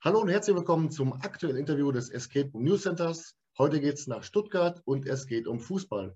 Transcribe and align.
Hallo 0.00 0.20
und 0.20 0.28
herzlich 0.28 0.54
willkommen 0.54 0.92
zum 0.92 1.12
aktuellen 1.12 1.56
Interview 1.56 1.90
des 1.90 2.08
Escape 2.08 2.52
Room 2.52 2.62
News 2.62 2.82
Centers. 2.82 3.34
Heute 3.58 3.80
geht 3.80 3.94
es 3.94 4.06
nach 4.06 4.22
Stuttgart 4.22 4.80
und 4.84 5.04
es 5.08 5.26
geht 5.26 5.48
um 5.48 5.58
Fußball. 5.58 6.14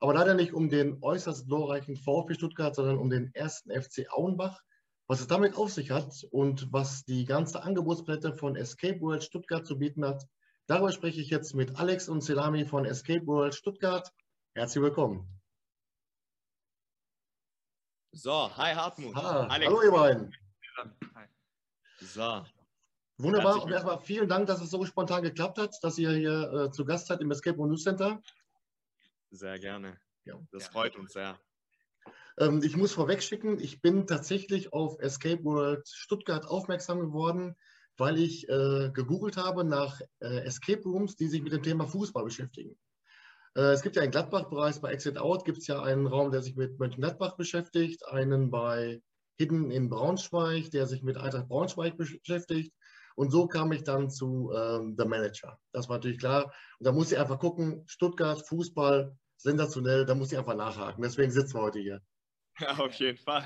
Aber 0.00 0.14
leider 0.14 0.32
nicht 0.32 0.54
um 0.54 0.70
den 0.70 0.96
äußerst 1.02 1.46
glorreichen 1.46 1.94
VfB 1.94 2.32
Stuttgart, 2.32 2.74
sondern 2.74 2.96
um 2.96 3.10
den 3.10 3.30
ersten 3.34 3.70
FC 3.70 4.10
Auenbach. 4.10 4.62
Was 5.08 5.20
es 5.20 5.26
damit 5.26 5.58
auf 5.58 5.70
sich 5.70 5.90
hat 5.90 6.26
und 6.30 6.72
was 6.72 7.04
die 7.04 7.26
ganze 7.26 7.62
Angebotsplatte 7.62 8.32
von 8.32 8.56
Escape 8.56 8.98
World 9.02 9.22
Stuttgart 9.22 9.66
zu 9.66 9.78
bieten 9.78 10.06
hat, 10.06 10.24
darüber 10.66 10.90
spreche 10.90 11.20
ich 11.20 11.28
jetzt 11.28 11.54
mit 11.54 11.78
Alex 11.78 12.08
und 12.08 12.22
Selami 12.22 12.64
von 12.64 12.86
Escape 12.86 13.26
World 13.26 13.54
Stuttgart. 13.54 14.10
Herzlich 14.54 14.82
willkommen. 14.82 15.38
So, 18.12 18.56
hi 18.56 18.72
Hartmut. 18.72 19.14
Ha, 19.16 19.48
hallo 19.50 19.82
ihr 19.82 19.90
beiden. 19.90 20.34
Hi. 21.14 21.26
So, 22.00 22.42
Wunderbar. 23.18 23.54
Herzlich 23.54 23.64
Und 23.64 23.72
erstmal 23.72 24.00
vielen 24.00 24.28
Dank, 24.28 24.46
dass 24.46 24.62
es 24.62 24.70
so 24.70 24.84
spontan 24.84 25.22
geklappt 25.22 25.58
hat, 25.58 25.76
dass 25.82 25.98
ihr 25.98 26.12
hier 26.12 26.52
äh, 26.52 26.70
zu 26.70 26.84
Gast 26.84 27.08
seid 27.08 27.20
im 27.20 27.30
Escape 27.30 27.56
Room 27.56 27.68
News 27.68 27.82
Center. 27.82 28.22
sehr 29.30 29.58
gerne. 29.58 29.98
Ja. 30.24 30.38
Das 30.52 30.64
Ja. 30.64 30.70
freut 30.70 30.96
uns 30.96 31.12
sehr. 31.12 31.38
Ähm, 32.38 32.62
ich 32.62 32.76
muss 32.76 32.92
vorweg 32.92 33.22
schicken, 33.22 33.58
ich 33.58 33.80
bin 33.80 34.06
tatsächlich 34.06 34.72
auf 34.72 35.00
Escape 35.00 35.42
World 35.44 35.88
Stuttgart 35.88 36.46
aufmerksam 36.46 37.00
geworden, 37.00 37.56
weil 37.96 38.18
ich 38.18 38.48
äh, 38.48 38.90
gegoogelt 38.92 39.36
habe 39.36 39.64
nach 39.64 40.00
äh, 40.20 40.44
Escape 40.44 40.82
Rooms, 40.84 41.16
die 41.16 41.26
sich 41.26 41.42
mit 41.42 41.52
dem 41.52 41.64
Thema 41.64 41.86
Fußball 41.86 42.24
beschäftigen. 42.24 42.78
Äh, 43.56 43.72
es 43.72 43.82
gibt 43.82 43.96
ja 43.96 44.02
in 44.02 44.12
Gladbach 44.12 44.48
bereits 44.48 44.80
bei 44.80 44.92
Exit 44.92 45.18
Out 45.18 45.44
gibt 45.44 45.58
es 45.58 45.66
ja 45.66 45.82
einen 45.82 46.06
Raum, 46.06 46.30
der 46.30 46.42
sich 46.42 46.54
mit 46.54 46.78
Mönchengladbach 46.78 47.36
beschäftigt, 47.36 48.06
einen 48.06 48.50
bei 48.50 49.02
Hidden 49.36 49.72
in 49.72 49.88
Braunschweig, 49.88 50.70
der 50.70 50.86
sich 50.86 51.02
mit 51.02 51.16
Eintracht 51.16 51.48
Braunschweig 51.48 51.96
beschäftigt. 51.96 52.72
Und 53.18 53.32
so 53.32 53.48
kam 53.48 53.72
ich 53.72 53.82
dann 53.82 54.10
zu 54.10 54.52
ähm, 54.54 54.94
The 54.96 55.04
Manager. 55.04 55.58
Das 55.72 55.88
war 55.88 55.96
natürlich 55.96 56.20
klar. 56.20 56.44
Und 56.78 56.86
da 56.86 56.92
muss 56.92 57.10
ich 57.10 57.18
einfach 57.18 57.40
gucken, 57.40 57.82
Stuttgart, 57.88 58.46
Fußball, 58.46 59.18
sensationell, 59.36 60.06
da 60.06 60.14
muss 60.14 60.30
ich 60.30 60.38
einfach 60.38 60.54
nachhaken. 60.54 61.02
Deswegen 61.02 61.32
sitzen 61.32 61.54
wir 61.54 61.62
heute 61.62 61.80
hier. 61.80 62.00
Ja, 62.60 62.76
auf 62.78 62.94
jeden 62.94 63.18
Fall. 63.18 63.44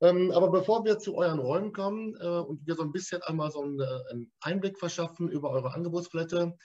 Ähm, 0.00 0.30
aber 0.32 0.50
bevor 0.50 0.84
wir 0.84 0.98
zu 0.98 1.16
euren 1.16 1.38
Räumen 1.40 1.72
kommen 1.72 2.16
äh, 2.20 2.26
und 2.26 2.64
wir 2.64 2.76
so 2.76 2.82
ein 2.82 2.92
bisschen 2.92 3.22
einmal 3.22 3.50
so 3.50 3.62
einen, 3.62 3.80
äh, 3.80 4.00
einen 4.10 4.32
Einblick 4.40 4.78
verschaffen 4.78 5.28
über 5.28 5.50
eure 5.50 5.74
Angebotsplatte. 5.74 6.56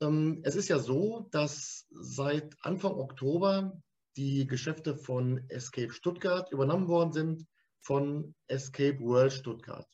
Ähm, 0.00 0.40
es 0.44 0.54
ist 0.54 0.68
ja 0.68 0.78
so, 0.78 1.28
dass 1.32 1.86
seit 1.90 2.56
Anfang 2.60 2.92
Oktober 2.92 3.72
die 4.16 4.46
Geschäfte 4.46 4.96
von 4.96 5.44
Escape 5.48 5.92
Stuttgart 5.92 6.50
übernommen 6.52 6.86
worden 6.86 7.12
sind 7.12 7.46
von 7.80 8.34
Escape 8.46 9.00
World 9.00 9.32
Stuttgart. 9.32 9.86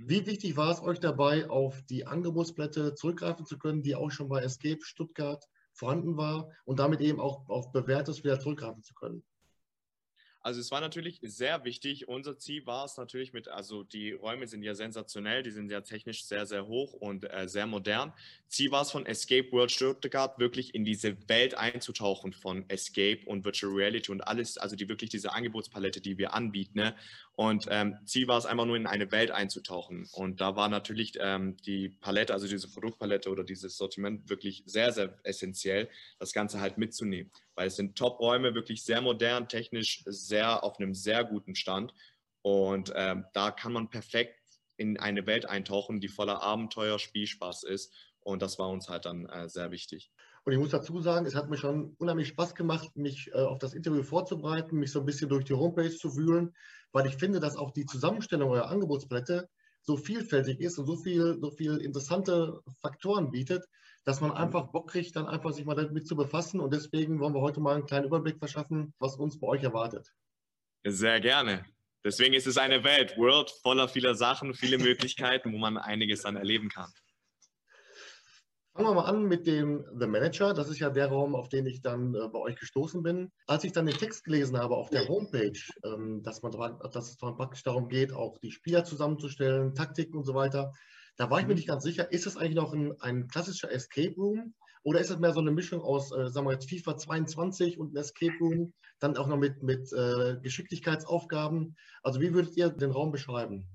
Wie 0.00 0.26
wichtig 0.26 0.56
war 0.56 0.70
es 0.70 0.80
euch 0.80 1.00
dabei, 1.00 1.50
auf 1.50 1.82
die 1.82 2.06
Angebotsplatte 2.06 2.94
zurückgreifen 2.94 3.44
zu 3.44 3.58
können, 3.58 3.82
die 3.82 3.96
auch 3.96 4.12
schon 4.12 4.28
bei 4.28 4.40
Escape 4.42 4.78
Stuttgart 4.82 5.44
vorhanden 5.72 6.16
war 6.16 6.52
und 6.64 6.78
damit 6.78 7.00
eben 7.00 7.20
auch 7.20 7.48
auf 7.48 7.72
bewährtes 7.72 8.22
wieder 8.22 8.38
zurückgreifen 8.38 8.84
zu 8.84 8.94
können? 8.94 9.24
Also 10.40 10.60
es 10.60 10.70
war 10.70 10.80
natürlich 10.80 11.18
sehr 11.22 11.64
wichtig. 11.64 12.08
Unser 12.08 12.38
Ziel 12.38 12.64
war 12.66 12.84
es 12.84 12.96
natürlich 12.96 13.32
mit, 13.32 13.48
also 13.48 13.82
die 13.82 14.12
Räume 14.12 14.46
sind 14.46 14.62
ja 14.62 14.74
sensationell, 14.74 15.42
die 15.42 15.50
sind 15.50 15.70
ja 15.70 15.80
technisch 15.80 16.24
sehr, 16.24 16.46
sehr 16.46 16.66
hoch 16.66 16.92
und 16.92 17.24
äh, 17.24 17.48
sehr 17.48 17.66
modern. 17.66 18.12
Ziel 18.46 18.70
war 18.70 18.82
es 18.82 18.90
von 18.90 19.04
Escape 19.04 19.50
World 19.52 19.70
Stuttgart 19.70 20.38
wirklich 20.38 20.74
in 20.74 20.84
diese 20.84 21.16
Welt 21.28 21.54
einzutauchen 21.54 22.32
von 22.32 22.64
Escape 22.68 23.20
und 23.26 23.44
Virtual 23.44 23.72
Reality 23.72 24.12
und 24.12 24.20
alles, 24.22 24.58
also 24.58 24.76
die 24.76 24.88
wirklich 24.88 25.10
diese 25.10 25.32
Angebotspalette, 25.32 26.00
die 26.00 26.18
wir 26.18 26.34
anbieten. 26.34 26.78
Ne? 26.78 26.94
Und 27.34 27.66
ähm, 27.70 27.96
Ziel 28.04 28.28
war 28.28 28.38
es 28.38 28.46
einfach 28.46 28.64
nur 28.64 28.76
in 28.76 28.86
eine 28.86 29.10
Welt 29.12 29.30
einzutauchen. 29.30 30.08
Und 30.12 30.40
da 30.40 30.56
war 30.56 30.68
natürlich 30.68 31.14
ähm, 31.20 31.56
die 31.66 31.88
Palette, 31.88 32.32
also 32.32 32.46
diese 32.46 32.68
Produktpalette 32.68 33.28
oder 33.30 33.44
dieses 33.44 33.76
Sortiment 33.76 34.30
wirklich 34.30 34.62
sehr, 34.66 34.92
sehr 34.92 35.18
essentiell, 35.24 35.88
das 36.18 36.32
Ganze 36.32 36.60
halt 36.60 36.78
mitzunehmen. 36.78 37.30
Weil 37.58 37.66
es 37.66 37.74
sind 37.74 37.98
Top-Räume, 37.98 38.54
wirklich 38.54 38.84
sehr 38.84 39.00
modern, 39.00 39.48
technisch 39.48 40.04
sehr 40.06 40.62
auf 40.62 40.78
einem 40.78 40.94
sehr 40.94 41.24
guten 41.24 41.56
Stand. 41.56 41.92
Und 42.42 42.92
ähm, 42.94 43.24
da 43.32 43.50
kann 43.50 43.72
man 43.72 43.90
perfekt 43.90 44.38
in 44.76 44.96
eine 44.96 45.26
Welt 45.26 45.44
eintauchen, 45.44 45.98
die 45.98 46.06
voller 46.06 46.40
Abenteuer, 46.40 47.00
Spielspaß 47.00 47.64
ist. 47.64 47.92
Und 48.20 48.42
das 48.42 48.60
war 48.60 48.68
uns 48.68 48.88
halt 48.88 49.06
dann 49.06 49.26
äh, 49.26 49.48
sehr 49.48 49.72
wichtig. 49.72 50.12
Und 50.44 50.52
ich 50.52 50.58
muss 50.60 50.70
dazu 50.70 51.00
sagen, 51.00 51.26
es 51.26 51.34
hat 51.34 51.50
mir 51.50 51.56
schon 51.56 51.96
unheimlich 51.98 52.28
Spaß 52.28 52.54
gemacht, 52.54 52.96
mich 52.96 53.28
äh, 53.32 53.40
auf 53.40 53.58
das 53.58 53.74
Interview 53.74 54.04
vorzubereiten, 54.04 54.78
mich 54.78 54.92
so 54.92 55.00
ein 55.00 55.06
bisschen 55.06 55.28
durch 55.28 55.44
die 55.44 55.54
Homepage 55.54 55.90
zu 55.90 56.16
wühlen, 56.16 56.54
weil 56.92 57.08
ich 57.08 57.16
finde, 57.16 57.40
dass 57.40 57.56
auch 57.56 57.72
die 57.72 57.86
Zusammenstellung 57.86 58.52
eurer 58.52 58.70
Angebotspalette 58.70 59.48
so 59.82 59.96
vielfältig 59.96 60.60
ist 60.60 60.78
und 60.78 60.86
so 60.86 60.96
viel, 60.96 61.38
so 61.40 61.50
viel 61.50 61.78
interessante 61.78 62.60
Faktoren 62.80 63.32
bietet, 63.32 63.64
dass 64.08 64.22
man 64.22 64.32
einfach 64.32 64.68
Bock 64.68 64.92
kriegt, 64.92 65.14
dann 65.16 65.26
einfach 65.26 65.52
sich 65.52 65.66
mal 65.66 65.74
damit 65.74 66.08
zu 66.08 66.16
befassen. 66.16 66.60
Und 66.60 66.72
deswegen 66.72 67.20
wollen 67.20 67.34
wir 67.34 67.42
heute 67.42 67.60
mal 67.60 67.74
einen 67.74 67.84
kleinen 67.84 68.06
Überblick 68.06 68.38
verschaffen, 68.38 68.94
was 68.98 69.16
uns 69.16 69.38
bei 69.38 69.46
euch 69.46 69.62
erwartet. 69.62 70.14
Sehr 70.82 71.20
gerne. 71.20 71.66
Deswegen 72.02 72.32
ist 72.32 72.46
es 72.46 72.56
eine 72.56 72.84
Welt, 72.84 73.18
World 73.18 73.50
voller 73.62 73.86
vieler 73.86 74.14
Sachen, 74.14 74.54
viele 74.54 74.78
Möglichkeiten, 74.88 75.52
wo 75.52 75.58
man 75.58 75.76
einiges 75.76 76.22
dann 76.22 76.36
erleben 76.36 76.70
kann. 76.70 76.90
Fangen 78.72 78.88
wir 78.88 78.94
mal 78.94 79.04
an 79.04 79.24
mit 79.24 79.46
dem 79.46 79.84
The 80.00 80.06
Manager. 80.06 80.54
Das 80.54 80.70
ist 80.70 80.78
ja 80.78 80.88
der 80.88 81.08
Raum, 81.08 81.34
auf 81.34 81.50
den 81.50 81.66
ich 81.66 81.82
dann 81.82 82.14
äh, 82.14 82.28
bei 82.28 82.38
euch 82.38 82.56
gestoßen 82.56 83.02
bin. 83.02 83.30
Als 83.46 83.64
ich 83.64 83.72
dann 83.72 83.84
den 83.84 83.98
Text 83.98 84.24
gelesen 84.24 84.56
habe 84.56 84.74
auf 84.74 84.88
der 84.88 85.06
Homepage, 85.06 85.60
ähm, 85.84 86.22
dass, 86.22 86.40
man, 86.40 86.52
dass 86.92 87.10
es 87.10 87.18
dann 87.18 87.36
praktisch 87.36 87.62
darum 87.62 87.90
geht, 87.90 88.14
auch 88.14 88.38
die 88.38 88.52
Spieler 88.52 88.84
zusammenzustellen, 88.84 89.74
Taktiken 89.74 90.16
und 90.16 90.24
so 90.24 90.32
weiter, 90.32 90.72
da 91.18 91.30
war 91.30 91.40
ich 91.40 91.46
mir 91.46 91.54
nicht 91.54 91.68
ganz 91.68 91.82
sicher, 91.82 92.10
ist 92.10 92.26
es 92.26 92.36
eigentlich 92.36 92.54
noch 92.54 92.72
ein, 92.72 92.98
ein 93.00 93.28
klassischer 93.28 93.70
Escape 93.70 94.14
Room 94.16 94.54
oder 94.84 95.00
ist 95.00 95.10
es 95.10 95.18
mehr 95.18 95.32
so 95.32 95.40
eine 95.40 95.50
Mischung 95.50 95.82
aus, 95.82 96.12
äh, 96.12 96.28
sagen 96.28 96.46
wir 96.46 96.52
jetzt 96.52 96.70
FIFA 96.70 96.96
22 96.96 97.78
und 97.78 97.92
ein 97.92 97.96
Escape 97.96 98.38
Room, 98.40 98.72
dann 99.00 99.16
auch 99.16 99.26
noch 99.26 99.36
mit, 99.36 99.62
mit 99.62 99.92
äh, 99.92 100.36
Geschicklichkeitsaufgaben? 100.40 101.76
Also 102.02 102.20
wie 102.20 102.32
würdet 102.32 102.56
ihr 102.56 102.70
den 102.70 102.92
Raum 102.92 103.10
beschreiben? 103.10 103.68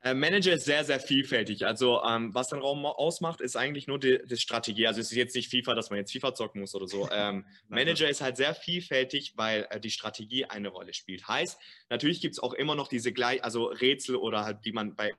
Äh, 0.00 0.14
Manager 0.14 0.54
ist 0.54 0.64
sehr, 0.64 0.84
sehr 0.84 1.00
vielfältig. 1.00 1.66
Also 1.66 2.02
ähm, 2.02 2.32
was 2.34 2.48
den 2.48 2.60
Raum 2.60 2.86
ausmacht, 2.86 3.42
ist 3.42 3.56
eigentlich 3.56 3.86
nur 3.86 3.98
die, 3.98 4.20
die 4.24 4.36
Strategie. 4.36 4.86
Also 4.86 5.00
es 5.00 5.10
ist 5.10 5.16
jetzt 5.16 5.34
nicht 5.34 5.50
FIFA, 5.50 5.74
dass 5.74 5.90
man 5.90 5.98
jetzt 5.98 6.12
FIFA 6.12 6.34
zocken 6.34 6.60
muss 6.62 6.74
oder 6.74 6.88
so. 6.88 7.08
Ähm, 7.16 7.46
Manager 7.68 8.08
ist 8.08 8.20
halt 8.20 8.36
sehr 8.36 8.54
vielfältig, 8.54 9.34
weil 9.36 9.66
äh, 9.70 9.80
die 9.80 9.90
Strategie 9.90 10.44
eine 10.44 10.68
Rolle 10.68 10.92
spielt. 10.92 11.26
Heißt, 11.26 11.58
natürlich 11.88 12.20
gibt 12.20 12.34
es 12.34 12.38
auch 12.38 12.52
immer 12.52 12.74
noch 12.74 12.88
diese 12.88 13.12
gleich, 13.12 13.42
also 13.42 13.66
Rätsel 13.66 14.16
oder 14.16 14.44
halt, 14.44 14.64
die 14.64 14.72
man 14.72 14.94
bei 14.94 15.12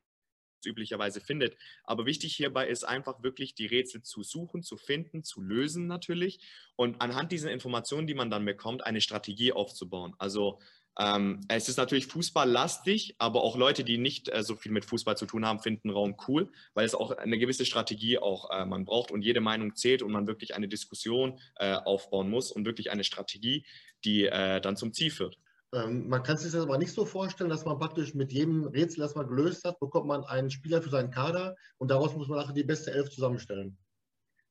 üblicherweise 0.68 1.22
findet. 1.22 1.58
Aber 1.84 2.06
wichtig 2.06 2.36
hierbei 2.36 2.68
ist 2.68 2.84
einfach 2.84 3.24
wirklich 3.24 3.56
die 3.56 3.66
Rätsel 3.66 4.02
zu 4.04 4.24
suchen, 4.24 4.64
zu 4.64 4.78
finden, 4.78 5.24
zu 5.24 5.42
lösen 5.42 5.88
natürlich 5.88 6.40
und 6.76 7.02
anhand 7.02 7.32
dieser 7.32 7.52
Informationen, 7.52 8.08
die 8.08 8.14
man 8.14 8.30
dann 8.30 8.46
bekommt, 8.46 8.86
eine 8.86 9.02
Strategie 9.02 9.52
aufzubauen. 9.52 10.14
Also 10.18 10.60
ähm, 11.00 11.42
es 11.48 11.70
ist 11.70 11.78
natürlich 11.78 12.08
fußballlastig, 12.08 13.16
aber 13.20 13.44
auch 13.44 13.56
Leute, 13.56 13.84
die 13.84 13.98
nicht 13.98 14.30
äh, 14.30 14.42
so 14.44 14.56
viel 14.56 14.72
mit 14.72 14.84
Fußball 14.86 15.16
zu 15.16 15.28
tun 15.28 15.46
haben, 15.46 15.60
finden 15.60 15.92
Raum 15.92 16.16
cool, 16.28 16.52
weil 16.74 16.86
es 16.86 16.96
auch 16.96 17.12
eine 17.12 17.38
gewisse 17.38 17.66
Strategie 17.66 18.18
auch 18.18 18.50
äh, 18.50 18.66
man 18.66 18.86
braucht 18.86 19.12
und 19.12 19.22
jede 19.22 19.40
Meinung 19.40 19.76
zählt 19.76 20.02
und 20.02 20.12
man 20.12 20.26
wirklich 20.26 20.56
eine 20.56 20.68
Diskussion 20.68 21.40
äh, 21.58 21.74
aufbauen 21.74 22.30
muss 22.30 22.52
und 22.52 22.66
wirklich 22.66 22.90
eine 22.92 23.04
Strategie, 23.04 23.66
die 24.06 24.26
äh, 24.26 24.60
dann 24.60 24.76
zum 24.76 24.92
Ziel 24.92 25.12
führt. 25.12 25.38
Ähm, 25.74 26.08
man 26.08 26.24
kann 26.24 26.38
sich 26.38 26.52
das 26.52 26.62
aber 26.62 26.78
nicht 26.78 26.94
so 26.94 27.06
vorstellen, 27.06 27.50
dass 27.50 27.66
man 27.66 27.78
praktisch 27.78 28.14
mit 28.14 28.32
jedem 28.32 28.66
Rätsel, 28.68 29.02
das 29.02 29.16
man 29.16 29.28
gelöst 29.28 29.66
hat, 29.66 29.80
bekommt 29.80 30.08
man 30.08 30.24
einen 30.24 30.50
Spieler 30.50 30.82
für 30.82 30.90
seinen 30.90 31.12
Kader 31.12 31.56
und 31.78 31.92
daraus 31.92 32.16
muss 32.16 32.28
man 32.28 32.40
nachher 32.40 32.54
die 32.54 32.64
beste 32.64 32.92
Elf 32.92 33.10
zusammenstellen. 33.10 33.78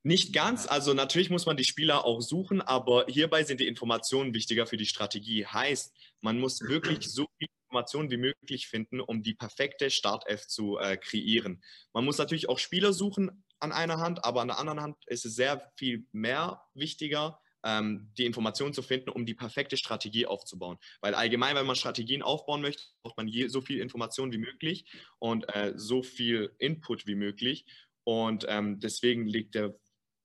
Nicht 0.03 0.32
ganz, 0.32 0.69
also 0.69 0.94
natürlich 0.94 1.31
muss 1.31 1.47
man 1.47 1.56
die 1.56 1.65
Spieler 1.65 2.04
auch 2.04 2.21
suchen, 2.21 2.60
aber 2.60 3.06
hierbei 3.09 3.43
sind 3.43 3.59
die 3.59 3.66
Informationen 3.66 4.34
wichtiger 4.34 4.66
für 4.66 4.77
die 4.77 4.86
Strategie. 4.86 5.47
Heißt, 5.47 5.92
man 6.21 6.39
muss 6.39 6.60
wirklich 6.60 7.10
so 7.10 7.27
viel 7.39 7.48
Informationen 7.65 8.10
wie 8.10 8.16
möglich 8.16 8.68
finden, 8.68 9.01
um 9.01 9.24
die 9.24 9.34
perfekte 9.34 9.91
Startelf 9.91 10.47
zu 10.47 10.78
äh, 10.78 10.97
kreieren. 10.97 11.60
Man 11.92 12.04
muss 12.04 12.18
natürlich 12.18 12.48
auch 12.48 12.60
Spieler 12.60 12.92
suchen 12.92 13.45
an 13.59 13.72
einer 13.72 13.98
Hand, 13.98 14.24
aber 14.24 14.42
an 14.42 14.48
der 14.48 14.59
anderen 14.59 14.80
Hand 14.80 14.97
ist 15.07 15.27
es 15.27 15.34
sehr 15.34 15.72
viel 15.77 16.07
mehr 16.13 16.63
wichtiger, 16.74 17.41
ähm, 17.66 18.13
die 18.16 18.24
Informationen 18.24 18.72
zu 18.72 18.80
finden, 18.80 19.10
um 19.10 19.27
die 19.27 19.34
perfekte 19.34 19.77
Strategie 19.77 20.24
aufzubauen. 20.27 20.78
Weil 21.01 21.15
allgemein, 21.15 21.57
wenn 21.57 21.66
man 21.66 21.74
Strategien 21.74 22.22
aufbauen 22.22 22.63
möchte, 22.63 22.84
braucht 23.03 23.16
man 23.16 23.27
je, 23.27 23.48
so 23.48 23.60
viel 23.60 23.80
Information 23.80 24.33
wie 24.33 24.39
möglich 24.39 24.86
und 25.18 25.45
äh, 25.54 25.72
so 25.74 26.03
viel 26.03 26.54
Input 26.59 27.07
wie 27.07 27.16
möglich. 27.16 27.66
Und 28.04 28.47
ähm, 28.48 28.78
deswegen 28.78 29.27
liegt 29.27 29.57
der, 29.57 29.74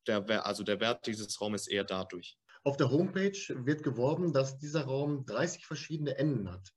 der, 0.07 0.45
also 0.45 0.63
der 0.63 0.79
Wert 0.79 1.07
dieses 1.07 1.41
Raumes 1.41 1.67
eher 1.67 1.83
dadurch. 1.83 2.37
Auf 2.63 2.77
der 2.77 2.91
Homepage 2.91 3.65
wird 3.65 3.81
geworben, 3.81 4.33
dass 4.33 4.59
dieser 4.59 4.83
Raum 4.83 5.25
30 5.25 5.65
verschiedene 5.65 6.15
Enden 6.17 6.51
hat. 6.51 6.71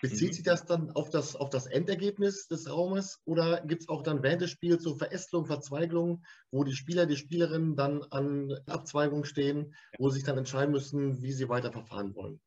Bezieht 0.00 0.32
Mhm. 0.32 0.34
sich 0.34 0.44
das 0.44 0.64
dann 0.64 0.90
auf 0.92 1.10
das, 1.10 1.36
auf 1.36 1.50
das 1.50 1.66
Endergebnis 1.66 2.46
des 2.48 2.68
Raumes 2.70 3.20
oder 3.24 3.62
gibt 3.66 3.82
es 3.82 3.88
auch 3.88 4.02
dann 4.02 4.22
während 4.22 4.42
des 4.42 4.50
Spiels 4.50 4.82
so 4.82 4.96
Verästelungen, 4.96 5.46
Verzweigungen, 5.46 6.24
wo 6.50 6.64
die 6.64 6.74
Spieler, 6.74 7.06
die 7.06 7.16
Spielerinnen 7.16 7.76
dann 7.76 8.02
an 8.04 8.52
Abzweigungen 8.66 9.24
stehen, 9.24 9.74
wo 9.96 10.08
sie 10.10 10.16
sich 10.16 10.24
dann 10.24 10.38
entscheiden 10.38 10.72
müssen, 10.72 11.22
wie 11.22 11.32
sie 11.32 11.48
weiter 11.48 11.72
verfahren 11.72 12.14
wollen? 12.14 12.40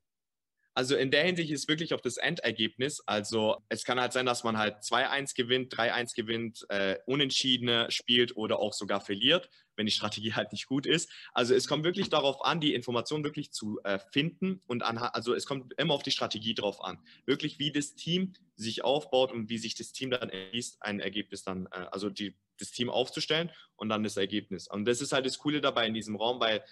Also 0.74 0.96
in 0.96 1.12
der 1.12 1.24
Hinsicht 1.26 1.52
ist 1.52 1.68
wirklich 1.68 1.94
auf 1.94 2.02
das 2.02 2.18
Endergebnis. 2.18 3.02
Also 3.06 3.58
es 3.68 3.84
kann 3.84 4.00
halt 4.00 4.14
sein, 4.14 4.26
dass 4.26 4.44
man 4.44 4.58
halt 4.58 4.78
2-1 4.84 5.36
gewinnt, 5.36 5.74
3-1 5.76 6.16
gewinnt, 6.16 6.66
äh, 6.70 6.98
Unentschiedene 7.06 7.92
spielt 7.92 8.38
oder 8.38 8.60
auch 8.60 8.72
sogar 8.72 9.02
verliert, 9.02 9.50
wenn 9.76 9.86
die 9.86 9.92
Strategie 9.92 10.34
halt 10.34 10.54
nicht 10.54 10.68
gut 10.68 10.86
ist. 10.86 11.12
Also 11.34 11.54
es 11.54 11.68
kommt 11.68 11.84
wirklich 11.84 12.10
darauf 12.10 12.44
an, 12.46 12.62
die 12.62 12.74
Information 12.74 13.24
wirklich 13.26 13.52
zu 13.52 13.82
äh, 13.84 14.00
finden 14.12 14.62
und 14.66 14.84
an, 14.84 14.98
also 14.98 15.34
es 15.34 15.46
kommt 15.46 15.74
immer 15.78 15.94
auf 15.94 16.04
die 16.04 16.12
Strategie 16.12 16.54
drauf 16.54 16.82
an. 16.82 17.00
Wirklich, 17.26 17.60
wie 17.60 17.72
das 17.74 17.96
Team 17.96 18.34
sich 18.56 18.84
aufbaut 18.84 19.34
und 19.34 19.50
wie 19.50 19.58
sich 19.58 19.76
das 19.76 19.92
Team 19.92 20.12
dann 20.12 20.30
erliest, 20.30 20.82
ein 20.82 21.02
Ergebnis 21.02 21.44
dann, 21.44 21.68
äh, 21.72 21.88
also 21.92 22.10
die, 22.10 22.38
das 22.58 22.72
Team 22.72 22.90
aufzustellen 22.90 23.52
und 23.76 23.90
dann 23.90 24.04
das 24.04 24.16
Ergebnis. 24.16 24.70
Und 24.70 24.86
das 24.86 25.02
ist 25.02 25.12
halt 25.12 25.26
das 25.26 25.38
Coole 25.38 25.60
dabei 25.60 25.86
in 25.88 25.94
diesem 25.94 26.16
Raum, 26.16 26.40
weil 26.40 26.64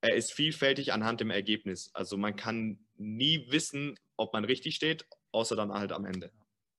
er 0.00 0.14
ist 0.14 0.32
vielfältig 0.32 0.92
anhand 0.92 1.20
dem 1.20 1.30
Ergebnis. 1.30 1.90
Also 1.94 2.16
man 2.16 2.36
kann 2.36 2.78
nie 2.98 3.50
wissen, 3.50 3.98
ob 4.16 4.32
man 4.32 4.44
richtig 4.44 4.74
steht, 4.74 5.06
außer 5.32 5.56
dann 5.56 5.72
halt 5.72 5.92
am 5.92 6.04
Ende. 6.04 6.32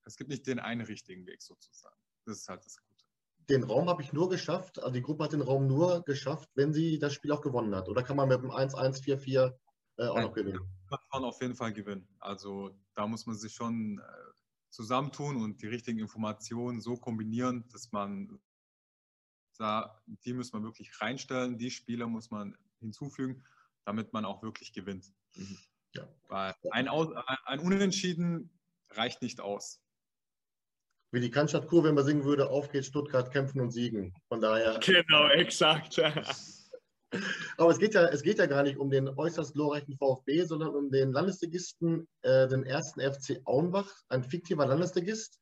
Es 0.04 0.16
gibt 0.16 0.30
nicht 0.30 0.46
den 0.46 0.58
einen 0.58 0.82
richtigen 0.82 1.26
Weg 1.26 1.42
sozusagen. 1.42 1.96
Das 2.24 2.38
ist 2.38 2.48
halt 2.48 2.64
das 2.64 2.76
Gute. 2.76 3.04
Den 3.48 3.64
Raum 3.64 3.88
habe 3.88 4.02
ich 4.02 4.12
nur 4.12 4.28
geschafft, 4.28 4.78
also 4.78 4.92
die 4.92 5.02
Gruppe 5.02 5.24
hat 5.24 5.32
den 5.32 5.40
Raum 5.40 5.66
nur 5.66 6.04
geschafft, 6.04 6.48
wenn 6.54 6.72
sie 6.72 6.98
das 6.98 7.14
Spiel 7.14 7.32
auch 7.32 7.40
gewonnen 7.40 7.74
hat. 7.74 7.88
Oder 7.88 8.02
kann 8.02 8.16
man 8.16 8.28
mit 8.28 8.38
einem 8.38 8.50
1-1-4-4 8.50 9.56
äh, 9.96 10.06
auch 10.06 10.14
Nein, 10.14 10.24
noch 10.24 10.32
gewinnen? 10.32 10.60
Kann 10.88 10.98
man 11.12 11.24
auf 11.24 11.40
jeden 11.40 11.56
Fall 11.56 11.72
gewinnen. 11.72 12.08
Also 12.20 12.70
da 12.94 13.06
muss 13.06 13.26
man 13.26 13.36
sich 13.36 13.52
schon 13.52 13.98
äh, 13.98 14.30
zusammentun 14.68 15.42
und 15.42 15.62
die 15.62 15.66
richtigen 15.66 15.98
Informationen 15.98 16.80
so 16.80 16.96
kombinieren, 16.96 17.66
dass 17.72 17.90
man 17.90 18.40
da, 19.58 20.02
die 20.06 20.32
muss 20.32 20.52
man 20.52 20.62
wirklich 20.62 21.00
reinstellen, 21.00 21.58
die 21.58 21.70
Spieler 21.70 22.06
muss 22.06 22.30
man 22.30 22.56
hinzufügen, 22.78 23.44
damit 23.84 24.12
man 24.12 24.24
auch 24.24 24.42
wirklich 24.42 24.72
gewinnt. 24.72 25.12
Mhm. 25.34 25.58
Ja. 25.94 26.08
Weil 26.28 26.54
ein, 26.70 26.88
ein 26.88 27.60
Unentschieden 27.60 28.50
reicht 28.90 29.22
nicht 29.22 29.40
aus. 29.40 29.80
Wie 31.12 31.20
die 31.20 31.30
Cannstatt-Kurve 31.30 31.88
immer 31.88 32.04
singen 32.04 32.24
würde, 32.24 32.50
auf 32.50 32.70
geht's 32.70 32.86
Stuttgart, 32.86 33.32
kämpfen 33.32 33.60
und 33.60 33.70
siegen. 33.70 34.14
Von 34.28 34.40
daher. 34.40 34.78
Genau, 34.84 35.28
exakt. 35.28 35.98
Aber 37.56 37.70
es 37.70 37.78
geht, 37.78 37.94
ja, 37.94 38.06
es 38.06 38.22
geht 38.22 38.38
ja 38.38 38.46
gar 38.46 38.62
nicht 38.62 38.78
um 38.78 38.90
den 38.90 39.08
äußerst 39.08 39.54
glorreichen 39.54 39.96
VfB, 39.96 40.44
sondern 40.44 40.76
um 40.76 40.90
den 40.90 41.10
Landesligisten, 41.12 42.06
äh, 42.22 42.46
den 42.46 42.64
ersten 42.64 43.00
FC 43.00 43.40
Auenbach, 43.44 43.90
ein 44.08 44.22
fiktiver 44.22 44.64
Landesligist, 44.66 45.40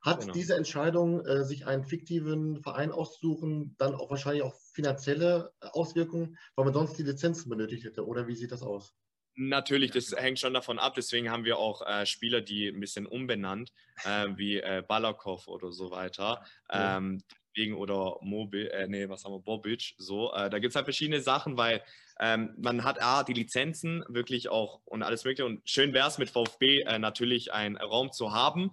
hat 0.00 0.20
genau. 0.20 0.32
diese 0.32 0.54
Entscheidung, 0.54 1.24
äh, 1.26 1.44
sich 1.44 1.66
einen 1.66 1.84
fiktiven 1.84 2.62
Verein 2.62 2.92
auszusuchen, 2.92 3.74
dann 3.78 3.96
auch 3.96 4.10
wahrscheinlich 4.10 4.44
auch 4.44 4.54
finanzielle 4.72 5.52
Auswirkungen, 5.60 6.36
weil 6.54 6.64
man 6.64 6.74
sonst 6.74 6.96
die 6.98 7.04
Lizenzen 7.04 7.48
benötigt 7.48 7.84
hätte? 7.84 8.06
Oder 8.06 8.28
wie 8.28 8.36
sieht 8.36 8.52
das 8.52 8.62
aus? 8.62 8.94
Natürlich, 9.34 9.90
das 9.90 10.12
hängt 10.12 10.38
schon 10.38 10.54
davon 10.54 10.78
ab. 10.78 10.94
Deswegen 10.94 11.30
haben 11.30 11.44
wir 11.44 11.58
auch 11.58 11.86
äh, 11.86 12.04
Spieler, 12.06 12.40
die 12.40 12.68
ein 12.68 12.80
bisschen 12.80 13.06
umbenannt, 13.06 13.72
äh, 14.04 14.28
wie 14.36 14.58
äh, 14.58 14.82
Balakov 14.86 15.48
oder 15.48 15.72
so 15.72 15.90
weiter. 15.90 16.44
Ähm, 16.70 17.22
wegen 17.54 17.74
oder 17.74 18.16
Mobil, 18.22 18.68
äh, 18.68 18.86
nee, 18.88 19.08
was 19.08 19.24
haben 19.24 19.32
wir, 19.32 19.40
Bobic, 19.40 19.94
so. 19.98 20.32
Äh, 20.32 20.48
da 20.48 20.58
gibt 20.58 20.72
es 20.72 20.76
halt 20.76 20.86
verschiedene 20.86 21.20
Sachen, 21.20 21.56
weil 21.56 21.82
ähm, 22.18 22.54
man 22.58 22.84
hat 22.84 23.02
A, 23.02 23.24
die 23.24 23.34
Lizenzen 23.34 24.04
wirklich 24.08 24.48
auch 24.48 24.80
und 24.84 25.02
alles 25.02 25.24
mögliche. 25.24 25.44
Und 25.44 25.68
schön 25.68 25.92
wäre 25.92 26.08
es 26.08 26.18
mit 26.18 26.30
VfB 26.30 26.80
äh, 26.80 26.98
natürlich 26.98 27.52
einen 27.52 27.76
Raum 27.76 28.10
zu 28.12 28.32
haben 28.32 28.72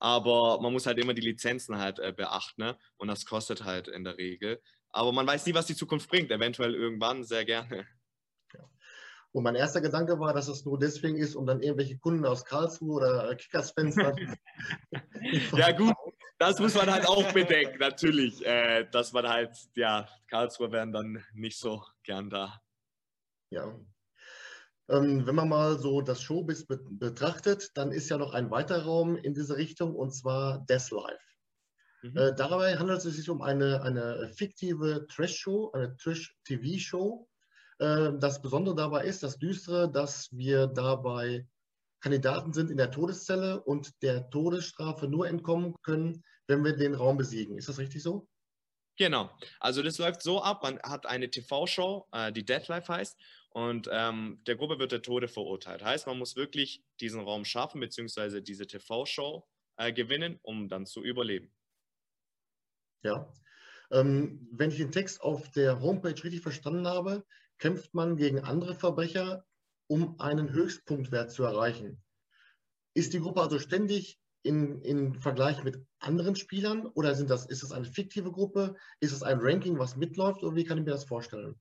aber 0.00 0.60
man 0.60 0.72
muss 0.72 0.86
halt 0.86 0.98
immer 0.98 1.14
die 1.14 1.20
Lizenzen 1.20 1.78
halt 1.78 1.98
äh, 1.98 2.12
beachten 2.12 2.62
ne? 2.62 2.78
und 2.96 3.08
das 3.08 3.26
kostet 3.26 3.64
halt 3.64 3.86
in 3.86 4.02
der 4.02 4.16
Regel. 4.16 4.60
Aber 4.92 5.12
man 5.12 5.26
weiß 5.26 5.46
nie, 5.46 5.54
was 5.54 5.66
die 5.66 5.76
Zukunft 5.76 6.08
bringt. 6.08 6.32
Eventuell 6.32 6.74
irgendwann 6.74 7.22
sehr 7.22 7.44
gerne. 7.44 7.86
Und 9.32 9.44
mein 9.44 9.54
erster 9.54 9.80
Gedanke 9.80 10.18
war, 10.18 10.34
dass 10.34 10.48
es 10.48 10.64
nur 10.64 10.78
deswegen 10.78 11.16
ist, 11.16 11.36
um 11.36 11.46
dann 11.46 11.62
irgendwelche 11.62 11.98
Kunden 11.98 12.26
aus 12.26 12.44
Karlsruhe 12.44 12.96
oder 12.96 13.34
Kickers-Fans 13.36 13.96
Ja 15.56 15.72
gut, 15.72 15.94
das 16.38 16.58
muss 16.58 16.74
man 16.74 16.90
halt 16.90 17.06
auch 17.06 17.32
bedenken, 17.32 17.78
natürlich, 17.78 18.44
äh, 18.44 18.84
dass 18.90 19.12
man 19.12 19.28
halt, 19.28 19.56
ja, 19.74 20.08
Karlsruhe 20.28 20.72
wären 20.72 20.92
dann 20.92 21.24
nicht 21.32 21.58
so 21.58 21.84
gern 22.02 22.28
da. 22.28 22.60
Ja, 23.50 23.72
ähm, 24.90 25.24
wenn 25.24 25.36
man 25.36 25.48
mal 25.48 25.78
so 25.78 26.00
das 26.00 26.20
Showbiz 26.20 26.66
betrachtet, 26.66 27.70
dann 27.74 27.92
ist 27.92 28.08
ja 28.08 28.18
noch 28.18 28.34
ein 28.34 28.50
weiterer 28.50 28.84
Raum 28.84 29.16
in 29.16 29.34
diese 29.34 29.56
Richtung 29.56 29.94
und 29.94 30.10
zwar 30.10 30.66
Death 30.66 30.90
Life. 30.90 31.20
Mhm. 32.02 32.16
Äh, 32.16 32.34
dabei 32.34 32.76
handelt 32.76 33.04
es 33.04 33.14
sich 33.14 33.30
um 33.30 33.40
eine, 33.40 33.82
eine 33.82 34.32
fiktive 34.34 35.06
Trash-Show, 35.06 35.70
eine 35.72 35.96
Trash-TV-Show. 35.96 37.28
Äh, 37.80 38.12
das 38.18 38.42
Besondere 38.42 38.74
dabei 38.74 39.04
ist, 39.04 39.22
das 39.22 39.38
Düstere, 39.38 39.90
dass 39.90 40.30
wir 40.36 40.66
dabei 40.66 41.46
Kandidaten 42.00 42.52
sind 42.52 42.70
in 42.70 42.76
der 42.76 42.90
Todeszelle 42.90 43.62
und 43.62 44.02
der 44.02 44.28
Todesstrafe 44.30 45.08
nur 45.08 45.26
entkommen 45.26 45.74
können, 45.82 46.22
wenn 46.46 46.64
wir 46.64 46.76
den 46.76 46.94
Raum 46.94 47.16
besiegen. 47.16 47.58
Ist 47.58 47.68
das 47.68 47.78
richtig 47.78 48.02
so? 48.02 48.28
Genau. 48.96 49.30
Also 49.60 49.82
das 49.82 49.96
läuft 49.96 50.22
so 50.22 50.42
ab, 50.42 50.62
man 50.62 50.78
hat 50.82 51.06
eine 51.06 51.30
TV-Show, 51.30 52.06
äh, 52.12 52.32
die 52.32 52.44
Death 52.44 52.68
Life 52.68 52.92
heißt, 52.92 53.18
und 53.50 53.88
ähm, 53.90 54.40
der 54.46 54.56
Gruppe 54.56 54.78
wird 54.78 54.92
der 54.92 55.02
Tode 55.02 55.26
verurteilt. 55.26 55.82
Heißt, 55.82 56.06
man 56.06 56.18
muss 56.18 56.36
wirklich 56.36 56.84
diesen 57.00 57.20
Raum 57.20 57.46
schaffen, 57.46 57.80
beziehungsweise 57.80 58.42
diese 58.42 58.66
TV-Show 58.66 59.46
äh, 59.76 59.92
gewinnen, 59.92 60.38
um 60.42 60.68
dann 60.68 60.84
zu 60.84 61.02
überleben. 61.02 61.50
Ja. 63.02 63.32
Ähm, 63.90 64.46
wenn 64.52 64.70
ich 64.70 64.76
den 64.76 64.92
Text 64.92 65.22
auf 65.22 65.50
der 65.50 65.80
Homepage 65.80 66.22
richtig 66.22 66.42
verstanden 66.42 66.86
habe, 66.86 67.24
kämpft 67.60 67.94
man 67.94 68.16
gegen 68.16 68.40
andere 68.40 68.74
Verbrecher, 68.74 69.44
um 69.86 70.18
einen 70.18 70.52
Höchstpunktwert 70.52 71.30
zu 71.30 71.44
erreichen. 71.44 72.02
Ist 72.94 73.12
die 73.12 73.20
Gruppe 73.20 73.42
also 73.42 73.58
ständig 73.58 74.18
in, 74.42 74.80
in 74.82 75.14
Vergleich 75.20 75.62
mit 75.62 75.78
anderen 76.00 76.34
Spielern 76.34 76.86
oder 76.86 77.14
sind 77.14 77.30
das, 77.30 77.46
ist 77.46 77.62
das 77.62 77.72
eine 77.72 77.84
fiktive 77.84 78.32
Gruppe? 78.32 78.74
Ist 79.00 79.12
es 79.12 79.22
ein 79.22 79.38
Ranking, 79.40 79.78
was 79.78 79.96
mitläuft 79.96 80.42
oder 80.42 80.56
wie 80.56 80.64
kann 80.64 80.78
ich 80.78 80.84
mir 80.84 80.90
das 80.90 81.04
vorstellen? 81.04 81.60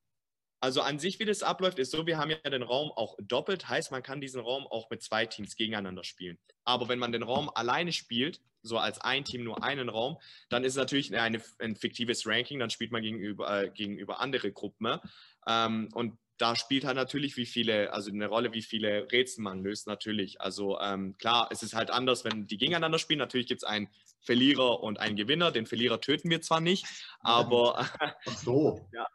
Also 0.62 0.82
an 0.82 1.00
sich, 1.00 1.20
wie 1.20 1.26
das 1.26 1.44
abläuft, 1.44 1.80
ist 1.80 1.92
so, 1.92 2.06
wir 2.06 2.18
haben 2.18 2.32
ja 2.32 2.38
den 2.38 2.64
Raum 2.64 2.92
auch 2.92 3.16
doppelt, 3.22 3.70
heißt, 3.70 3.92
man 3.92 4.04
kann 4.04 4.20
diesen 4.20 4.42
Raum 4.42 4.68
auch 4.68 4.90
mit 4.90 5.02
zwei 5.02 5.26
Teams 5.26 5.56
gegeneinander 5.56 6.04
spielen. 6.04 6.38
Aber 6.66 6.90
wenn 6.90 7.00
man 7.00 7.14
den 7.14 7.24
Raum 7.24 7.50
alleine 7.54 7.94
spielt, 7.94 8.42
so 8.62 8.78
als 8.78 9.00
ein 9.02 9.24
Team 9.24 9.44
nur 9.44 9.64
einen 9.64 9.90
Raum, 9.90 10.18
dann 10.50 10.64
ist 10.64 10.74
es 10.74 10.78
natürlich 10.78 11.16
eine, 11.16 11.42
ein 11.60 11.76
fiktives 11.76 12.26
Ranking, 12.26 12.60
dann 12.60 12.70
spielt 12.70 12.92
man 12.92 13.02
gegenüber, 13.02 13.64
äh, 13.64 13.70
gegenüber 13.70 14.20
andere 14.20 14.52
Gruppen. 14.52 15.00
Ähm, 15.48 15.90
und 15.94 16.18
da 16.38 16.56
spielt 16.56 16.86
halt 16.86 16.96
natürlich, 16.96 17.36
wie 17.36 17.46
viele, 17.46 17.92
also 17.92 18.12
eine 18.12 18.28
Rolle, 18.28 18.54
wie 18.54 18.62
viele 18.62 19.12
Rätsel 19.12 19.44
man 19.44 19.62
löst, 19.62 19.88
natürlich. 19.88 20.40
Also 20.40 20.80
ähm, 20.80 21.18
klar, 21.18 21.50
es 21.52 21.64
ist 21.64 21.76
halt 21.76 21.92
anders, 21.92 22.24
wenn 22.24 22.48
die 22.48 22.58
gegeneinander 22.58 22.98
spielen. 22.98 23.20
Natürlich 23.20 23.48
gibt 23.48 23.64
es 23.64 23.68
einen 23.68 23.90
Verlierer 24.22 24.82
und 24.82 25.00
einen 25.00 25.18
Gewinner. 25.18 25.52
Den 25.52 25.66
Verlierer 25.66 26.00
töten 26.00 26.30
wir 26.30 26.42
zwar 26.42 26.62
nicht, 26.62 26.86
aber. 27.20 27.80
Ach 28.00 28.38
so. 28.38 28.88
ja, 28.94 29.06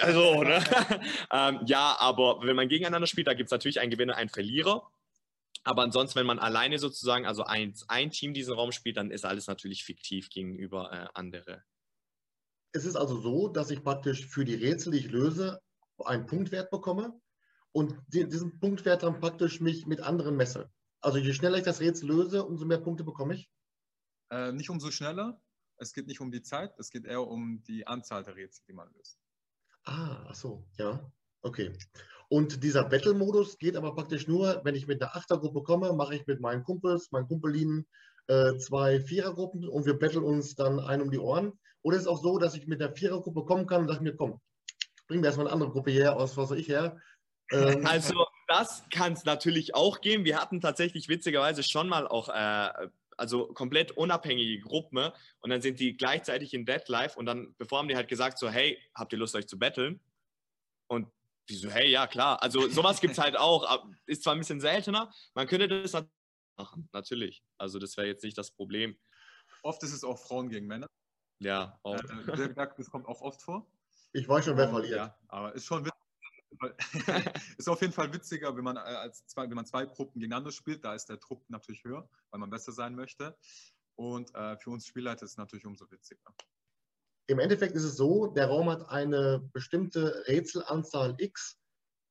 also, 0.00 0.42
ne? 0.42 0.62
ähm, 1.32 1.60
ja, 1.66 1.96
aber 1.98 2.40
wenn 2.42 2.56
man 2.56 2.68
gegeneinander 2.68 3.06
spielt, 3.06 3.26
da 3.26 3.34
gibt 3.34 3.48
es 3.48 3.52
natürlich 3.52 3.80
einen 3.80 3.90
Gewinner, 3.90 4.16
einen 4.16 4.30
Verlierer. 4.30 4.88
Aber 5.66 5.82
ansonsten, 5.82 6.20
wenn 6.20 6.26
man 6.26 6.38
alleine 6.38 6.78
sozusagen, 6.78 7.26
also 7.26 7.42
ein, 7.42 7.74
ein 7.88 8.12
Team 8.12 8.32
diesen 8.32 8.54
Raum 8.54 8.70
spielt, 8.70 8.96
dann 8.96 9.10
ist 9.10 9.24
alles 9.24 9.48
natürlich 9.48 9.84
fiktiv 9.84 10.30
gegenüber 10.30 10.92
äh, 10.92 11.08
andere. 11.12 11.64
Es 12.70 12.84
ist 12.84 12.94
also 12.94 13.20
so, 13.20 13.48
dass 13.48 13.70
ich 13.70 13.82
praktisch 13.82 14.26
für 14.26 14.44
die 14.44 14.54
Rätsel, 14.54 14.92
die 14.92 14.98
ich 14.98 15.10
löse, 15.10 15.60
einen 16.04 16.26
Punktwert 16.26 16.70
bekomme 16.70 17.20
und 17.72 17.96
diesen 18.06 18.60
Punktwert 18.60 19.02
dann 19.02 19.18
praktisch 19.18 19.60
mich 19.60 19.86
mit 19.86 20.00
anderen 20.00 20.36
messe. 20.36 20.70
Also 21.00 21.18
je 21.18 21.32
schneller 21.32 21.58
ich 21.58 21.64
das 21.64 21.80
Rätsel 21.80 22.10
löse, 22.10 22.44
umso 22.44 22.64
mehr 22.64 22.78
Punkte 22.78 23.02
bekomme 23.02 23.34
ich? 23.34 23.50
Äh, 24.30 24.52
nicht 24.52 24.70
umso 24.70 24.92
schneller. 24.92 25.42
Es 25.78 25.92
geht 25.92 26.06
nicht 26.06 26.20
um 26.20 26.30
die 26.30 26.42
Zeit, 26.42 26.78
es 26.78 26.90
geht 26.90 27.06
eher 27.06 27.26
um 27.26 27.64
die 27.64 27.88
Anzahl 27.88 28.22
der 28.22 28.36
Rätsel, 28.36 28.64
die 28.68 28.72
man 28.72 28.92
löst. 28.92 29.18
Ah, 29.82 30.26
ach 30.28 30.34
so, 30.36 30.64
ja. 30.78 31.12
Okay. 31.42 31.76
Und 32.28 32.64
dieser 32.64 32.84
Battle-Modus 32.84 33.58
geht 33.58 33.76
aber 33.76 33.94
praktisch 33.94 34.26
nur, 34.26 34.60
wenn 34.64 34.74
ich 34.74 34.86
mit 34.86 35.00
einer 35.00 35.14
Achtergruppe 35.14 35.62
komme, 35.62 35.92
mache 35.92 36.16
ich 36.16 36.26
mit 36.26 36.40
meinen 36.40 36.64
Kumpels, 36.64 37.10
meinen 37.12 37.28
Kumpelinen 37.28 37.86
äh, 38.26 38.56
zwei 38.58 39.00
Vierergruppen 39.00 39.68
und 39.68 39.86
wir 39.86 39.98
battlen 39.98 40.24
uns 40.24 40.56
dann 40.56 40.80
ein 40.80 41.00
um 41.00 41.10
die 41.10 41.18
Ohren. 41.18 41.52
Oder 41.82 41.96
ist 41.96 42.02
es 42.02 42.08
auch 42.08 42.20
so, 42.20 42.38
dass 42.38 42.56
ich 42.56 42.66
mit 42.66 42.80
der 42.80 42.92
Vierergruppe 42.92 43.44
kommen 43.44 43.66
kann 43.66 43.82
und 43.82 43.88
sage 43.88 44.02
mir, 44.02 44.16
komm, 44.16 44.40
bring 45.06 45.20
mir 45.20 45.26
erstmal 45.26 45.46
eine 45.46 45.54
andere 45.54 45.70
Gruppe 45.70 45.92
her, 45.92 46.16
aus 46.16 46.36
was 46.36 46.48
soll 46.48 46.58
ich 46.58 46.68
her? 46.68 47.00
Ähm, 47.52 47.86
also 47.86 48.26
das 48.48 48.82
kann 48.90 49.12
es 49.12 49.24
natürlich 49.24 49.76
auch 49.76 50.00
geben. 50.00 50.24
Wir 50.24 50.40
hatten 50.40 50.60
tatsächlich 50.60 51.08
witzigerweise 51.08 51.62
schon 51.62 51.88
mal 51.88 52.08
auch 52.08 52.28
äh, 52.28 52.88
also 53.16 53.46
komplett 53.46 53.92
unabhängige 53.92 54.60
Gruppen 54.60 55.10
und 55.40 55.50
dann 55.50 55.62
sind 55.62 55.80
die 55.80 55.96
gleichzeitig 55.96 56.52
in 56.54 56.66
Dead 56.66 56.86
Life 56.88 57.18
und 57.18 57.26
dann, 57.26 57.54
bevor 57.56 57.78
haben 57.78 57.88
die 57.88 57.96
halt 57.96 58.08
gesagt 58.08 58.38
so, 58.38 58.50
hey, 58.50 58.78
habt 58.94 59.12
ihr 59.12 59.18
Lust 59.18 59.34
euch 59.34 59.46
zu 59.46 59.58
battlen? 59.58 60.00
Und 60.88 61.08
die 61.48 61.56
so, 61.56 61.70
hey, 61.70 61.90
ja 61.90 62.06
klar. 62.06 62.42
Also 62.42 62.68
sowas 62.68 63.00
gibt 63.00 63.12
es 63.12 63.18
halt 63.18 63.36
auch, 63.36 63.86
ist 64.06 64.22
zwar 64.22 64.34
ein 64.34 64.38
bisschen 64.38 64.60
seltener, 64.60 65.12
man 65.34 65.46
könnte 65.46 65.68
das 65.68 66.04
machen, 66.56 66.88
natürlich. 66.92 67.42
Also 67.58 67.78
das 67.78 67.96
wäre 67.96 68.06
jetzt 68.06 68.24
nicht 68.24 68.36
das 68.36 68.50
Problem. 68.50 68.98
Oft 69.62 69.82
ist 69.82 69.92
es 69.92 70.04
auch 70.04 70.18
Frauen 70.18 70.48
gegen 70.48 70.66
Männer. 70.66 70.86
Ja, 71.38 71.78
auch. 71.82 71.96
Äh, 71.96 72.54
das 72.54 72.90
kommt 72.90 73.06
auch 73.06 73.20
oft 73.20 73.42
vor. 73.42 73.70
Ich 74.12 74.28
weiß 74.28 74.44
schon, 74.46 74.56
wer 74.56 74.68
verliert. 74.68 74.96
Ja, 74.96 75.18
aber 75.28 75.54
ist 75.54 75.66
schon 75.66 75.88
ist 77.58 77.68
auf 77.68 77.80
jeden 77.82 77.92
Fall 77.92 78.12
witziger, 78.12 78.56
wenn 78.56 78.64
man, 78.64 78.76
äh, 78.76 78.80
als 78.80 79.26
zwei, 79.26 79.42
wenn 79.42 79.56
man 79.56 79.66
zwei 79.66 79.84
Gruppen 79.84 80.20
gegeneinander 80.20 80.52
spielt. 80.52 80.84
Da 80.84 80.94
ist 80.94 81.06
der 81.06 81.18
Druck 81.18 81.44
natürlich 81.50 81.84
höher, 81.84 82.08
weil 82.30 82.40
man 82.40 82.48
besser 82.48 82.72
sein 82.72 82.94
möchte. 82.94 83.36
Und 83.96 84.34
äh, 84.34 84.56
für 84.56 84.70
uns 84.70 84.86
Spielleiter 84.86 85.24
ist 85.24 85.32
es 85.32 85.36
natürlich 85.36 85.66
umso 85.66 85.90
witziger. 85.90 86.22
Im 87.28 87.38
Endeffekt 87.38 87.74
ist 87.74 87.84
es 87.84 87.96
so, 87.96 88.28
der 88.28 88.46
Raum 88.46 88.70
hat 88.70 88.88
eine 88.88 89.48
bestimmte 89.52 90.24
Rätselanzahl 90.28 91.14
X 91.18 91.58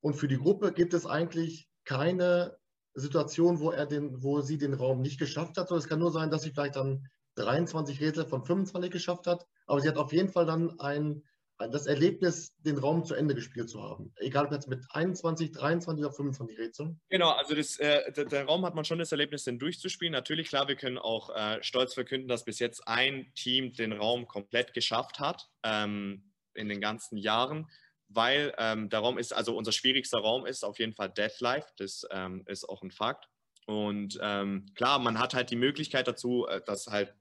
und 0.01 0.15
für 0.15 0.27
die 0.27 0.37
Gruppe 0.37 0.73
gibt 0.73 0.93
es 0.93 1.05
eigentlich 1.05 1.69
keine 1.85 2.57
Situation, 2.93 3.59
wo, 3.59 3.71
er 3.71 3.85
den, 3.85 4.21
wo 4.23 4.41
sie 4.41 4.57
den 4.57 4.73
Raum 4.73 5.01
nicht 5.01 5.19
geschafft 5.19 5.57
hat. 5.57 5.69
So, 5.69 5.75
es 5.75 5.87
kann 5.87 5.99
nur 5.99 6.11
sein, 6.11 6.31
dass 6.31 6.43
sie 6.43 6.51
vielleicht 6.51 6.75
dann 6.75 7.07
23 7.35 8.01
Rätsel 8.01 8.25
von 8.25 8.43
25 8.43 8.91
geschafft 8.91 9.27
hat, 9.27 9.45
aber 9.67 9.81
sie 9.81 9.89
hat 9.89 9.97
auf 9.97 10.13
jeden 10.13 10.29
Fall 10.29 10.45
dann 10.45 10.79
ein, 10.79 11.23
das 11.57 11.85
Erlebnis, 11.85 12.53
den 12.59 12.77
Raum 12.77 13.05
zu 13.05 13.15
Ende 13.15 13.35
gespielt 13.35 13.69
zu 13.69 13.81
haben. 13.81 14.11
Egal 14.17 14.45
ob 14.45 14.51
jetzt 14.51 14.67
mit 14.67 14.85
21, 14.89 15.51
23 15.51 16.05
oder 16.05 16.13
25 16.13 16.57
Rätseln. 16.57 16.99
Genau, 17.09 17.29
also 17.29 17.55
das, 17.55 17.77
äh, 17.77 18.11
der, 18.11 18.25
der, 18.25 18.45
Raum 18.45 18.65
hat 18.65 18.75
man 18.75 18.85
schon 18.85 18.99
das 18.99 19.11
Erlebnis, 19.11 19.45
den 19.45 19.59
durchzuspielen. 19.59 20.11
Natürlich, 20.11 20.49
klar, 20.49 20.67
wir 20.67 20.75
können 20.75 20.97
auch 20.97 21.29
äh, 21.35 21.63
stolz 21.63 21.93
verkünden, 21.93 22.27
dass 22.27 22.43
bis 22.43 22.59
jetzt 22.59 22.87
ein 22.87 23.31
Team 23.35 23.73
den 23.73 23.93
Raum 23.93 24.27
komplett 24.27 24.73
geschafft 24.73 25.19
hat 25.19 25.47
ähm, 25.63 26.31
in 26.53 26.69
den 26.69 26.81
ganzen 26.81 27.17
Jahren 27.17 27.67
weil 28.07 28.53
ähm, 28.57 28.89
der 28.89 28.99
Raum 28.99 29.17
ist, 29.17 29.33
also 29.33 29.57
unser 29.57 29.71
schwierigster 29.71 30.19
Raum 30.19 30.45
ist 30.45 30.63
auf 30.63 30.79
jeden 30.79 30.93
Fall 30.93 31.09
Deathlife, 31.09 31.67
das 31.77 32.05
ähm, 32.11 32.43
ist 32.45 32.67
auch 32.67 32.81
ein 32.83 32.91
Fakt. 32.91 33.27
Und 33.65 34.19
ähm, 34.21 34.67
klar, 34.75 34.99
man 34.99 35.19
hat 35.19 35.33
halt 35.33 35.49
die 35.49 35.55
Möglichkeit 35.55 36.07
dazu, 36.07 36.45
äh, 36.47 36.61
dass 36.65 36.87
halt, 36.87 37.13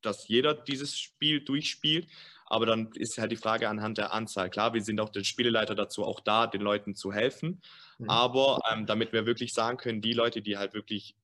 dass 0.00 0.28
jeder 0.28 0.54
dieses 0.54 0.98
Spiel 0.98 1.44
durchspielt, 1.44 2.08
aber 2.52 2.66
dann 2.66 2.90
ist 2.92 3.16
halt 3.16 3.32
die 3.32 3.36
Frage 3.36 3.70
anhand 3.70 3.96
der 3.96 4.12
Anzahl. 4.12 4.50
Klar, 4.50 4.74
wir 4.74 4.82
sind 4.82 5.00
auch 5.00 5.08
der 5.08 5.24
Spieleleiter 5.24 5.74
dazu 5.74 6.04
auch 6.04 6.20
da, 6.20 6.46
den 6.46 6.60
Leuten 6.60 6.94
zu 6.94 7.10
helfen, 7.10 7.62
mhm. 7.98 8.10
aber 8.10 8.58
ähm, 8.70 8.84
damit 8.84 9.14
wir 9.14 9.24
wirklich 9.24 9.54
sagen 9.54 9.78
können, 9.78 10.02
die 10.02 10.12
Leute, 10.12 10.42
die 10.42 10.58
halt 10.58 10.74
wirklich 10.74 11.16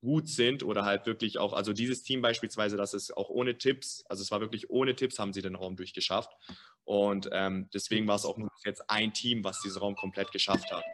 gut 0.00 0.30
sind 0.30 0.62
oder 0.62 0.86
halt 0.86 1.04
wirklich 1.04 1.36
auch, 1.36 1.52
also 1.52 1.74
dieses 1.74 2.02
Team 2.02 2.22
beispielsweise, 2.22 2.78
das 2.78 2.94
ist 2.94 3.14
auch 3.14 3.28
ohne 3.28 3.58
Tipps, 3.58 4.06
also 4.08 4.22
es 4.22 4.30
war 4.30 4.40
wirklich 4.40 4.70
ohne 4.70 4.96
Tipps, 4.96 5.18
haben 5.18 5.34
sie 5.34 5.42
den 5.42 5.54
Raum 5.54 5.76
durchgeschafft. 5.76 6.30
Und 6.84 7.28
ähm, 7.30 7.68
deswegen 7.74 8.08
war 8.08 8.16
es 8.16 8.24
auch 8.24 8.38
nur 8.38 8.48
jetzt 8.64 8.88
ein 8.88 9.12
Team, 9.12 9.44
was 9.44 9.60
diesen 9.60 9.82
Raum 9.82 9.96
komplett 9.96 10.32
geschafft 10.32 10.72
hat. 10.72 10.84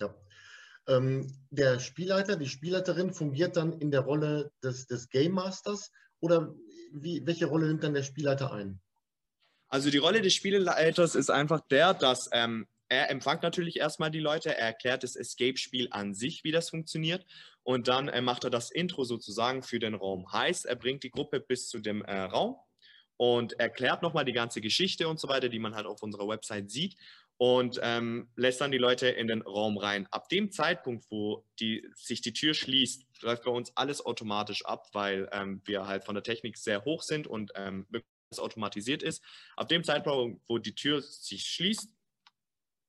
Ja. 0.00 0.14
Ähm, 0.88 1.30
der 1.50 1.78
Spielleiter, 1.78 2.36
die 2.36 2.48
Spielleiterin 2.48 3.12
fungiert 3.12 3.58
dann 3.58 3.74
in 3.74 3.90
der 3.90 4.00
Rolle 4.00 4.50
des, 4.62 4.86
des 4.86 5.10
Game 5.10 5.32
Masters 5.32 5.92
oder 6.20 6.54
wie, 7.02 7.26
welche 7.26 7.46
Rolle 7.46 7.66
nimmt 7.66 7.82
dann 7.82 7.94
der 7.94 8.02
Spielleiter 8.02 8.52
ein? 8.52 8.80
Also 9.68 9.90
die 9.90 9.98
Rolle 9.98 10.22
des 10.22 10.34
Spielleiters 10.34 11.14
ist 11.14 11.30
einfach 11.30 11.60
der, 11.60 11.94
dass 11.94 12.28
ähm, 12.32 12.66
er 12.88 13.10
empfängt 13.10 13.42
natürlich 13.42 13.78
erstmal 13.78 14.10
die 14.10 14.20
Leute, 14.20 14.50
er 14.50 14.66
erklärt 14.66 15.02
das 15.02 15.16
Escape-Spiel 15.16 15.88
an 15.90 16.14
sich, 16.14 16.44
wie 16.44 16.52
das 16.52 16.70
funktioniert 16.70 17.26
und 17.62 17.88
dann 17.88 18.08
äh, 18.08 18.20
macht 18.20 18.44
er 18.44 18.50
das 18.50 18.70
Intro 18.70 19.04
sozusagen 19.04 19.62
für 19.62 19.78
den 19.78 19.94
Raum. 19.94 20.32
Heißt, 20.32 20.66
er 20.66 20.76
bringt 20.76 21.02
die 21.02 21.10
Gruppe 21.10 21.40
bis 21.40 21.68
zu 21.68 21.80
dem 21.80 22.02
äh, 22.02 22.20
Raum 22.20 22.56
und 23.16 23.58
erklärt 23.58 24.02
nochmal 24.02 24.24
die 24.24 24.32
ganze 24.32 24.60
Geschichte 24.60 25.08
und 25.08 25.18
so 25.18 25.28
weiter, 25.28 25.48
die 25.48 25.58
man 25.58 25.74
halt 25.74 25.86
auf 25.86 26.02
unserer 26.02 26.28
Website 26.28 26.70
sieht 26.70 26.96
und 27.38 27.78
ähm, 27.82 28.28
lässt 28.36 28.60
dann 28.60 28.72
die 28.72 28.78
Leute 28.78 29.08
in 29.08 29.28
den 29.28 29.42
Raum 29.42 29.76
rein. 29.76 30.06
Ab 30.10 30.28
dem 30.28 30.50
Zeitpunkt, 30.50 31.04
wo 31.10 31.44
die, 31.60 31.86
sich 31.94 32.22
die 32.22 32.32
Tür 32.32 32.54
schließt, 32.54 33.04
läuft 33.22 33.44
bei 33.44 33.50
uns 33.50 33.76
alles 33.76 34.04
automatisch 34.04 34.64
ab, 34.64 34.88
weil 34.92 35.28
ähm, 35.32 35.60
wir 35.64 35.86
halt 35.86 36.04
von 36.04 36.14
der 36.14 36.24
Technik 36.24 36.56
sehr 36.56 36.84
hoch 36.84 37.02
sind 37.02 37.26
und 37.26 37.52
ähm, 37.54 37.86
wirklich 37.90 38.06
automatisiert 38.38 39.02
ist. 39.02 39.22
Ab 39.56 39.68
dem 39.68 39.84
Zeitpunkt, 39.84 40.42
wo 40.48 40.58
die 40.58 40.74
Tür 40.74 41.02
sich 41.02 41.44
schließt, 41.44 41.88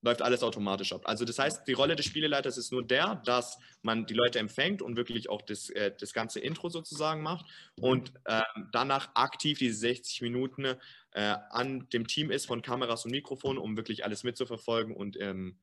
läuft 0.08 0.22
alles 0.22 0.42
automatisch 0.42 0.94
ab. 0.94 1.02
Also 1.04 1.26
das 1.26 1.38
heißt, 1.38 1.68
die 1.68 1.74
Rolle 1.74 1.98
des 1.98 2.06
Spieleleiters 2.06 2.58
ist 2.58 2.72
nur 2.72 2.86
der, 2.86 3.16
dass 3.26 3.60
man 3.82 4.06
die 4.06 4.14
Leute 4.14 4.40
empfängt 4.40 4.82
und 4.82 4.96
wirklich 4.96 5.30
auch 5.30 5.42
das, 5.42 5.70
äh, 5.70 5.92
das 6.00 6.14
ganze 6.14 6.40
Intro 6.40 6.70
sozusagen 6.70 7.22
macht 7.22 7.46
und 7.80 8.14
äh, 8.24 8.42
danach 8.72 9.10
aktiv 9.16 9.60
diese 9.60 9.78
60 9.78 10.22
Minuten 10.22 10.66
äh, 11.12 11.36
an 11.50 11.90
dem 11.90 12.08
Team 12.08 12.32
ist 12.32 12.46
von 12.46 12.62
Kameras 12.62 13.04
und 13.04 13.12
Mikrofon, 13.12 13.58
um 13.58 13.76
wirklich 13.76 14.06
alles 14.06 14.24
mitzuverfolgen 14.24 14.96
und 14.96 15.20
ähm, 15.20 15.60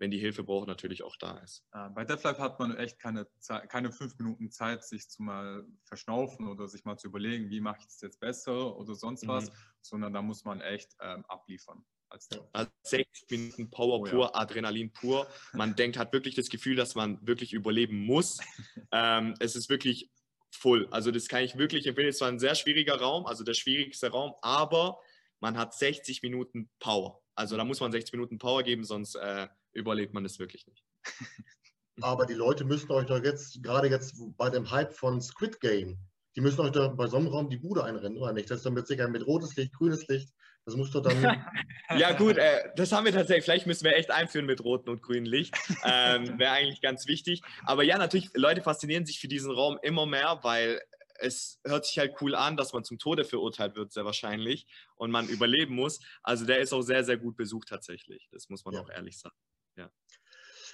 wenn 0.00 0.12
die 0.12 0.18
Hilfe 0.20 0.44
braucht, 0.44 0.68
natürlich 0.68 1.02
auch 1.02 1.16
da 1.16 1.38
ist. 1.38 1.66
Bei 1.72 2.04
Deathlife 2.04 2.40
hat 2.40 2.60
man 2.60 2.76
echt 2.76 3.00
keine, 3.00 3.26
Zeit, 3.40 3.68
keine 3.68 3.90
fünf 3.90 4.16
Minuten 4.16 4.48
Zeit, 4.52 4.84
sich 4.84 5.08
zu 5.08 5.24
mal 5.24 5.66
verschnaufen 5.82 6.46
oder 6.46 6.68
sich 6.68 6.84
mal 6.84 6.96
zu 6.96 7.08
überlegen, 7.08 7.50
wie 7.50 7.60
mache 7.60 7.78
ich 7.80 7.86
es 7.88 8.00
jetzt 8.00 8.20
besser 8.20 8.76
oder 8.76 8.94
sonst 8.94 9.26
was, 9.26 9.50
mhm. 9.50 9.54
sondern 9.80 10.12
da 10.12 10.22
muss 10.22 10.44
man 10.44 10.60
echt 10.60 10.94
ähm, 11.00 11.24
abliefern. 11.26 11.84
Als, 12.10 12.28
als 12.52 12.70
60 12.84 13.30
Minuten 13.30 13.70
Power 13.70 14.00
oh, 14.00 14.04
pur, 14.04 14.24
ja. 14.26 14.34
Adrenalin 14.34 14.92
pur. 14.92 15.26
Man 15.52 15.76
denkt, 15.76 15.98
hat 15.98 16.12
wirklich 16.12 16.34
das 16.34 16.48
Gefühl, 16.48 16.76
dass 16.76 16.94
man 16.94 17.18
wirklich 17.26 17.52
überleben 17.52 17.98
muss. 17.98 18.38
ähm, 18.92 19.34
es 19.40 19.56
ist 19.56 19.68
wirklich 19.68 20.10
full. 20.50 20.88
Also 20.90 21.10
das 21.10 21.28
kann 21.28 21.42
ich 21.42 21.58
wirklich 21.58 21.86
empfehlen. 21.86 22.08
Es 22.08 22.20
war 22.20 22.28
ein 22.28 22.38
sehr 22.38 22.54
schwieriger 22.54 22.98
Raum, 23.00 23.26
also 23.26 23.44
der 23.44 23.54
schwierigste 23.54 24.10
Raum, 24.10 24.34
aber 24.40 24.98
man 25.40 25.56
hat 25.56 25.74
60 25.74 26.22
Minuten 26.22 26.70
Power. 26.78 27.22
Also 27.34 27.56
da 27.56 27.64
muss 27.64 27.80
man 27.80 27.92
60 27.92 28.12
Minuten 28.12 28.38
Power 28.38 28.62
geben, 28.62 28.84
sonst 28.84 29.14
äh, 29.14 29.48
überlebt 29.72 30.14
man 30.14 30.24
das 30.24 30.38
wirklich 30.38 30.66
nicht. 30.66 30.84
Aber 32.00 32.26
die 32.26 32.34
Leute 32.34 32.64
müssen 32.64 32.90
euch 32.92 33.06
doch 33.06 33.22
jetzt, 33.22 33.62
gerade 33.62 33.88
jetzt 33.88 34.14
bei 34.36 34.50
dem 34.50 34.70
Hype 34.70 34.92
von 34.92 35.20
Squid 35.20 35.60
Game, 35.60 35.98
die 36.36 36.40
müssen 36.40 36.60
euch 36.60 36.70
da 36.70 36.88
bei 36.88 37.08
so 37.08 37.16
einem 37.16 37.26
Raum 37.26 37.50
die 37.50 37.56
Bude 37.56 37.82
einrennen, 37.82 38.18
oder 38.18 38.32
nicht? 38.32 38.50
Das 38.50 38.58
ist 38.58 38.66
dann 38.66 38.74
mit 38.74 38.86
Sicherheit 38.86 39.10
mit 39.10 39.26
rotes 39.26 39.56
Licht, 39.56 39.72
grünes 39.72 40.06
Licht. 40.06 40.32
Das 40.68 40.76
musst 40.76 40.94
du 40.94 41.00
dann. 41.00 41.16
ja, 41.98 42.12
gut, 42.12 42.36
äh, 42.36 42.70
das 42.76 42.92
haben 42.92 43.06
wir 43.06 43.12
tatsächlich. 43.12 43.44
Vielleicht 43.46 43.66
müssen 43.66 43.84
wir 43.84 43.96
echt 43.96 44.10
einführen 44.10 44.44
mit 44.44 44.62
rotem 44.62 44.92
und 44.92 45.02
grünem 45.02 45.24
Licht. 45.24 45.56
Ähm, 45.82 46.38
Wäre 46.38 46.52
eigentlich 46.52 46.82
ganz 46.82 47.06
wichtig. 47.08 47.40
Aber 47.64 47.84
ja, 47.84 47.96
natürlich, 47.96 48.28
Leute 48.34 48.60
faszinieren 48.60 49.06
sich 49.06 49.18
für 49.18 49.28
diesen 49.28 49.50
Raum 49.50 49.78
immer 49.80 50.04
mehr, 50.04 50.40
weil 50.42 50.82
es 51.20 51.58
hört 51.64 51.86
sich 51.86 51.98
halt 51.98 52.16
cool 52.20 52.34
an, 52.34 52.58
dass 52.58 52.74
man 52.74 52.84
zum 52.84 52.98
Tode 52.98 53.24
verurteilt 53.24 53.76
wird, 53.76 53.92
sehr 53.92 54.04
wahrscheinlich, 54.04 54.66
und 54.96 55.10
man 55.10 55.26
überleben 55.28 55.74
muss. 55.74 56.00
Also 56.22 56.44
der 56.44 56.58
ist 56.58 56.74
auch 56.74 56.82
sehr, 56.82 57.02
sehr 57.02 57.16
gut 57.16 57.38
besucht 57.38 57.68
tatsächlich. 57.68 58.28
Das 58.30 58.50
muss 58.50 58.66
man 58.66 58.74
ja. 58.74 58.82
auch 58.82 58.90
ehrlich 58.90 59.18
sagen. 59.18 59.36
Ja. 59.76 59.90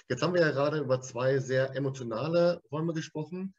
Jetzt 0.09 0.23
haben 0.23 0.33
wir 0.33 0.41
ja 0.41 0.51
gerade 0.51 0.79
über 0.79 0.99
zwei 0.99 1.39
sehr 1.39 1.73
emotionale 1.73 2.61
Räume 2.69 2.91
gesprochen. 2.91 3.55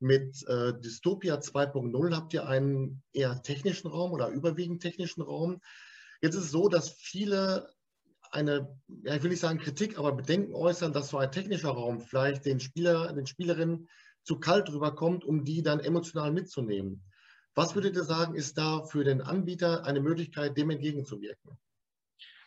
Mit 0.00 0.46
äh, 0.48 0.72
Dystopia 0.80 1.36
2.0 1.36 2.14
habt 2.14 2.34
ihr 2.34 2.46
einen 2.46 3.02
eher 3.12 3.42
technischen 3.42 3.88
Raum 3.88 4.12
oder 4.12 4.28
überwiegend 4.28 4.82
technischen 4.82 5.22
Raum. 5.22 5.60
Jetzt 6.20 6.34
ist 6.34 6.44
es 6.44 6.50
so, 6.50 6.68
dass 6.68 6.90
viele 6.90 7.68
eine, 8.30 8.76
ja, 9.04 9.14
ich 9.14 9.22
will 9.22 9.30
nicht 9.30 9.40
sagen 9.40 9.58
Kritik, 9.58 9.98
aber 9.98 10.12
Bedenken 10.12 10.54
äußern, 10.54 10.92
dass 10.92 11.08
so 11.08 11.18
ein 11.18 11.30
technischer 11.30 11.70
Raum 11.70 12.00
vielleicht 12.00 12.44
den 12.44 12.60
Spieler, 12.60 13.12
den 13.12 13.26
Spielerinnen 13.26 13.88
zu 14.24 14.40
kalt 14.40 14.70
rüberkommt, 14.70 15.24
um 15.24 15.44
die 15.44 15.62
dann 15.62 15.80
emotional 15.80 16.32
mitzunehmen. 16.32 17.04
Was 17.54 17.74
würdet 17.74 17.94
ihr 17.94 18.04
sagen, 18.04 18.34
ist 18.34 18.58
da 18.58 18.82
für 18.82 19.04
den 19.04 19.20
Anbieter 19.22 19.84
eine 19.84 20.00
Möglichkeit, 20.00 20.56
dem 20.56 20.70
entgegenzuwirken? 20.70 21.56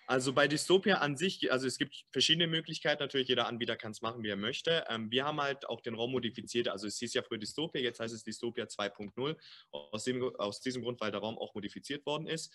Also 0.09 0.31
bei 0.31 0.47
Dystopia 0.47 0.99
an 0.99 1.17
sich, 1.17 1.51
also 1.51 1.67
es 1.67 1.77
gibt 1.77 2.05
verschiedene 2.13 2.47
Möglichkeiten, 2.47 3.03
natürlich 3.03 3.27
jeder 3.27 3.45
Anbieter 3.45 3.75
kann 3.75 3.91
es 3.91 4.01
machen, 4.01 4.23
wie 4.23 4.29
er 4.29 4.37
möchte. 4.37 4.85
Ähm, 4.87 5.11
wir 5.11 5.25
haben 5.25 5.41
halt 5.41 5.67
auch 5.67 5.81
den 5.81 5.95
Raum 5.95 6.13
modifiziert, 6.13 6.69
also 6.69 6.87
es 6.87 6.97
hieß 6.99 7.13
ja 7.13 7.23
früher 7.23 7.39
Dystopia, 7.39 7.81
jetzt 7.81 7.99
heißt 7.99 8.13
es 8.13 8.23
Dystopia 8.23 8.63
2.0, 8.63 9.35
aus, 9.71 10.07
aus 10.37 10.61
diesem 10.61 10.81
Grund, 10.81 11.01
weil 11.01 11.11
der 11.11 11.19
Raum 11.19 11.37
auch 11.37 11.53
modifiziert 11.55 12.05
worden 12.05 12.25
ist. 12.25 12.53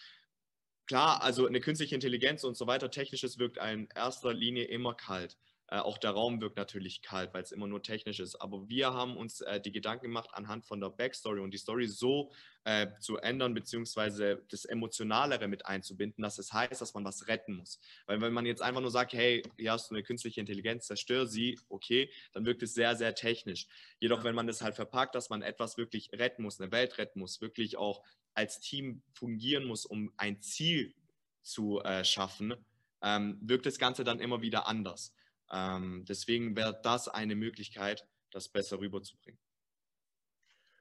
Klar, 0.87 1.23
also 1.23 1.47
eine 1.47 1.61
künstliche 1.61 1.95
Intelligenz 1.95 2.43
und 2.43 2.57
so 2.57 2.67
weiter, 2.67 2.91
technisches 2.91 3.39
wirkt 3.39 3.59
in 3.59 3.87
erster 3.95 4.33
Linie 4.33 4.65
immer 4.65 4.95
kalt. 4.95 5.37
Äh, 5.69 5.79
auch 5.79 5.99
der 5.99 6.11
Raum 6.11 6.41
wirkt 6.41 6.57
natürlich 6.57 7.03
kalt, 7.03 7.33
weil 7.33 7.43
es 7.43 7.53
immer 7.53 7.67
nur 7.67 7.83
technisch 7.83 8.21
ist. 8.21 8.37
Aber 8.37 8.69
wir 8.69 8.93
haben 8.93 9.17
uns 9.17 9.41
äh, 9.41 9.61
die 9.61 9.73
Gedanken 9.73 10.07
gemacht, 10.07 10.31
anhand 10.33 10.67
von 10.67 10.81
der 10.81 10.91
Backstory 10.91 11.41
und 11.41 11.53
die 11.53 11.59
Story 11.59 11.87
so 11.87 12.31
äh, 12.65 12.89
zu 13.01 13.17
ändern, 13.17 13.55
beziehungsweise 13.55 14.45
das 14.51 14.65
Emotionalere 14.65 15.49
mit 15.49 15.67
einzubinden, 15.67 16.23
dass 16.23 16.39
es 16.39 16.53
heißt, 16.53 16.81
dass 16.81 16.95
man 16.95 17.05
was 17.05 17.27
retten 17.29 17.55
muss. 17.55 17.81
Weil 18.07 18.21
wenn 18.21 18.33
man 18.33 18.45
jetzt 18.45 18.61
einfach 18.61 18.81
nur 18.81 18.91
sagt, 18.91 19.15
hey, 19.15 19.43
hier 19.57 19.73
hast 19.73 19.91
du 19.91 19.95
eine 19.95 20.03
künstliche 20.03 20.41
Intelligenz, 20.41 20.87
zerstör 20.87 21.27
sie, 21.27 21.59
okay, 21.69 22.11
dann 22.33 22.45
wirkt 22.45 22.63
es 22.63 22.75
sehr, 22.75 22.95
sehr 22.95 23.15
technisch. 23.15 23.67
Jedoch, 23.99 24.25
wenn 24.25 24.35
man 24.35 24.47
das 24.47 24.63
halt 24.63 24.75
verpackt, 24.75 25.15
dass 25.15 25.31
man 25.31 25.43
etwas 25.43 25.79
wirklich 25.79 26.11
retten 26.13 26.43
muss, 26.43 26.61
eine 26.61 26.71
Welt 26.71 26.99
retten 26.99 27.19
muss, 27.19 27.41
wirklich 27.41 27.77
auch 27.77 28.03
als 28.35 28.61
Team 28.61 29.03
fungieren 29.13 29.65
muss, 29.65 29.87
um 29.87 30.13
ein 30.17 30.41
Ziel 30.41 30.95
zu 31.43 31.81
äh, 31.81 32.05
schaffen, 32.05 32.55
ähm, 33.03 33.39
wirkt 33.43 33.67
das 33.67 33.79
Ganze 33.79 34.05
dann 34.05 34.21
immer 34.21 34.43
wieder 34.43 34.67
anders. 34.67 35.15
Ähm, 35.53 36.05
deswegen 36.09 36.57
wäre 36.57 36.81
das 36.83 37.09
eine 37.09 37.37
Möglichkeit, 37.37 38.07
das 38.31 38.49
besser 38.49 38.81
rüberzubringen. 38.81 39.39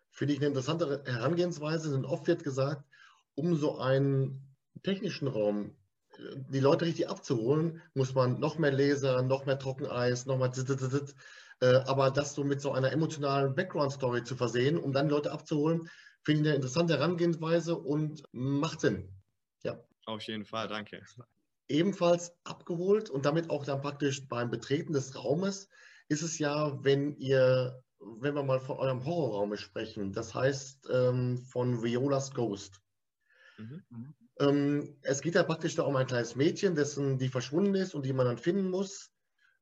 Finde 0.09 0.33
ich 0.33 0.39
eine 0.39 0.47
interessante 0.47 1.03
Herangehensweise, 1.05 1.91
denn 1.91 2.05
oft 2.05 2.27
wird 2.27 2.43
gesagt, 2.43 2.85
um 3.35 3.55
so 3.55 3.77
einen 3.79 4.55
technischen 4.83 5.27
Raum 5.27 5.75
äh, 6.17 6.35
die 6.49 6.59
Leute 6.59 6.85
richtig 6.85 7.09
abzuholen, 7.09 7.81
muss 7.93 8.13
man 8.13 8.39
noch 8.39 8.57
mehr 8.57 8.71
Laser, 8.71 9.21
noch 9.21 9.45
mehr 9.45 9.59
Trockeneis, 9.59 10.25
noch 10.25 10.37
mal 10.37 10.51
äh, 11.61 11.75
aber 11.85 12.09
das 12.09 12.33
so 12.33 12.43
mit 12.43 12.61
so 12.61 12.71
einer 12.71 12.91
emotionalen 12.91 13.55
Background-Story 13.55 14.23
zu 14.23 14.35
versehen, 14.35 14.77
um 14.77 14.93
dann 14.93 15.09
Leute 15.09 15.31
abzuholen, 15.31 15.89
finde 16.23 16.41
ich 16.41 16.47
eine 16.47 16.55
interessante 16.55 16.93
Herangehensweise 16.93 17.77
und 17.77 18.23
macht 18.31 18.81
Sinn. 18.81 19.09
Ja. 19.63 19.79
Auf 20.05 20.23
jeden 20.23 20.45
Fall, 20.45 20.67
danke. 20.67 21.03
Ebenfalls 21.71 22.33
abgeholt 22.43 23.09
und 23.09 23.25
damit 23.25 23.49
auch 23.49 23.65
dann 23.65 23.81
praktisch 23.81 24.27
beim 24.27 24.49
Betreten 24.49 24.93
des 24.93 25.15
Raumes 25.15 25.69
ist 26.09 26.21
es 26.21 26.39
ja, 26.39 26.83
wenn 26.83 27.15
ihr, 27.17 27.81
wenn 27.99 28.35
wir 28.35 28.43
mal 28.43 28.59
von 28.59 28.77
eurem 28.77 29.05
Horrorraum 29.05 29.55
sprechen, 29.55 30.11
das 30.11 30.35
heißt 30.35 30.89
ähm, 30.91 31.37
von 31.37 31.81
Viola's 31.81 32.33
Ghost. 32.33 32.81
Mhm. 33.57 34.13
Ähm, 34.39 34.97
es 35.03 35.21
geht 35.21 35.35
ja 35.35 35.43
praktisch 35.43 35.75
da 35.75 35.83
um 35.83 35.95
ein 35.95 36.07
kleines 36.07 36.35
Mädchen, 36.35 36.75
dessen 36.75 37.17
die 37.17 37.29
verschwunden 37.29 37.75
ist 37.75 37.95
und 37.95 38.05
die 38.05 38.13
man 38.13 38.25
dann 38.25 38.37
finden 38.37 38.69
muss. 38.69 39.11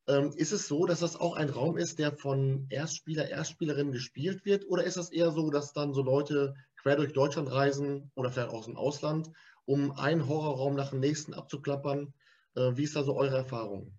Ähm, 0.07 0.31
ist 0.35 0.51
es 0.51 0.67
so, 0.67 0.85
dass 0.85 1.01
das 1.01 1.15
auch 1.15 1.35
ein 1.35 1.49
Raum 1.49 1.77
ist, 1.77 1.99
der 1.99 2.13
von 2.13 2.65
Erstspieler, 2.69 3.29
Erstspielerinnen 3.29 3.93
gespielt 3.93 4.43
wird? 4.43 4.65
Oder 4.67 4.83
ist 4.83 4.97
es 4.97 5.11
eher 5.11 5.31
so, 5.31 5.51
dass 5.51 5.73
dann 5.73 5.93
so 5.93 6.01
Leute 6.01 6.55
quer 6.81 6.95
durch 6.95 7.13
Deutschland 7.13 7.51
reisen 7.51 8.11
oder 8.15 8.31
vielleicht 8.31 8.49
auch 8.49 8.59
aus 8.59 8.65
dem 8.65 8.77
Ausland, 8.77 9.29
um 9.69 9.91
einen 9.91 10.27
Horrorraum 10.27 10.73
nach 10.73 10.89
dem 10.89 10.99
nächsten 10.99 11.35
abzuklappern? 11.35 12.11
Äh, 12.55 12.75
wie 12.75 12.85
ist 12.85 12.95
da 12.95 13.03
so 13.03 13.15
eure 13.15 13.37
Erfahrung? 13.37 13.95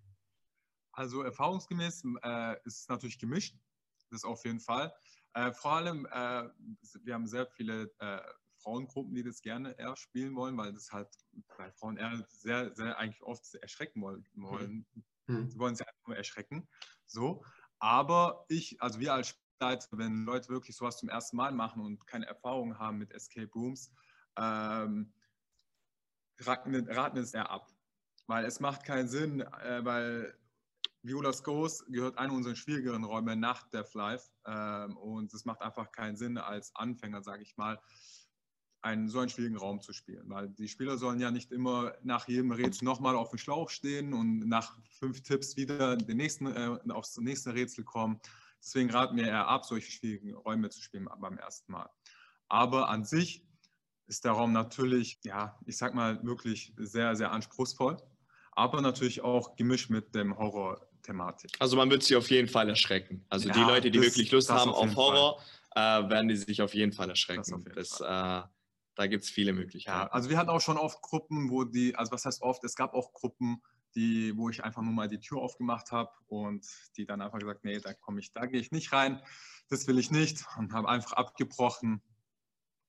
Also 0.91 1.21
erfahrungsgemäß 1.21 2.03
äh, 2.23 2.57
ist 2.65 2.81
es 2.81 2.87
natürlich 2.89 3.17
gemischt, 3.17 3.55
das 4.09 4.25
auf 4.25 4.43
jeden 4.43 4.59
Fall. 4.59 4.93
Äh, 5.33 5.53
vor 5.53 5.71
allem, 5.71 6.05
äh, 6.07 6.49
wir 7.03 7.13
haben 7.13 7.25
sehr 7.25 7.47
viele 7.47 7.89
äh, 7.99 8.19
Frauengruppen, 8.57 9.15
die 9.15 9.23
das 9.23 9.41
gerne 9.41 9.71
eher 9.79 9.95
spielen 9.95 10.35
wollen, 10.35 10.57
weil 10.57 10.73
das 10.73 10.91
halt 10.91 11.07
bei 11.57 11.71
Frauen 11.71 11.95
eher 11.95 12.21
sehr, 12.27 12.75
sehr 12.75 12.97
eigentlich 12.97 13.23
oft 13.23 13.55
erschrecken 13.55 14.01
wollen. 14.01 14.27
wollen. 14.33 14.85
Mhm. 15.27 15.49
Sie 15.49 15.57
wollen 15.57 15.75
sie 15.77 15.87
einfach 15.87 16.07
nur 16.07 16.17
erschrecken. 16.17 16.67
So. 17.05 17.45
Aber 17.79 18.43
ich, 18.49 18.81
also 18.81 18.99
wir 18.99 19.13
als 19.13 19.29
Spielleiter, 19.29 19.87
wenn 19.97 20.25
Leute 20.25 20.49
wirklich 20.49 20.75
sowas 20.75 20.97
zum 20.97 21.07
ersten 21.07 21.37
Mal 21.37 21.53
machen 21.53 21.81
und 21.81 22.05
keine 22.07 22.25
Erfahrung 22.25 22.77
haben 22.77 22.97
mit 22.97 23.13
Escape 23.13 23.49
Rooms, 23.55 23.89
ähm, 24.35 25.13
raten, 26.47 27.17
es 27.17 27.33
eher 27.33 27.49
ab. 27.49 27.67
Weil 28.27 28.45
es 28.45 28.59
macht 28.59 28.83
keinen 28.83 29.07
Sinn, 29.07 29.41
äh, 29.41 29.83
weil 29.83 30.33
Viola's 31.03 31.43
Ghost 31.43 31.85
gehört 31.87 32.17
einer 32.17 32.33
unserer 32.33 32.55
schwierigeren 32.55 33.03
Räume 33.03 33.35
nach 33.35 33.67
Death 33.69 33.93
Life. 33.93 34.31
Ähm, 34.45 34.95
und 34.97 35.33
es 35.33 35.45
macht 35.45 35.61
einfach 35.61 35.91
keinen 35.91 36.15
Sinn, 36.15 36.37
als 36.37 36.75
Anfänger, 36.75 37.23
sage 37.23 37.43
ich 37.43 37.57
mal, 37.57 37.79
einen 38.81 39.09
so 39.09 39.19
einen 39.19 39.29
schwierigen 39.29 39.57
Raum 39.57 39.81
zu 39.81 39.93
spielen. 39.93 40.29
Weil 40.29 40.49
die 40.49 40.67
Spieler 40.67 40.97
sollen 40.97 41.19
ja 41.19 41.31
nicht 41.31 41.51
immer 41.51 41.93
nach 42.03 42.27
jedem 42.27 42.51
Rätsel 42.51 42.85
nochmal 42.85 43.15
auf 43.15 43.29
dem 43.29 43.39
Schlauch 43.39 43.69
stehen 43.69 44.13
und 44.13 44.47
nach 44.47 44.77
fünf 44.99 45.21
Tipps 45.21 45.57
wieder 45.57 45.97
den 45.97 46.17
nächsten, 46.17 46.47
äh, 46.47 46.77
aufs 46.89 47.17
nächste 47.17 47.53
Rätsel 47.53 47.83
kommen. 47.83 48.19
Deswegen 48.59 48.91
raten 48.91 49.17
wir 49.17 49.25
eher 49.25 49.47
ab, 49.47 49.65
solche 49.65 49.91
schwierigen 49.91 50.35
Räume 50.35 50.69
zu 50.69 50.81
spielen 50.81 51.09
beim 51.19 51.37
ersten 51.37 51.71
Mal. 51.71 51.89
Aber 52.47 52.89
an 52.89 53.05
sich 53.05 53.43
ist 54.11 54.25
der 54.25 54.33
Raum 54.33 54.51
natürlich, 54.51 55.19
ja, 55.23 55.57
ich 55.65 55.77
sag 55.77 55.95
mal, 55.95 56.21
wirklich 56.21 56.73
sehr, 56.75 57.15
sehr 57.15 57.31
anspruchsvoll. 57.31 57.95
Aber 58.51 58.81
natürlich 58.81 59.21
auch 59.21 59.55
gemischt 59.55 59.89
mit 59.89 60.13
dem 60.13 60.37
Horror-Thematik. 60.37 61.51
Also 61.59 61.77
man 61.77 61.89
wird 61.89 62.03
sich 62.03 62.17
auf 62.17 62.29
jeden 62.29 62.49
Fall 62.49 62.67
erschrecken. 62.67 63.25
Also 63.29 63.47
ja, 63.47 63.53
die 63.53 63.61
Leute, 63.61 63.89
die 63.89 63.99
das, 63.99 64.07
wirklich 64.07 64.29
Lust 64.33 64.49
haben 64.49 64.69
auf, 64.69 64.89
auf 64.89 64.95
Horror, 64.97 65.41
äh, 65.75 65.79
werden 65.79 66.27
die 66.27 66.35
sich 66.35 66.61
auf 66.61 66.75
jeden 66.75 66.91
Fall 66.91 67.09
erschrecken. 67.09 67.63
Das, 67.73 67.99
das 67.99 68.01
äh, 68.01 68.47
da 68.95 69.07
gibt 69.07 69.23
es 69.23 69.29
viele 69.29 69.53
Möglichkeiten. 69.53 69.97
Ja, 69.97 70.07
also 70.07 70.29
wir 70.29 70.37
hatten 70.37 70.49
auch 70.49 70.59
schon 70.59 70.77
oft 70.77 71.01
Gruppen, 71.01 71.49
wo 71.49 71.63
die, 71.63 71.95
also 71.95 72.11
was 72.11 72.25
heißt 72.25 72.41
oft, 72.41 72.65
es 72.65 72.75
gab 72.75 72.93
auch 72.93 73.13
Gruppen, 73.13 73.63
die, 73.95 74.35
wo 74.35 74.49
ich 74.49 74.61
einfach 74.61 74.81
nur 74.81 74.93
mal 74.93 75.07
die 75.07 75.21
Tür 75.21 75.37
aufgemacht 75.39 75.93
habe 75.93 76.11
und 76.27 76.67
die 76.97 77.05
dann 77.05 77.21
einfach 77.21 77.39
gesagt, 77.39 77.63
nee, 77.63 77.79
da 77.79 77.93
komme 77.93 78.19
ich, 78.19 78.33
da 78.33 78.45
gehe 78.45 78.59
ich 78.59 78.71
nicht 78.71 78.91
rein, 78.91 79.21
das 79.69 79.87
will 79.87 79.97
ich 79.97 80.11
nicht 80.11 80.43
und 80.57 80.73
habe 80.73 80.89
einfach 80.89 81.13
abgebrochen 81.13 82.01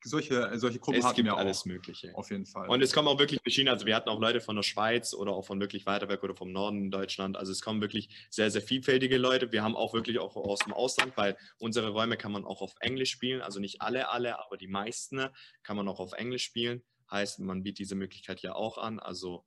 solche, 0.05 0.59
solche 0.59 0.79
Gruppen 0.79 1.01
es 1.01 1.15
gibt 1.15 1.29
alles 1.29 1.65
Mögliche. 1.65 2.15
Auf 2.15 2.31
jeden 2.31 2.47
Fall. 2.47 2.69
Und 2.69 2.83
es 2.83 2.93
kommen 2.93 3.09
auch 3.09 3.19
wirklich 3.19 3.41
verschiedene, 3.43 3.71
also 3.71 3.87
wir 3.87 3.95
hatten 3.95 4.09
auch 4.09 4.21
Leute 4.21 4.41
von 4.41 4.57
der 4.57 4.63
Schweiz 4.63 5.15
oder 5.15 5.33
auch 5.33 5.45
von 5.45 5.61
wirklich 5.61 5.87
weiter 5.87 6.09
weg 6.09 6.23
oder 6.23 6.35
vom 6.35 6.53
Norden 6.53 6.91
Deutschland. 6.91 7.37
Also 7.37 7.53
es 7.53 7.61
kommen 7.61 7.81
wirklich 7.81 8.09
sehr, 8.31 8.51
sehr 8.51 8.63
vielfältige 8.63 9.19
Leute. 9.19 9.53
Wir 9.53 9.63
haben 9.63 9.77
auch 9.77 9.95
wirklich 9.95 10.19
auch 10.19 10.37
aus 10.37 10.61
dem 10.61 10.73
Ausland, 10.73 11.17
weil 11.17 11.37
unsere 11.59 11.91
Räume 11.91 12.17
kann 12.17 12.33
man 12.33 12.45
auch 12.45 12.63
auf 12.63 12.75
Englisch 12.81 13.11
spielen. 13.11 13.43
Also 13.43 13.61
nicht 13.61 13.81
alle, 13.81 14.11
alle, 14.11 14.39
aber 14.45 14.57
die 14.57 14.69
meisten 14.69 15.27
kann 15.63 15.77
man 15.77 15.89
auch 15.89 16.01
auf 16.01 16.13
Englisch 16.13 16.45
spielen. 16.45 16.83
Heißt, 17.11 17.41
man 17.41 17.63
bietet 17.63 17.81
diese 17.81 17.95
Möglichkeit 17.95 18.41
ja 18.41 18.55
auch 18.55 18.79
an. 18.79 18.99
Also 18.99 19.45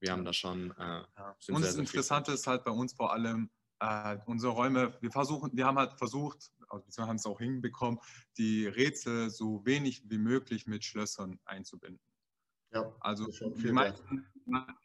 wir 0.00 0.12
haben 0.12 0.24
da 0.24 0.32
schon. 0.32 0.70
Äh, 0.78 0.82
ja. 0.82 1.36
Und 1.48 1.64
das 1.64 1.74
Interessante 1.74 2.32
ist 2.32 2.46
halt 2.46 2.64
bei 2.64 2.70
uns 2.70 2.94
vor 2.94 3.12
allem, 3.12 3.50
äh, 3.80 4.18
unsere 4.26 4.52
Räume, 4.52 4.96
wir 5.00 5.10
versuchen, 5.10 5.50
wir 5.54 5.66
haben 5.66 5.78
halt 5.78 5.94
versucht, 5.94 6.50
also 6.70 6.86
wir 6.96 7.06
haben 7.06 7.16
es 7.16 7.26
auch 7.26 7.38
hinbekommen, 7.38 7.98
die 8.38 8.66
Rätsel 8.66 9.30
so 9.30 9.64
wenig 9.64 10.02
wie 10.08 10.18
möglich 10.18 10.66
mit 10.66 10.84
Schlössern 10.84 11.38
einzubinden. 11.44 12.00
Ja, 12.72 12.94
also 13.00 13.26
die 13.26 13.72
meisten, 13.72 14.26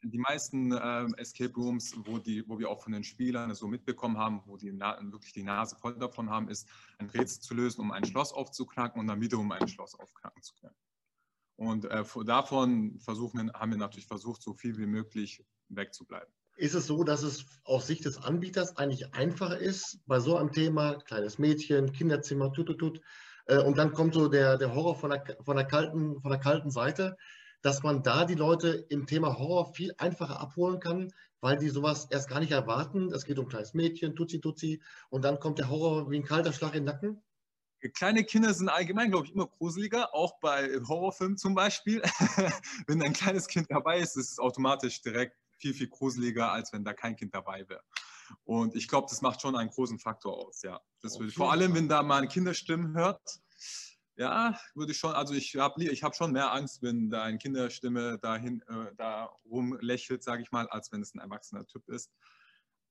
die 0.03 0.17
meisten 0.17 0.71
äh, 0.71 1.05
Escape 1.17 1.53
Rooms, 1.53 1.93
wo, 2.05 2.17
die, 2.17 2.47
wo 2.47 2.57
wir 2.57 2.69
auch 2.69 2.81
von 2.81 2.93
den 2.93 3.03
Spielern 3.03 3.53
so 3.53 3.67
mitbekommen 3.67 4.17
haben, 4.17 4.41
wo 4.47 4.57
die 4.57 4.71
wirklich 4.71 5.33
die 5.33 5.43
Nase 5.43 5.75
voll 5.75 5.95
davon 5.97 6.29
haben, 6.29 6.49
ist 6.49 6.67
ein 6.97 7.09
Rätsel 7.11 7.41
zu 7.41 7.53
lösen, 7.53 7.81
um 7.81 7.91
ein 7.91 8.03
Schloss 8.03 8.33
aufzuknacken 8.33 8.99
und 8.99 9.07
dann 9.07 9.21
wiederum 9.21 9.51
ein 9.51 9.67
Schloss 9.67 9.93
aufknacken 9.93 10.41
zu 10.41 10.55
können. 10.55 10.75
Und 11.57 11.85
äh, 11.85 12.03
davon 12.25 12.99
versuchen, 12.99 13.53
haben 13.53 13.71
wir 13.71 13.77
natürlich 13.77 14.07
versucht, 14.07 14.41
so 14.41 14.55
viel 14.55 14.77
wie 14.77 14.87
möglich 14.87 15.45
wegzubleiben 15.69 16.33
ist 16.55 16.73
es 16.73 16.87
so, 16.87 17.03
dass 17.03 17.23
es 17.23 17.45
aus 17.63 17.87
Sicht 17.87 18.05
des 18.05 18.17
Anbieters 18.17 18.77
eigentlich 18.77 19.13
einfacher 19.13 19.57
ist, 19.57 19.99
bei 20.05 20.19
so 20.19 20.37
einem 20.37 20.51
Thema, 20.51 20.95
kleines 20.95 21.37
Mädchen, 21.37 21.91
Kinderzimmer, 21.91 22.53
tut, 22.53 22.67
tut, 22.67 22.79
tut, 22.79 23.01
äh, 23.47 23.57
und 23.57 23.77
dann 23.77 23.93
kommt 23.93 24.13
so 24.13 24.27
der, 24.27 24.57
der 24.57 24.73
Horror 24.73 24.95
von 24.95 25.09
der, 25.11 25.37
von, 25.43 25.55
der 25.55 25.65
kalten, 25.65 26.21
von 26.21 26.31
der 26.31 26.39
kalten 26.39 26.71
Seite, 26.71 27.17
dass 27.61 27.83
man 27.83 28.03
da 28.03 28.25
die 28.25 28.35
Leute 28.35 28.85
im 28.89 29.07
Thema 29.07 29.37
Horror 29.37 29.73
viel 29.73 29.93
einfacher 29.97 30.39
abholen 30.39 30.79
kann, 30.79 31.11
weil 31.41 31.57
die 31.57 31.69
sowas 31.69 32.07
erst 32.11 32.29
gar 32.29 32.39
nicht 32.39 32.51
erwarten. 32.51 33.11
Es 33.11 33.25
geht 33.25 33.39
um 33.39 33.47
kleines 33.47 33.73
Mädchen, 33.73 34.15
Tutsi, 34.15 34.39
Tutsi, 34.39 34.81
und 35.09 35.23
dann 35.23 35.39
kommt 35.39 35.59
der 35.59 35.69
Horror 35.69 36.09
wie 36.09 36.17
ein 36.17 36.23
kalter 36.23 36.53
Schlag 36.53 36.75
in 36.75 36.85
den 36.85 36.93
Nacken. 36.93 37.23
Kleine 37.93 38.23
Kinder 38.23 38.53
sind 38.53 38.69
allgemein, 38.69 39.11
glaube 39.11 39.27
ich, 39.27 39.33
immer 39.33 39.47
gruseliger, 39.47 40.15
auch 40.15 40.39
bei 40.39 40.79
Horrorfilmen 40.87 41.37
zum 41.37 41.53
Beispiel. 41.53 42.01
Wenn 42.87 43.01
ein 43.03 43.13
kleines 43.13 43.47
Kind 43.47 43.69
dabei 43.69 43.99
ist, 43.99 44.15
ist 44.15 44.31
es 44.31 44.39
automatisch 44.39 45.01
direkt 45.01 45.35
viel, 45.57 45.73
viel 45.73 45.87
gruseliger, 45.87 46.51
als 46.51 46.73
wenn 46.73 46.83
da 46.83 46.93
kein 46.93 47.15
Kind 47.15 47.33
dabei 47.33 47.67
wäre. 47.67 47.83
Und 48.43 48.75
ich 48.75 48.87
glaube, 48.87 49.07
das 49.09 49.21
macht 49.21 49.41
schon 49.41 49.55
einen 49.55 49.69
großen 49.69 49.99
Faktor 49.99 50.37
aus, 50.37 50.61
ja. 50.63 50.81
Das 51.01 51.19
würde, 51.19 51.31
vor 51.31 51.51
allem, 51.51 51.73
wenn 51.75 51.87
da 51.87 52.01
mal 52.01 52.17
eine 52.17 52.27
Kinderstimmen 52.27 52.95
hört, 52.95 53.21
ja, 54.17 54.57
würde 54.73 54.93
ich 54.93 54.97
schon, 54.97 55.13
also 55.13 55.33
ich 55.33 55.55
habe 55.55 55.83
ich 55.83 56.03
hab 56.03 56.15
schon 56.15 56.31
mehr 56.31 56.51
Angst, 56.53 56.81
wenn 56.81 57.09
da 57.09 57.23
eine 57.23 57.37
Kinderstimme 57.37 58.17
dahin, 58.19 58.61
äh, 58.61 58.93
da 58.97 59.25
rumlächelt, 59.49 60.23
sage 60.23 60.41
ich 60.41 60.51
mal, 60.51 60.67
als 60.69 60.91
wenn 60.91 61.01
es 61.01 61.13
ein 61.13 61.19
erwachsener 61.19 61.65
Typ 61.65 61.87
ist. 61.89 62.11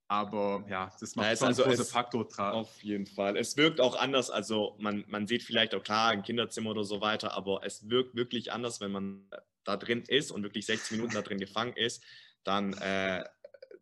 Aber 0.07 0.63
ja, 0.69 0.91
das 0.99 1.15
macht 1.15 1.27
ja, 1.27 1.35
schon 1.35 1.47
also 1.47 1.63
einen 1.63 1.75
großen 1.75 1.91
Faktor 1.91 2.27
dran. 2.27 2.53
Auf 2.53 2.83
jeden 2.83 3.07
Fall. 3.07 3.37
Es 3.37 3.57
wirkt 3.57 3.81
auch 3.81 3.97
anders, 3.99 4.29
also 4.29 4.75
man, 4.79 5.03
man 5.07 5.25
sieht 5.25 5.41
vielleicht 5.41 5.73
auch 5.73 5.83
klar 5.83 6.11
ein 6.11 6.21
Kinderzimmer 6.21 6.71
oder 6.71 6.83
so 6.83 7.01
weiter, 7.01 7.33
aber 7.33 7.61
es 7.63 7.89
wirkt 7.89 8.15
wirklich 8.15 8.51
anders, 8.51 8.79
wenn 8.81 8.91
man 8.91 9.27
da 9.63 9.77
drin 9.77 10.03
ist 10.07 10.29
und 10.29 10.43
wirklich 10.43 10.67
60 10.67 10.91
Minuten 10.91 11.15
da 11.15 11.23
drin 11.23 11.39
gefangen 11.39 11.75
ist, 11.75 12.03
dann 12.45 12.73
äh, 12.73 13.25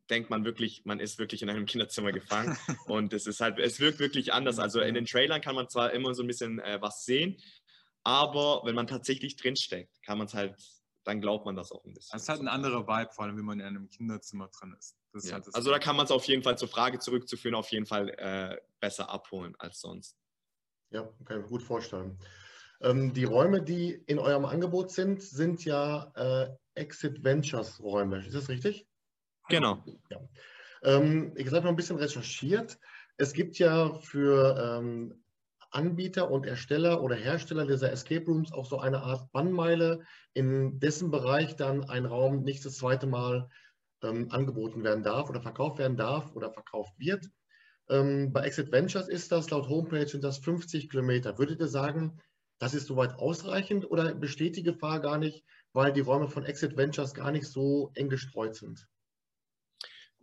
denkt 0.09 0.29
man 0.29 0.45
wirklich, 0.45 0.83
man 0.85 0.99
ist 0.99 1.19
wirklich 1.19 1.41
in 1.41 1.49
einem 1.49 1.65
Kinderzimmer 1.65 2.11
gefangen. 2.11 2.57
Und 2.87 3.13
es 3.13 3.27
ist 3.27 3.39
halt, 3.39 3.59
es 3.59 3.79
wirkt 3.79 3.99
wirklich 3.99 4.33
anders. 4.33 4.59
Also 4.59 4.81
in 4.81 4.95
den 4.95 5.05
Trailern 5.05 5.41
kann 5.41 5.55
man 5.55 5.69
zwar 5.69 5.91
immer 5.91 6.13
so 6.13 6.23
ein 6.23 6.27
bisschen 6.27 6.59
äh, 6.59 6.81
was 6.81 7.05
sehen, 7.05 7.37
aber 8.03 8.61
wenn 8.65 8.75
man 8.75 8.87
tatsächlich 8.87 9.35
drinsteckt, 9.37 10.01
kann 10.03 10.17
man 10.17 10.27
es 10.27 10.33
halt, 10.33 10.55
dann 11.05 11.21
glaubt 11.21 11.45
man 11.45 11.55
das 11.55 11.71
auch 11.71 11.83
ein 11.85 11.93
bisschen. 11.93 12.15
Es 12.15 12.23
ist 12.23 12.29
halt 12.29 12.41
ein 12.41 12.47
anderer 12.47 12.87
Vibe, 12.87 13.11
vor 13.13 13.25
allem 13.25 13.37
wenn 13.37 13.45
man 13.45 13.59
in 13.59 13.65
einem 13.65 13.89
Kinderzimmer 13.89 14.49
drin 14.49 14.75
ist. 14.77 14.97
ist 15.13 15.27
ja. 15.27 15.33
halt 15.33 15.53
also 15.53 15.71
da 15.71 15.79
kann 15.79 15.95
man 15.95 16.05
es 16.05 16.11
auf 16.11 16.25
jeden 16.25 16.43
Fall 16.43 16.57
zur 16.57 16.67
Frage 16.67 16.99
zurückzuführen, 16.99 17.55
auf 17.55 17.69
jeden 17.71 17.85
Fall 17.85 18.09
äh, 18.09 18.57
besser 18.79 19.09
abholen 19.09 19.55
als 19.57 19.79
sonst. 19.79 20.17
Ja, 20.91 21.03
kann 21.25 21.37
ich 21.37 21.43
mir 21.43 21.49
gut 21.49 21.63
vorstellen. 21.63 22.19
Ähm, 22.83 23.13
die 23.13 23.23
Räume, 23.23 23.61
die 23.61 23.91
in 23.91 24.19
eurem 24.19 24.45
Angebot 24.45 24.91
sind, 24.91 25.21
sind 25.21 25.63
ja 25.65 26.11
äh, 26.15 26.49
Exit 26.75 27.23
Ventures 27.23 27.81
Räume. 27.81 28.19
Ist 28.19 28.35
das 28.35 28.49
richtig? 28.49 28.85
Genau. 29.49 29.83
Ja. 30.09 30.19
Ähm, 30.83 31.33
ich 31.35 31.47
habe 31.47 31.61
noch 31.61 31.69
ein 31.69 31.75
bisschen 31.75 31.97
recherchiert. 31.97 32.77
Es 33.17 33.33
gibt 33.33 33.57
ja 33.57 33.93
für 33.99 34.79
ähm, 34.79 35.23
Anbieter 35.71 36.29
und 36.29 36.45
Ersteller 36.45 37.01
oder 37.01 37.15
Hersteller 37.15 37.65
dieser 37.65 37.91
Escape 37.91 38.25
Rooms 38.25 38.51
auch 38.51 38.65
so 38.65 38.79
eine 38.79 39.01
Art 39.01 39.31
Bannmeile, 39.31 40.01
in 40.33 40.79
dessen 40.79 41.09
Bereich 41.09 41.55
dann 41.55 41.89
ein 41.89 42.05
Raum 42.05 42.43
nicht 42.43 42.65
das 42.65 42.77
zweite 42.77 43.07
Mal 43.07 43.49
ähm, 44.03 44.27
angeboten 44.29 44.83
werden 44.83 45.03
darf 45.03 45.29
oder 45.29 45.41
verkauft 45.41 45.77
werden 45.79 45.97
darf 45.97 46.35
oder 46.35 46.51
verkauft 46.51 46.93
wird. 46.97 47.29
Ähm, 47.89 48.31
bei 48.33 48.41
Exit 48.45 48.71
Ventures 48.71 49.07
ist 49.07 49.31
das 49.31 49.49
laut 49.49 49.67
Homepage 49.67 50.07
sind 50.07 50.23
das 50.23 50.37
50 50.39 50.89
Kilometer. 50.89 51.37
Würdet 51.37 51.59
ihr 51.59 51.67
sagen, 51.67 52.19
das 52.63 52.73
ist 52.73 52.87
soweit 52.87 53.15
ausreichend 53.15 53.91
oder 53.91 54.15
besteht 54.15 54.55
die 54.55 54.63
Gefahr 54.63 55.01
gar 55.01 55.17
nicht, 55.17 55.43
weil 55.73 55.91
die 55.91 55.99
Räume 55.99 56.29
von 56.29 56.45
Exit 56.45 56.77
Ventures 56.77 57.13
gar 57.13 57.29
nicht 57.29 57.45
so 57.45 57.91
eng 57.93 58.07
gestreut 58.07 58.55
sind? 58.55 58.87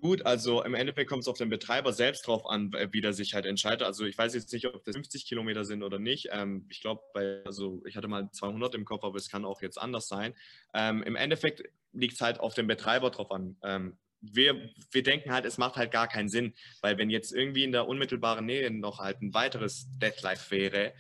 Gut, 0.00 0.24
also 0.24 0.62
im 0.62 0.72
Endeffekt 0.72 1.11
kommt 1.11 1.20
es 1.20 1.29
auf 1.29 1.37
den 1.37 1.50
Betreiber 1.50 1.92
selbst 1.92 2.26
drauf 2.26 2.46
an, 2.46 2.72
wie 2.92 3.03
der 3.03 3.12
sich 3.12 3.35
halt 3.35 3.44
entscheidet. 3.44 3.83
Also 3.83 4.07
ich 4.07 4.16
weiß 4.16 4.33
jetzt 4.33 4.50
nicht, 4.55 4.66
ob 4.66 4.83
das 4.85 4.94
50 4.94 5.26
Kilometer 5.26 5.66
sind 5.66 5.83
oder 5.83 5.98
nicht. 5.98 6.31
Ähm, 6.33 6.64
ich 6.70 6.81
glaube, 6.81 7.03
also 7.44 7.83
ich 7.85 7.98
hatte 7.98 8.09
mal 8.09 8.31
200 8.33 8.74
im 8.74 8.87
Kopf, 8.87 9.05
aber 9.05 9.18
es 9.18 9.29
kann 9.29 9.44
auch 9.44 9.61
jetzt 9.61 9.76
anders 9.76 10.09
sein. 10.09 10.33
Ähm, 10.72 11.03
Im 11.03 11.16
Endeffekt 11.16 11.62
liegt 11.92 12.14
es 12.14 12.22
halt 12.22 12.40
auf 12.40 12.55
den 12.55 12.66
Betreiber 12.66 13.11
drauf 13.11 13.31
an. 13.31 13.59
Ähm, 13.62 13.98
wir, 14.22 14.70
wir 14.92 15.03
denken 15.03 15.31
halt, 15.31 15.44
es 15.44 15.59
macht 15.59 15.76
halt 15.76 15.90
gar 15.90 16.09
keinen 16.09 16.31
Sinn, 16.31 16.55
weil 16.81 16.96
wenn 16.96 17.11
jetzt 17.11 17.35
irgendwie 17.35 17.64
in 17.64 17.72
der 17.72 17.87
unmittelbaren 17.87 18.46
Nähe 18.46 18.70
noch 18.70 19.00
halt 19.00 19.20
ein 19.20 19.35
weiteres 19.35 19.88
Deathlife 19.98 20.50
wäre, 20.50 20.94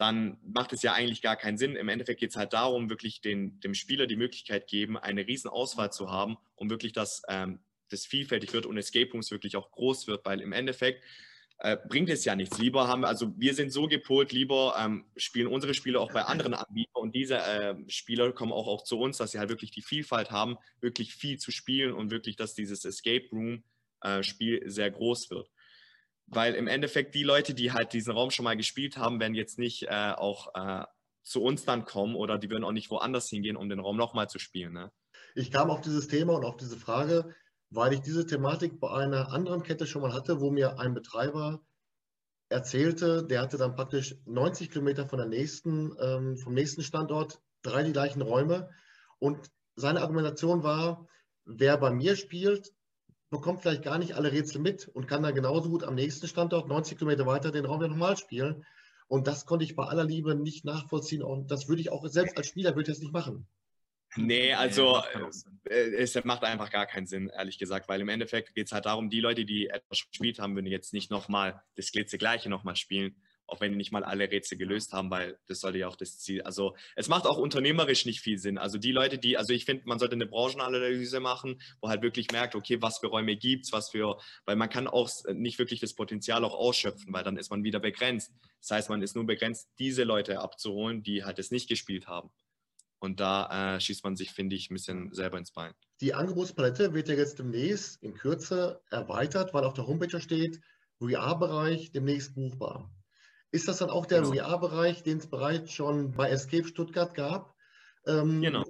dann 0.00 0.38
macht 0.42 0.72
es 0.72 0.80
ja 0.80 0.94
eigentlich 0.94 1.20
gar 1.20 1.36
keinen 1.36 1.58
Sinn. 1.58 1.76
Im 1.76 1.90
Endeffekt 1.90 2.20
geht 2.20 2.30
es 2.30 2.36
halt 2.36 2.54
darum, 2.54 2.88
wirklich 2.88 3.20
den, 3.20 3.60
dem 3.60 3.74
Spieler 3.74 4.06
die 4.06 4.16
Möglichkeit 4.16 4.66
geben, 4.66 4.96
eine 4.96 5.26
riesen 5.26 5.50
Auswahl 5.50 5.92
zu 5.92 6.10
haben, 6.10 6.38
um 6.56 6.70
wirklich 6.70 6.94
das, 6.94 7.20
ähm, 7.28 7.60
das 7.90 8.06
vielfältig 8.06 8.54
wird 8.54 8.64
und 8.64 8.78
Escape 8.78 9.12
Rooms 9.12 9.30
wirklich 9.30 9.58
auch 9.58 9.70
groß 9.70 10.06
wird, 10.06 10.24
weil 10.24 10.40
im 10.40 10.52
Endeffekt 10.52 11.04
äh, 11.58 11.76
bringt 11.86 12.08
es 12.08 12.24
ja 12.24 12.34
nichts. 12.34 12.58
Lieber 12.58 12.88
haben 12.88 13.02
wir, 13.02 13.08
also 13.08 13.34
wir 13.36 13.52
sind 13.52 13.74
so 13.74 13.88
gepolt, 13.88 14.32
lieber 14.32 14.74
ähm, 14.78 15.04
spielen 15.18 15.48
unsere 15.48 15.74
Spiele 15.74 16.00
auch 16.00 16.10
bei 16.10 16.22
anderen 16.22 16.54
Anbietern 16.54 17.02
und 17.02 17.14
diese 17.14 17.36
äh, 17.36 17.74
Spieler 17.88 18.32
kommen 18.32 18.52
auch, 18.52 18.68
auch 18.68 18.84
zu 18.84 18.98
uns, 18.98 19.18
dass 19.18 19.32
sie 19.32 19.38
halt 19.38 19.50
wirklich 19.50 19.70
die 19.70 19.82
Vielfalt 19.82 20.30
haben, 20.30 20.56
wirklich 20.80 21.14
viel 21.14 21.36
zu 21.36 21.50
spielen 21.50 21.92
und 21.92 22.10
wirklich, 22.10 22.36
dass 22.36 22.54
dieses 22.54 22.86
Escape 22.86 23.28
Room 23.32 23.64
äh, 24.00 24.22
Spiel 24.22 24.62
sehr 24.64 24.90
groß 24.90 25.28
wird. 25.28 25.50
Weil 26.32 26.54
im 26.54 26.68
Endeffekt 26.68 27.14
die 27.14 27.24
Leute, 27.24 27.54
die 27.54 27.72
halt 27.72 27.92
diesen 27.92 28.12
Raum 28.12 28.30
schon 28.30 28.44
mal 28.44 28.56
gespielt 28.56 28.96
haben, 28.96 29.18
werden 29.18 29.34
jetzt 29.34 29.58
nicht 29.58 29.88
äh, 29.88 30.12
auch 30.16 30.54
äh, 30.54 30.84
zu 31.24 31.42
uns 31.42 31.64
dann 31.64 31.84
kommen 31.84 32.14
oder 32.14 32.38
die 32.38 32.48
würden 32.50 32.64
auch 32.64 32.72
nicht 32.72 32.90
woanders 32.90 33.28
hingehen, 33.28 33.56
um 33.56 33.68
den 33.68 33.80
Raum 33.80 33.96
nochmal 33.96 34.28
zu 34.28 34.38
spielen. 34.38 34.72
Ne? 34.72 34.92
Ich 35.34 35.50
kam 35.50 35.70
auf 35.70 35.80
dieses 35.80 36.06
Thema 36.06 36.34
und 36.34 36.44
auf 36.44 36.56
diese 36.56 36.78
Frage, 36.78 37.34
weil 37.70 37.92
ich 37.92 38.00
diese 38.00 38.26
Thematik 38.26 38.80
bei 38.80 38.90
einer 38.90 39.32
anderen 39.32 39.62
Kette 39.62 39.86
schon 39.86 40.02
mal 40.02 40.12
hatte, 40.12 40.40
wo 40.40 40.50
mir 40.50 40.78
ein 40.78 40.94
Betreiber 40.94 41.60
erzählte, 42.48 43.24
der 43.24 43.42
hatte 43.42 43.58
dann 43.58 43.74
praktisch 43.74 44.16
90 44.26 44.70
Kilometer 44.70 45.08
von 45.08 45.18
der 45.18 45.28
nächsten, 45.28 45.94
ähm, 46.00 46.36
vom 46.36 46.54
nächsten 46.54 46.82
Standort 46.82 47.40
drei 47.62 47.82
die 47.82 47.92
gleichen 47.92 48.22
Räume. 48.22 48.70
Und 49.18 49.50
seine 49.76 50.00
Argumentation 50.00 50.62
war, 50.62 51.06
wer 51.44 51.76
bei 51.76 51.90
mir 51.90 52.16
spielt, 52.16 52.72
bekommt 53.30 53.62
vielleicht 53.62 53.82
gar 53.82 53.98
nicht 53.98 54.14
alle 54.14 54.32
Rätsel 54.32 54.60
mit 54.60 54.88
und 54.88 55.06
kann 55.06 55.22
dann 55.22 55.34
genauso 55.34 55.70
gut 55.70 55.84
am 55.84 55.94
nächsten 55.94 56.26
Standort 56.26 56.68
90 56.68 56.98
Kilometer 56.98 57.26
weiter 57.26 57.52
den 57.52 57.64
Raum 57.64 57.80
ja 57.80 57.88
nochmal 57.88 58.16
spielen. 58.16 58.66
Und 59.06 59.26
das 59.26 59.46
konnte 59.46 59.64
ich 59.64 59.76
bei 59.76 59.84
aller 59.84 60.04
Liebe 60.04 60.34
nicht 60.34 60.64
nachvollziehen. 60.64 61.22
Und 61.22 61.50
das 61.50 61.68
würde 61.68 61.80
ich 61.80 61.90
auch 61.90 62.06
selbst 62.08 62.36
als 62.36 62.48
Spieler 62.48 62.70
würde 62.70 62.82
ich 62.82 62.96
das 62.96 63.00
nicht 63.00 63.12
machen. 63.12 63.46
Nee, 64.16 64.54
also 64.54 65.02
äh, 65.64 65.94
es 65.94 66.22
macht 66.24 66.42
einfach 66.42 66.70
gar 66.70 66.86
keinen 66.86 67.06
Sinn, 67.06 67.28
ehrlich 67.28 67.58
gesagt, 67.58 67.88
weil 67.88 68.00
im 68.00 68.08
Endeffekt 68.08 68.54
geht 68.54 68.66
es 68.66 68.72
halt 68.72 68.86
darum, 68.86 69.08
die 69.08 69.20
Leute, 69.20 69.44
die 69.44 69.68
etwas 69.68 70.04
gespielt 70.10 70.40
haben, 70.40 70.56
würden 70.56 70.66
jetzt 70.66 70.92
nicht 70.92 71.12
nochmal 71.12 71.62
das 71.76 71.92
Gleiche 71.92 72.48
nochmal 72.48 72.74
spielen, 72.74 73.14
auch 73.50 73.60
wenn 73.60 73.72
die 73.72 73.76
nicht 73.76 73.92
mal 73.92 74.04
alle 74.04 74.30
Rätsel 74.30 74.58
gelöst 74.58 74.92
haben, 74.92 75.10
weil 75.10 75.38
das 75.46 75.60
sollte 75.60 75.78
ja 75.78 75.88
auch 75.88 75.96
das 75.96 76.18
Ziel, 76.18 76.42
also 76.42 76.76
es 76.96 77.08
macht 77.08 77.26
auch 77.26 77.38
unternehmerisch 77.38 78.06
nicht 78.06 78.20
viel 78.20 78.38
Sinn. 78.38 78.58
Also 78.58 78.78
die 78.78 78.92
Leute, 78.92 79.18
die, 79.18 79.36
also 79.36 79.52
ich 79.52 79.64
finde, 79.64 79.82
man 79.86 79.98
sollte 79.98 80.14
eine 80.14 80.26
Branchenanalyse 80.26 81.20
machen, 81.20 81.60
wo 81.80 81.88
halt 81.88 82.02
wirklich 82.02 82.30
merkt, 82.30 82.54
okay, 82.54 82.80
was 82.80 82.98
für 82.98 83.08
Räume 83.08 83.36
gibt 83.36 83.66
es, 83.66 83.72
was 83.72 83.90
für, 83.90 84.18
weil 84.44 84.56
man 84.56 84.68
kann 84.68 84.86
auch 84.86 85.10
nicht 85.32 85.58
wirklich 85.58 85.80
das 85.80 85.94
Potenzial 85.94 86.44
auch 86.44 86.54
ausschöpfen, 86.54 87.12
weil 87.12 87.24
dann 87.24 87.36
ist 87.36 87.50
man 87.50 87.64
wieder 87.64 87.80
begrenzt. 87.80 88.32
Das 88.60 88.70
heißt, 88.70 88.90
man 88.90 89.02
ist 89.02 89.14
nur 89.14 89.26
begrenzt, 89.26 89.68
diese 89.78 90.04
Leute 90.04 90.40
abzuholen, 90.40 91.02
die 91.02 91.24
halt 91.24 91.38
es 91.38 91.50
nicht 91.50 91.68
gespielt 91.68 92.06
haben. 92.06 92.30
Und 93.00 93.18
da 93.18 93.76
äh, 93.76 93.80
schießt 93.80 94.04
man 94.04 94.14
sich, 94.14 94.30
finde 94.32 94.56
ich, 94.56 94.70
ein 94.70 94.74
bisschen 94.74 95.12
selber 95.12 95.38
ins 95.38 95.52
Bein. 95.52 95.72
Die 96.02 96.12
Angebotspalette 96.12 96.92
wird 96.92 97.08
ja 97.08 97.14
jetzt 97.14 97.38
demnächst 97.38 98.02
in 98.02 98.14
Kürze 98.14 98.82
erweitert, 98.90 99.54
weil 99.54 99.64
auf 99.64 99.74
der 99.74 99.86
Homepage 99.86 100.20
steht, 100.20 100.60
VR-Bereich 100.98 101.92
demnächst 101.92 102.34
buchbar. 102.34 102.90
Ist 103.52 103.68
das 103.68 103.78
dann 103.78 103.90
auch 103.90 104.06
der 104.06 104.22
genau. 104.22 104.34
VR-Bereich, 104.34 105.02
den 105.02 105.18
es 105.18 105.26
bereits 105.26 105.72
schon 105.72 106.12
bei 106.12 106.30
Escape 106.30 106.66
Stuttgart 106.66 107.14
gab? 107.14 107.54
Ähm, 108.06 108.40
genau. 108.42 108.64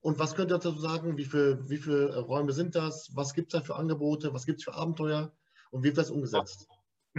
Und 0.00 0.18
was 0.18 0.34
könnt 0.34 0.50
ihr 0.50 0.58
dazu 0.58 0.78
sagen? 0.78 1.16
Wie 1.16 1.24
viele 1.24 1.68
wie 1.68 1.76
viel 1.76 2.06
Räume 2.06 2.52
sind 2.52 2.74
das? 2.74 3.10
Was 3.14 3.34
gibt 3.34 3.52
es 3.52 3.60
da 3.60 3.64
für 3.64 3.76
Angebote? 3.76 4.32
Was 4.32 4.46
gibt 4.46 4.58
es 4.58 4.64
für 4.64 4.74
Abenteuer? 4.74 5.32
Und 5.70 5.82
wie 5.82 5.88
wird 5.88 5.98
das 5.98 6.10
umgesetzt? 6.10 6.66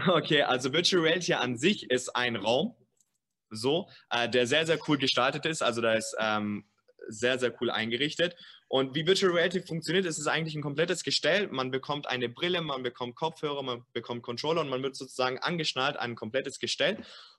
Okay, 0.08 0.42
also 0.42 0.74
Virtual 0.74 1.02
Reality 1.02 1.34
an 1.36 1.58
sich 1.58 1.90
ist 1.90 2.16
ein 2.18 2.36
Raum, 2.36 2.76
so, 3.50 3.90
äh, 4.10 4.28
der 4.28 4.46
sehr, 4.46 4.66
sehr 4.66 4.78
cool 4.88 4.98
gestaltet 4.98 5.46
ist. 5.46 5.62
Also 5.62 5.80
da 5.80 5.94
ist 5.94 6.16
ähm, 6.20 6.66
sehr, 7.08 7.40
sehr 7.40 7.54
cool 7.62 7.72
eingerichtet. 7.72 8.36
Und 8.76 8.94
wie 8.94 9.08
Virtual 9.08 9.32
Reality 9.32 9.62
funktioniert, 9.62 10.06
ist 10.06 10.18
es 10.18 10.28
eigentlich 10.28 10.54
ein 10.54 10.62
komplettes 10.62 11.06
Gestell. 11.06 11.48
Man 11.48 11.72
bekommt 11.72 12.08
eine 12.08 12.28
Brille, 12.28 12.60
man 12.60 12.84
bekommt 12.84 13.16
Kopfhörer, 13.16 13.64
man 13.64 13.86
bekommt 13.94 14.22
Controller 14.22 14.60
und 14.60 14.70
man 14.70 14.84
wird 14.84 14.98
sozusagen 14.98 15.38
angeschnallt 15.38 15.96
an 15.96 16.12
ein 16.12 16.16
komplettes 16.18 16.60
Gestell. 16.60 16.98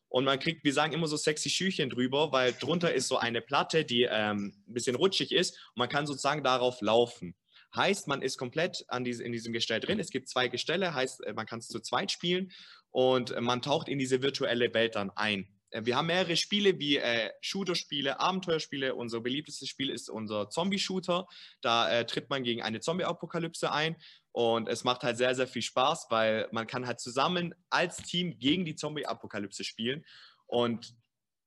Und 0.08 0.24
man 0.24 0.38
kriegt, 0.38 0.64
wir 0.64 0.72
sagen 0.72 0.94
immer 0.94 1.08
so 1.08 1.18
sexy 1.18 1.50
Schüchchen 1.50 1.90
drüber, 1.90 2.32
weil 2.32 2.54
drunter 2.54 2.94
ist 2.94 3.08
so 3.08 3.18
eine 3.18 3.42
Platte, 3.42 3.84
die 3.84 4.08
ähm, 4.10 4.54
ein 4.66 4.72
bisschen 4.72 4.96
rutschig 4.96 5.30
ist 5.30 5.58
und 5.74 5.80
man 5.80 5.90
kann 5.90 6.06
sozusagen 6.06 6.42
darauf 6.42 6.80
laufen. 6.80 7.34
Heißt, 7.74 8.08
man 8.08 8.22
ist 8.22 8.38
komplett 8.38 8.86
an 8.88 9.04
diese, 9.04 9.22
in 9.22 9.32
diesem 9.32 9.52
Gestell 9.52 9.80
drin. 9.80 10.00
Es 10.00 10.08
gibt 10.08 10.30
zwei 10.30 10.48
Gestelle, 10.48 10.94
heißt, 10.94 11.22
äh, 11.26 11.34
man 11.34 11.44
kann 11.44 11.58
es 11.58 11.68
zu 11.68 11.80
zweit 11.80 12.10
spielen 12.10 12.50
und 12.92 13.38
man 13.42 13.60
taucht 13.60 13.90
in 13.90 13.98
diese 13.98 14.22
virtuelle 14.22 14.72
Welt 14.72 14.94
dann 14.96 15.10
ein. 15.10 15.46
Äh, 15.70 15.84
wir 15.84 15.96
haben 15.96 16.06
mehrere 16.06 16.36
Spiele 16.36 16.78
wie 16.78 16.96
äh, 16.96 17.30
Shooter-Spiele, 17.40 18.20
Abenteuerspiele. 18.20 18.94
Unser 18.94 19.20
beliebtestes 19.20 19.68
Spiel 19.68 19.90
ist 19.90 20.08
unser 20.08 20.48
Zombie-Shooter. 20.50 21.26
Da 21.60 21.90
äh, 21.90 22.06
tritt 22.06 22.30
man 22.30 22.42
gegen 22.42 22.62
eine 22.62 22.80
Zombie-Apokalypse 22.80 23.72
ein. 23.72 23.96
Und 24.32 24.68
es 24.68 24.84
macht 24.84 25.02
halt 25.02 25.16
sehr, 25.16 25.34
sehr 25.34 25.46
viel 25.46 25.62
Spaß, 25.62 26.06
weil 26.10 26.48
man 26.52 26.66
kann 26.66 26.86
halt 26.86 27.00
zusammen 27.00 27.54
als 27.70 27.96
Team 27.98 28.38
gegen 28.38 28.64
die 28.64 28.74
Zombie-Apokalypse 28.74 29.64
spielen. 29.64 30.04
Und 30.46 30.94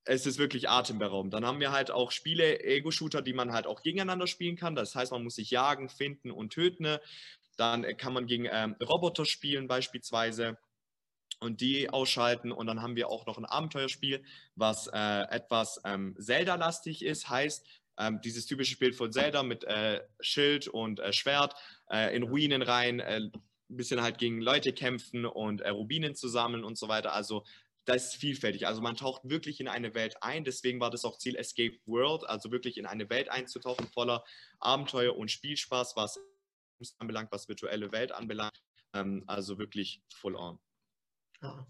es 0.06 0.26
ist 0.26 0.40
wirklich 0.40 0.70
atemberaubend. 0.70 1.34
Dann 1.34 1.46
haben 1.46 1.60
wir 1.60 1.72
halt 1.72 1.92
auch 1.92 2.12
Spiele, 2.12 2.64
Ego-Shooter, 2.64 3.22
die 3.22 3.34
man 3.34 3.54
halt 3.54 3.68
auch 3.68 3.84
gegeneinander 3.84 4.26
spielen 4.26 4.56
kann. 4.56 4.74
Das 4.74 4.96
heißt, 4.96 5.12
man 5.12 5.24
muss 5.24 5.36
sich 5.36 5.52
jagen, 5.52 5.88
finden 5.88 6.32
und 6.32 6.52
töten. 6.52 6.98
Dann 7.58 7.86
kann 7.98 8.14
man 8.14 8.26
gegen 8.26 8.48
ähm, 8.52 8.76
Roboter 8.82 9.26
spielen 9.26 9.68
beispielsweise 9.68 10.58
und 11.40 11.62
die 11.62 11.90
ausschalten. 11.90 12.52
Und 12.52 12.68
dann 12.68 12.82
haben 12.82 12.96
wir 12.96 13.10
auch 13.10 13.26
noch 13.26 13.38
ein 13.38 13.46
Abenteuerspiel, 13.46 14.24
was 14.56 14.88
äh, 14.88 15.22
etwas 15.30 15.80
ähm, 15.86 16.16
Zelda-lastig 16.20 17.04
ist, 17.04 17.30
heißt, 17.30 17.66
ähm, 18.00 18.22
dieses 18.22 18.46
typische 18.46 18.72
Spiel 18.72 18.94
von 18.94 19.12
Zelda 19.12 19.44
mit 19.44 19.64
äh, 19.66 20.02
Schild 20.22 20.68
und 20.68 21.00
äh, 21.00 21.14
Schwert 21.14 21.54
äh, 21.92 22.16
in 22.16 22.24
Ruinen 22.24 22.62
rein, 22.62 23.02
ein 23.02 23.32
äh, 23.34 23.38
bisschen 23.68 24.02
halt 24.02 24.18
gegen 24.18 24.42
Leute 24.42 24.74
kämpfen 24.74 25.26
und 25.26 25.62
äh, 25.62 25.70
Rubinen 25.70 26.16
zu 26.16 26.28
sammeln 26.28 26.64
und 26.64 26.78
so 26.78 26.88
weiter. 26.88 27.14
Also 27.14 27.44
das 27.86 28.14
ist 28.14 28.16
vielfältig. 28.16 28.68
Also 28.68 28.82
man 28.82 28.96
taucht 28.96 29.22
wirklich 29.30 29.60
in 29.60 29.68
eine 29.68 29.94
Welt 29.96 30.22
ein. 30.22 30.44
Deswegen 30.44 30.80
war 30.80 30.92
das 30.92 31.06
auch 31.06 31.18
Ziel 31.18 31.36
Escape 31.36 31.78
World, 31.86 32.24
also 32.28 32.52
wirklich 32.52 32.78
in 32.78 32.86
eine 32.86 33.10
Welt 33.10 33.30
einzutauchen, 33.30 33.88
voller 33.88 34.24
Abenteuer 34.60 35.16
und 35.16 35.32
Spielspaß, 35.32 35.96
was 35.96 36.20
anbelangt, 37.00 37.32
was 37.32 37.48
virtuelle 37.48 37.92
Welt 37.92 38.12
anbelangt. 38.12 38.62
Ähm, 38.94 39.24
also 39.28 39.58
wirklich 39.58 40.02
full 40.14 40.36
on. 40.36 40.60
Ja. 41.42 41.68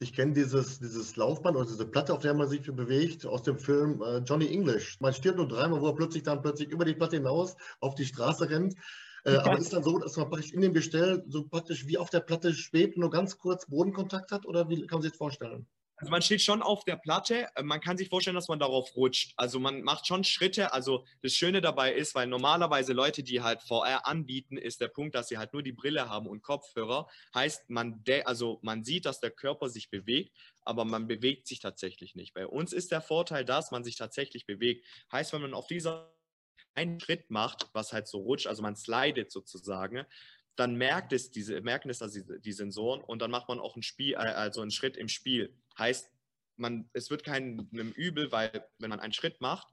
Ich 0.00 0.12
kenne 0.12 0.32
dieses, 0.32 0.78
dieses 0.78 1.16
Laufband 1.16 1.56
oder 1.56 1.66
diese 1.66 1.84
Platte, 1.84 2.14
auf 2.14 2.20
der 2.20 2.32
man 2.32 2.48
sich 2.48 2.62
bewegt, 2.62 3.26
aus 3.26 3.42
dem 3.42 3.58
Film 3.58 4.00
äh, 4.00 4.18
Johnny 4.18 4.46
English. 4.46 5.00
Man 5.00 5.12
stirbt 5.12 5.38
nur 5.38 5.48
dreimal, 5.48 5.80
wo 5.80 5.88
er 5.88 5.96
plötzlich 5.96 6.22
dann 6.22 6.40
plötzlich 6.40 6.68
über 6.68 6.84
die 6.84 6.94
Platte 6.94 7.16
hinaus 7.16 7.56
auf 7.80 7.96
die 7.96 8.04
Straße 8.04 8.48
rennt. 8.48 8.76
Äh, 9.24 9.36
aber 9.36 9.58
ist 9.58 9.72
dann 9.72 9.82
so, 9.82 9.98
dass 9.98 10.16
man 10.16 10.30
praktisch 10.30 10.52
in 10.52 10.60
dem 10.60 10.72
Gestell 10.72 11.24
so 11.26 11.44
praktisch 11.44 11.86
wie 11.86 11.98
auf 11.98 12.10
der 12.10 12.20
Platte 12.20 12.54
schwebt 12.54 12.94
und 12.94 13.00
nur 13.00 13.10
ganz 13.10 13.38
kurz 13.38 13.66
Bodenkontakt 13.66 14.30
hat? 14.30 14.46
Oder 14.46 14.68
wie 14.68 14.86
kann 14.86 14.98
man 14.98 15.02
sich 15.02 15.12
das 15.12 15.18
vorstellen? 15.18 15.66
Also 15.98 16.12
man 16.12 16.22
steht 16.22 16.42
schon 16.42 16.62
auf 16.62 16.84
der 16.84 16.96
Platte. 16.96 17.48
Äh, 17.56 17.62
man 17.62 17.80
kann 17.80 17.98
sich 17.98 18.08
vorstellen, 18.08 18.36
dass 18.36 18.48
man 18.48 18.60
darauf 18.60 18.94
rutscht. 18.96 19.34
Also 19.36 19.58
man 19.58 19.82
macht 19.82 20.06
schon 20.06 20.22
Schritte. 20.24 20.72
Also 20.72 21.04
das 21.22 21.32
Schöne 21.34 21.60
dabei 21.60 21.92
ist, 21.92 22.14
weil 22.14 22.26
normalerweise 22.28 22.92
Leute, 22.92 23.22
die 23.22 23.42
halt 23.42 23.62
VR 23.62 24.06
anbieten, 24.06 24.56
ist 24.56 24.80
der 24.80 24.88
Punkt, 24.88 25.14
dass 25.14 25.28
sie 25.28 25.38
halt 25.38 25.52
nur 25.52 25.62
die 25.62 25.72
Brille 25.72 26.08
haben 26.08 26.28
und 26.28 26.42
Kopfhörer. 26.42 27.08
Heißt, 27.34 27.68
man, 27.68 28.02
also 28.24 28.60
man 28.62 28.84
sieht, 28.84 29.06
dass 29.06 29.20
der 29.20 29.32
Körper 29.32 29.68
sich 29.68 29.90
bewegt, 29.90 30.32
aber 30.62 30.84
man 30.84 31.08
bewegt 31.08 31.48
sich 31.48 31.58
tatsächlich 31.58 32.14
nicht. 32.14 32.32
Bei 32.32 32.46
uns 32.46 32.72
ist 32.72 32.92
der 32.92 33.00
Vorteil, 33.00 33.44
dass 33.44 33.72
man 33.72 33.82
sich 33.82 33.96
tatsächlich 33.96 34.46
bewegt. 34.46 34.86
Heißt, 35.10 35.32
wenn 35.32 35.42
man 35.42 35.54
auf 35.54 35.66
dieser 35.66 36.14
einen 36.74 37.00
Schritt 37.00 37.28
macht, 37.28 37.68
was 37.72 37.92
halt 37.92 38.06
so 38.06 38.18
rutscht, 38.18 38.46
also 38.46 38.62
man 38.62 38.76
slidet 38.76 39.32
sozusagen, 39.32 40.06
dann 40.58 40.74
merkt 40.74 41.12
es 41.12 41.30
diese, 41.30 41.60
merken 41.60 41.88
es 41.88 42.02
also 42.02 42.20
die 42.20 42.52
Sensoren 42.52 43.00
und 43.00 43.22
dann 43.22 43.30
macht 43.30 43.48
man 43.48 43.60
auch 43.60 43.76
ein 43.76 43.82
Spiel, 43.82 44.14
äh, 44.14 44.16
also 44.16 44.60
einen 44.60 44.70
Schritt 44.70 44.96
im 44.96 45.08
Spiel. 45.08 45.54
Heißt, 45.78 46.10
man, 46.56 46.88
es 46.92 47.10
wird 47.10 47.24
keinem 47.24 47.68
Übel, 47.70 48.32
weil 48.32 48.66
wenn 48.78 48.90
man 48.90 49.00
einen 49.00 49.12
Schritt 49.12 49.40
macht, 49.40 49.68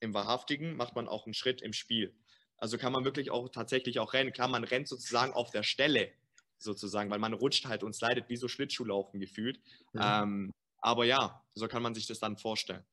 im 0.00 0.14
Wahrhaftigen, 0.14 0.76
macht 0.76 0.94
man 0.94 1.08
auch 1.08 1.24
einen 1.24 1.34
Schritt 1.34 1.62
im 1.62 1.72
Spiel. 1.72 2.14
Also 2.58 2.78
kann 2.78 2.92
man 2.92 3.04
wirklich 3.04 3.30
auch 3.30 3.48
tatsächlich 3.48 3.98
auch 3.98 4.12
rennen. 4.12 4.32
Klar, 4.32 4.48
man 4.48 4.64
rennt 4.64 4.88
sozusagen 4.88 5.32
auf 5.32 5.50
der 5.50 5.62
Stelle, 5.62 6.10
sozusagen, 6.58 7.10
weil 7.10 7.18
man 7.18 7.32
rutscht 7.32 7.66
halt 7.66 7.82
und 7.82 7.94
slidet 7.94 8.28
wie 8.28 8.36
so 8.36 8.48
Schlittschuhlaufen 8.48 9.20
gefühlt. 9.20 9.60
Mhm. 9.92 10.00
Ähm, 10.02 10.52
aber 10.78 11.04
ja, 11.04 11.42
so 11.54 11.68
kann 11.68 11.82
man 11.82 11.94
sich 11.94 12.06
das 12.06 12.18
dann 12.18 12.36
vorstellen. 12.36 12.84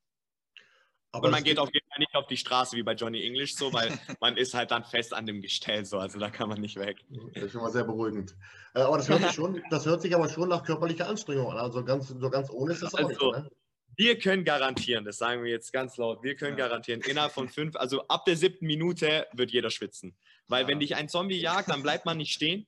Aber 1.14 1.28
und 1.28 1.32
man 1.32 1.44
geht 1.44 1.60
auf 1.60 1.70
jeden 1.72 1.88
Fall 1.88 2.00
nicht 2.00 2.16
auf 2.16 2.26
die 2.26 2.38
Straße 2.38 2.76
wie 2.76 2.82
bei 2.82 2.94
Johnny 2.94 3.24
English 3.24 3.56
so, 3.56 3.72
weil 3.72 3.88
man 4.20 4.36
ist 4.36 4.56
halt 4.56 4.72
dann 4.72 4.84
fest 4.84 5.14
an 5.14 5.28
dem 5.28 5.42
Gestell 5.42 5.86
so, 5.86 6.00
also 6.00 6.20
da 6.20 6.32
kann 6.32 6.50
man 6.50 6.60
nicht 6.60 6.76
weg. 6.76 7.06
Das 7.36 7.44
ist 7.44 7.52
schon 7.52 7.62
mal 7.62 7.72
sehr 7.72 7.84
beruhigend. 7.84 8.36
Äh, 8.74 8.82
aber 8.82 8.98
das 8.98 9.08
hört 9.10 9.22
sich 9.22 9.32
schon, 9.32 9.62
das 9.70 9.86
hört 9.86 10.02
sich 10.02 10.14
aber 10.16 10.28
schon 10.28 10.50
nach 10.50 10.64
körperlicher 10.64 11.08
Anstrengung 11.08 11.52
an. 11.52 11.58
Also 11.58 11.86
ganz, 11.86 12.08
so 12.08 12.30
ganz 12.32 12.50
ohne 12.50 12.74
ist 12.74 12.82
das 12.82 12.96
also, 12.96 13.08
auch 13.08 13.36
nicht. 13.36 13.44
Ne? 13.44 13.52
Wir 13.96 14.18
können 14.18 14.44
garantieren, 14.44 15.06
das 15.06 15.20
sagen 15.20 15.44
wir 15.44 15.52
jetzt 15.52 15.72
ganz 15.72 15.98
laut, 15.98 16.24
wir 16.24 16.36
können 16.36 16.58
garantieren, 16.58 17.02
innerhalb 17.02 17.32
von 17.32 17.48
fünf, 17.48 17.76
also 17.76 18.08
ab 18.08 18.26
der 18.26 18.36
siebten 18.36 18.66
Minute 18.66 19.28
wird 19.34 19.52
jeder 19.52 19.70
schwitzen. 19.70 20.16
Weil 20.48 20.64
ja. 20.64 20.68
wenn 20.68 20.80
dich 20.80 20.96
ein 20.96 21.10
Zombie 21.10 21.40
jagt, 21.40 21.70
dann 21.70 21.84
bleibt 21.84 22.08
man 22.08 22.18
nicht 22.18 22.34
stehen. 22.34 22.66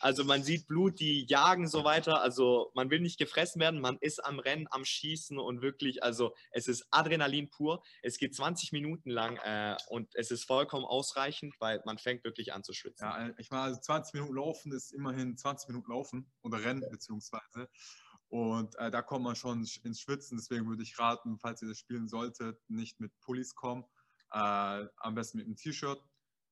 Also 0.00 0.24
man 0.24 0.42
sieht 0.42 0.66
Blut, 0.66 1.00
die 1.00 1.24
jagen 1.26 1.66
so 1.66 1.84
weiter. 1.84 2.20
Also 2.20 2.70
man 2.74 2.90
will 2.90 3.00
nicht 3.00 3.18
gefressen 3.18 3.60
werden, 3.60 3.80
man 3.80 3.98
ist 4.00 4.24
am 4.24 4.38
Rennen, 4.38 4.66
am 4.70 4.84
Schießen 4.84 5.38
und 5.38 5.62
wirklich, 5.62 6.02
also 6.02 6.34
es 6.50 6.68
ist 6.68 6.86
Adrenalin 6.90 7.50
pur. 7.50 7.82
Es 8.02 8.18
geht 8.18 8.34
20 8.34 8.72
Minuten 8.72 9.10
lang 9.10 9.36
äh, 9.38 9.76
und 9.88 10.14
es 10.14 10.30
ist 10.30 10.44
vollkommen 10.44 10.84
ausreichend, 10.84 11.54
weil 11.58 11.82
man 11.84 11.98
fängt 11.98 12.24
wirklich 12.24 12.52
an 12.52 12.62
zu 12.62 12.72
schwitzen. 12.72 13.06
Ja, 13.06 13.30
ich 13.38 13.50
meine, 13.50 13.64
also 13.64 13.80
20 13.80 14.14
Minuten 14.14 14.34
laufen 14.34 14.72
ist 14.72 14.92
immerhin 14.92 15.36
20 15.36 15.68
Minuten 15.68 15.90
laufen 15.90 16.30
oder 16.42 16.62
Rennen 16.62 16.84
beziehungsweise. 16.90 17.68
Und 18.28 18.76
äh, 18.78 18.90
da 18.90 19.02
kommt 19.02 19.24
man 19.24 19.36
schon 19.36 19.66
ins 19.82 20.00
Schwitzen. 20.00 20.36
Deswegen 20.36 20.68
würde 20.68 20.82
ich 20.82 20.98
raten, 20.98 21.38
falls 21.38 21.62
ihr 21.62 21.68
das 21.68 21.78
spielen 21.78 22.08
solltet, 22.08 22.58
nicht 22.68 23.00
mit 23.00 23.18
Pullis 23.20 23.54
kommen. 23.54 23.84
Äh, 24.32 24.86
am 24.98 25.14
besten 25.14 25.38
mit 25.38 25.46
einem 25.46 25.56
T-Shirt 25.56 26.02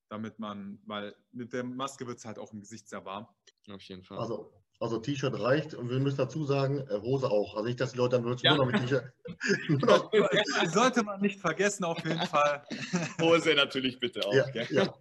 damit 0.08 0.38
man, 0.38 0.78
weil 0.86 1.14
mit 1.32 1.52
der 1.52 1.64
Maske 1.64 2.06
wird 2.06 2.18
es 2.18 2.24
halt 2.24 2.38
auch 2.38 2.52
im 2.52 2.60
Gesicht 2.60 2.88
sehr 2.88 3.04
warm. 3.04 3.26
Auf 3.70 3.82
jeden 3.82 4.04
Fall. 4.04 4.18
Also, 4.18 4.52
also 4.78 4.98
T-Shirt 4.98 5.38
reicht 5.40 5.74
und 5.74 5.88
wir 5.90 5.98
müssen 5.98 6.18
dazu 6.18 6.44
sagen, 6.44 6.86
äh, 6.88 7.00
Hose 7.00 7.30
auch. 7.30 7.54
Also 7.54 7.66
nicht, 7.66 7.80
dass 7.80 7.92
die 7.92 7.98
Leute 7.98 8.16
dann 8.16 8.24
nur 8.24 8.36
ja. 8.36 8.54
noch 8.56 8.66
mit 8.66 8.76
T-Shirt. 8.76 9.12
Sollte 10.72 11.02
man 11.02 11.20
nicht 11.20 11.40
vergessen, 11.40 11.84
auf 11.84 12.04
jeden 12.04 12.26
Fall. 12.26 12.64
Hose 13.20 13.54
natürlich 13.54 13.98
bitte 13.98 14.26
auch. 14.26 14.32
Ja, 14.32 14.46
ja. 14.70 14.94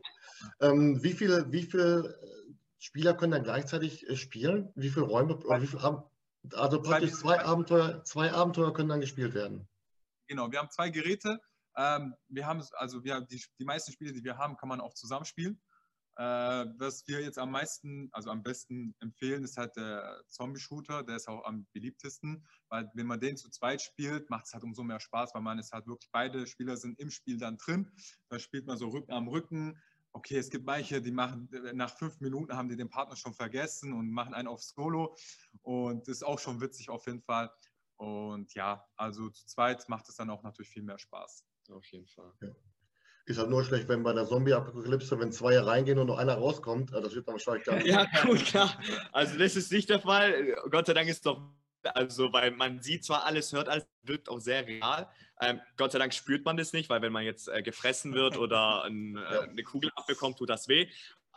Ähm, 0.60 1.02
wie 1.04 1.14
viele 1.14 1.52
wie 1.52 1.64
viel 1.64 2.16
Spieler 2.78 3.14
können 3.14 3.32
dann 3.32 3.44
gleichzeitig 3.44 4.08
äh, 4.08 4.16
spielen? 4.16 4.72
Wie 4.76 4.90
viele 4.90 5.06
Räume, 5.06 5.36
oder 5.38 5.62
wie 5.62 5.68
viel, 5.68 5.80
also 6.54 6.82
praktisch 6.82 7.14
zwei 7.14 7.44
Abenteuer, 7.44 8.04
zwei 8.04 8.32
Abenteuer 8.32 8.74
können 8.74 8.90
dann 8.90 9.02
gespielt 9.02 9.34
werden? 9.34 9.68
Genau, 10.28 10.52
wir 10.52 10.60
haben 10.60 10.70
zwei 10.70 10.90
Geräte. 10.90 11.40
Ähm, 11.78 12.16
wir 12.28 12.46
haben 12.46 12.64
also 12.74 13.04
wir, 13.04 13.22
die, 13.22 13.44
die 13.60 13.66
meisten 13.66 13.92
Spiele, 13.92 14.14
die 14.14 14.24
wir 14.24 14.38
haben, 14.38 14.58
kann 14.58 14.70
man 14.70 14.82
auch 14.82 14.94
zusammenspielen. 14.94 15.62
Äh, 16.18 16.68
was 16.78 17.06
wir 17.08 17.22
jetzt 17.22 17.38
am 17.38 17.52
meisten, 17.52 18.08
also 18.14 18.30
am 18.30 18.42
besten 18.42 18.96
empfehlen, 19.02 19.44
ist 19.44 19.58
halt 19.58 19.76
der 19.76 20.24
Zombie-Shooter. 20.30 21.04
Der 21.04 21.18
ist 21.18 21.28
auch 21.28 21.44
am 21.44 21.68
beliebtesten, 21.74 22.48
weil 22.70 22.90
wenn 22.94 23.06
man 23.06 23.20
den 23.20 23.36
zu 23.36 23.50
zweit 23.50 23.82
spielt, 23.82 24.30
macht 24.30 24.46
es 24.46 24.54
halt 24.54 24.64
umso 24.64 24.84
mehr 24.84 25.02
Spaß, 25.02 25.34
weil 25.34 25.42
man 25.42 25.60
ist 25.60 25.74
halt 25.74 25.88
wirklich, 25.88 26.10
beide 26.12 26.48
Spieler 26.48 26.78
sind 26.78 26.98
im 27.00 27.12
Spiel 27.12 27.38
dann 27.38 27.58
drin. 27.58 27.92
Da 28.30 28.40
spielt 28.40 28.66
man 28.66 28.78
so 28.78 28.88
Rücken 28.88 29.12
am 29.12 29.28
Rücken. 29.28 29.78
Okay, 30.14 30.38
es 30.38 30.50
gibt 30.50 30.66
manche, 30.66 31.02
die 31.02 31.12
machen, 31.12 31.50
nach 31.74 31.94
fünf 31.98 32.22
Minuten 32.22 32.56
haben 32.56 32.70
die 32.70 32.78
den 32.78 32.90
Partner 32.90 33.18
schon 33.18 33.34
vergessen 33.34 33.92
und 33.92 34.10
machen 34.10 34.34
einen 34.34 34.48
auf 34.48 34.64
Solo. 34.64 35.18
Und 35.64 36.08
ist 36.08 36.24
auch 36.24 36.40
schon 36.40 36.62
witzig 36.62 36.90
auf 36.90 37.06
jeden 37.08 37.22
Fall. 37.22 37.52
Und 37.98 38.54
ja, 38.54 38.88
also 38.96 39.30
zu 39.30 39.46
zweit 39.48 39.90
macht 39.90 40.08
es 40.08 40.16
dann 40.16 40.30
auch 40.30 40.44
natürlich 40.44 40.70
viel 40.70 40.84
mehr 40.84 40.98
Spaß. 40.98 41.46
Auf 41.70 41.86
jeden 41.88 42.08
Fall. 42.08 42.32
Ja. 42.42 42.50
Ist 43.28 43.40
halt 43.40 43.50
nur 43.50 43.64
schlecht, 43.64 43.88
wenn 43.90 44.04
bei 44.04 44.14
der 44.14 44.28
Zombie-Apokalypse, 44.28 45.20
wenn 45.20 45.32
zwei 45.32 45.58
reingehen 45.58 45.98
und 45.98 46.08
nur 46.08 46.20
einer 46.20 46.36
rauskommt, 46.36 46.94
äh, 46.94 47.02
das 47.02 47.16
wird 47.16 47.28
dann 47.28 47.34
wahrscheinlich 47.34 47.64
dann. 47.64 47.84
ja, 47.86 48.06
gut, 48.24 48.46
klar. 48.46 48.80
Also 49.12 49.38
das 49.40 49.56
ist 49.56 49.72
nicht 49.72 49.90
der 49.90 50.00
Fall. 50.00 50.56
Gott 50.70 50.86
sei 50.86 50.94
Dank 50.94 51.10
ist 51.10 51.26
doch, 51.26 51.42
also 51.82 52.32
weil 52.32 52.52
man 52.52 52.82
sieht 52.82 53.04
zwar 53.04 53.26
alles, 53.26 53.52
hört 53.52 53.68
alles, 53.68 53.88
wirkt 54.04 54.30
auch 54.30 54.40
sehr 54.40 54.68
real. 54.68 55.10
Ähm, 55.42 55.60
Gott 55.76 55.92
sei 55.92 56.00
Dank 56.00 56.14
spürt 56.14 56.46
man 56.46 56.56
das 56.56 56.72
nicht, 56.72 56.90
weil 56.90 57.02
wenn 57.02 57.12
man 57.12 57.24
jetzt 57.24 57.48
äh, 57.48 57.64
gefressen 57.64 58.14
wird 58.14 58.38
oder 58.38 58.84
ein, 58.86 59.18
äh, 59.18 59.50
eine 59.50 59.64
Kugel 59.64 59.92
abbekommt, 59.96 60.38
tut 60.38 60.50
das 60.50 60.68
weh. 60.68 60.88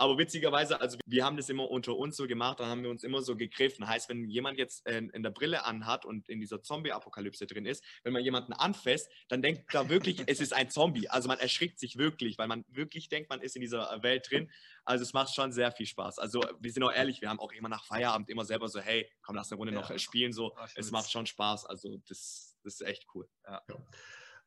Aber 0.00 0.16
witzigerweise, 0.16 0.80
also 0.80 0.96
wir 1.06 1.24
haben 1.24 1.36
das 1.36 1.48
immer 1.48 1.68
unter 1.68 1.96
uns 1.96 2.16
so 2.16 2.28
gemacht, 2.28 2.60
dann 2.60 2.68
haben 2.68 2.84
wir 2.84 2.90
uns 2.90 3.02
immer 3.02 3.20
so 3.20 3.36
gegriffen. 3.36 3.88
Heißt, 3.88 4.08
wenn 4.08 4.28
jemand 4.30 4.56
jetzt 4.56 4.86
in, 4.86 5.10
äh, 5.10 5.16
in 5.16 5.24
der 5.24 5.30
Brille 5.30 5.64
anhat 5.64 6.04
und 6.04 6.28
in 6.28 6.38
dieser 6.38 6.62
Zombie-Apokalypse 6.62 7.48
drin 7.48 7.66
ist, 7.66 7.82
wenn 8.04 8.12
man 8.12 8.22
jemanden 8.22 8.52
anfasst, 8.52 9.10
dann 9.28 9.42
denkt 9.42 9.74
da 9.74 9.88
wirklich, 9.88 10.22
es 10.26 10.40
ist 10.40 10.52
ein 10.52 10.70
Zombie. 10.70 11.08
Also 11.08 11.26
man 11.26 11.40
erschrickt 11.40 11.80
sich 11.80 11.98
wirklich, 11.98 12.38
weil 12.38 12.46
man 12.46 12.64
wirklich 12.68 13.08
denkt, 13.08 13.28
man 13.28 13.40
ist 13.40 13.56
in 13.56 13.60
dieser 13.60 14.00
Welt 14.04 14.30
drin. 14.30 14.48
Also 14.84 15.02
es 15.02 15.12
macht 15.12 15.34
schon 15.34 15.50
sehr 15.50 15.72
viel 15.72 15.86
Spaß. 15.86 16.20
Also 16.20 16.42
wir 16.60 16.70
sind 16.70 16.84
auch 16.84 16.92
ehrlich, 16.92 17.20
wir 17.20 17.28
haben 17.28 17.40
auch 17.40 17.52
immer 17.52 17.68
nach 17.68 17.84
Feierabend 17.84 18.30
immer 18.30 18.44
selber 18.44 18.68
so, 18.68 18.78
hey, 18.78 19.10
komm, 19.22 19.34
lass 19.34 19.50
eine 19.50 19.58
Runde 19.58 19.74
ja. 19.74 19.80
noch 19.80 19.98
spielen. 19.98 20.32
So, 20.32 20.56
es 20.76 20.92
macht 20.92 21.10
schon 21.10 21.26
Spaß. 21.26 21.66
Also 21.66 21.96
das, 22.08 22.56
das 22.62 22.74
ist 22.74 22.86
echt 22.86 23.06
cool. 23.14 23.28
Ja. 23.44 23.62
ja. 23.68 23.76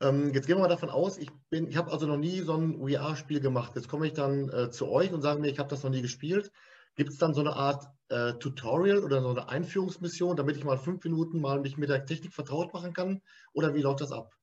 Ähm, 0.02 0.34
jetzt 0.34 0.48
gehen 0.48 0.58
wir 0.58 0.62
mal 0.62 0.68
davon 0.68 0.90
aus, 0.90 1.18
ich, 1.18 1.30
ich 1.52 1.78
habe 1.78 1.92
also 1.92 2.08
noch 2.08 2.18
nie 2.18 2.40
so 2.40 2.56
ein 2.56 2.80
VR-Spiel 2.80 3.40
gemacht. 3.40 3.74
Jetzt 3.76 3.88
komme 3.88 4.08
ich 4.08 4.14
dann 4.14 4.50
äh, 4.50 4.72
zu 4.72 4.90
euch 4.90 5.14
und 5.14 5.22
sage 5.22 5.40
mir, 5.40 5.50
ich 5.50 5.60
habe 5.60 5.70
das 5.70 5.84
noch 5.84 5.92
nie 5.92 6.02
gespielt. 6.02 6.52
Gibt 6.96 7.12
es 7.12 7.18
dann 7.18 7.34
so 7.34 7.42
eine 7.42 7.54
Art 7.54 7.86
äh, 8.10 8.34
Tutorial 8.34 9.04
oder 9.04 9.22
so 9.22 9.30
eine 9.30 9.48
Einführungsmission, 9.48 10.36
damit 10.36 10.58
ich 10.58 10.64
mal 10.64 10.78
fünf 10.78 11.04
Minuten 11.04 11.40
mal 11.40 11.62
mich 11.62 11.78
mit 11.78 11.90
der 11.90 12.06
Technik 12.06 12.34
vertraut 12.34 12.74
machen 12.74 12.94
kann? 12.94 13.22
Oder 13.54 13.74
wie 13.76 13.82
läuft 13.82 14.02
das 14.02 14.12
ab? 14.12 14.34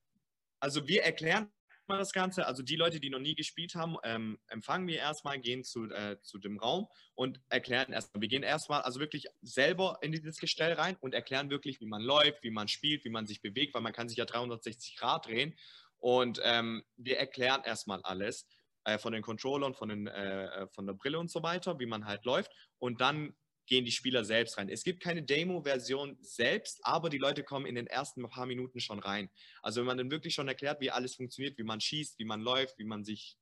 Also 0.59 0.87
wir 0.87 1.03
erklären 1.03 1.51
erstmal 1.89 1.99
das 1.99 2.13
Ganze. 2.13 2.45
Also 2.45 2.61
die 2.61 2.75
Leute, 2.75 2.99
die 2.99 3.09
noch 3.09 3.19
nie 3.19 3.35
gespielt 3.35 3.73
haben, 3.75 3.97
ähm, 4.03 4.37
empfangen 4.47 4.87
wir 4.87 4.97
erstmal, 4.97 5.39
gehen 5.39 5.63
zu, 5.63 5.89
äh, 5.89 6.21
zu 6.21 6.37
dem 6.37 6.59
Raum 6.59 6.87
und 7.15 7.41
erklären 7.49 7.91
erstmal. 7.91 8.21
Wir 8.21 8.29
gehen 8.29 8.43
erstmal 8.43 8.81
also 8.81 8.99
wirklich 8.99 9.27
selber 9.41 9.97
in 10.01 10.11
dieses 10.11 10.37
Gestell 10.37 10.73
rein 10.73 10.97
und 10.99 11.13
erklären 11.13 11.49
wirklich, 11.49 11.79
wie 11.81 11.87
man 11.87 12.01
läuft, 12.01 12.43
wie 12.43 12.51
man 12.51 12.67
spielt, 12.67 13.05
wie 13.05 13.09
man 13.09 13.25
sich 13.25 13.41
bewegt, 13.41 13.73
weil 13.73 13.81
man 13.81 13.93
kann 13.93 14.07
sich 14.07 14.17
ja 14.17 14.25
360 14.25 14.97
Grad 14.97 15.25
drehen. 15.25 15.55
Und 15.97 16.39
ähm, 16.43 16.83
wir 16.95 17.17
erklären 17.17 17.61
erstmal 17.65 18.01
alles 18.03 18.47
äh, 18.83 18.99
von 18.99 19.11
den 19.11 19.23
Controllern, 19.23 19.73
von, 19.73 19.89
den, 19.89 20.07
äh, 20.07 20.45
äh 20.45 20.67
von 20.67 20.85
der 20.85 20.93
Brille 20.93 21.19
und 21.19 21.31
so 21.31 21.41
weiter, 21.41 21.79
wie 21.79 21.87
man 21.87 22.05
halt 22.05 22.23
läuft. 22.23 22.51
Und 22.77 23.01
dann 23.01 23.35
gehen 23.69 23.85
die 23.85 23.91
Spieler 23.91 24.25
selbst 24.25 24.57
rein. 24.57 24.67
Es 24.67 24.83
gibt 24.83 25.01
keine 25.01 25.23
Demo-Version 25.23 26.17
selbst, 26.21 26.85
aber 26.85 27.09
die 27.09 27.19
Leute 27.19 27.43
kommen 27.43 27.65
in 27.65 27.75
den 27.75 27.87
ersten 27.87 28.27
paar 28.27 28.45
Minuten 28.45 28.79
schon 28.81 28.99
rein. 28.99 29.29
Also 29.61 29.79
wenn 29.79 29.87
man 29.87 29.97
dann 29.97 30.11
wirklich 30.11 30.33
schon 30.33 30.47
erklärt, 30.47 30.81
wie 30.81 30.91
alles 30.91 31.15
funktioniert, 31.15 31.57
wie 31.57 31.63
man 31.63 31.79
schießt, 31.79 32.19
wie 32.19 32.25
man 32.25 32.41
läuft, 32.41 32.77
wie 32.79 32.83
man 32.83 33.05
sich, 33.05 33.37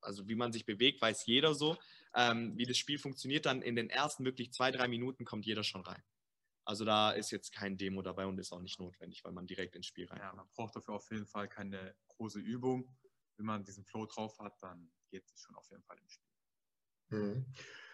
also 0.00 0.28
wie 0.28 0.34
man 0.36 0.52
sich 0.52 0.66
bewegt, 0.66 1.00
weiß 1.02 1.26
jeder 1.26 1.54
so. 1.54 1.76
Ähm, 2.14 2.56
wie 2.56 2.66
das 2.66 2.76
Spiel 2.76 2.98
funktioniert, 2.98 3.46
dann 3.46 3.62
in 3.62 3.74
den 3.74 3.90
ersten 3.90 4.24
wirklich 4.24 4.52
zwei, 4.52 4.70
drei 4.70 4.86
Minuten 4.86 5.24
kommt 5.24 5.46
jeder 5.46 5.64
schon 5.64 5.82
rein. 5.82 6.02
Also 6.64 6.84
da 6.84 7.10
ist 7.12 7.30
jetzt 7.30 7.52
kein 7.52 7.78
Demo 7.78 8.02
dabei 8.02 8.26
und 8.26 8.38
ist 8.38 8.52
auch 8.52 8.60
nicht 8.60 8.78
notwendig, 8.78 9.24
weil 9.24 9.32
man 9.32 9.46
direkt 9.46 9.74
ins 9.76 9.86
Spiel 9.86 10.06
rein. 10.06 10.18
Ja, 10.18 10.32
man 10.34 10.48
braucht 10.54 10.76
dafür 10.76 10.94
auf 10.94 11.10
jeden 11.10 11.26
Fall 11.26 11.48
keine 11.48 11.96
große 12.08 12.38
Übung. 12.38 12.96
Wenn 13.36 13.46
man 13.46 13.64
diesen 13.64 13.84
Flow 13.84 14.06
drauf 14.06 14.38
hat, 14.38 14.62
dann 14.62 14.92
geht 15.10 15.24
es 15.24 15.40
schon 15.40 15.56
auf 15.56 15.68
jeden 15.70 15.82
Fall 15.84 15.96
im 15.98 16.08
Spiel. 16.08 16.30
Mhm. 17.08 17.46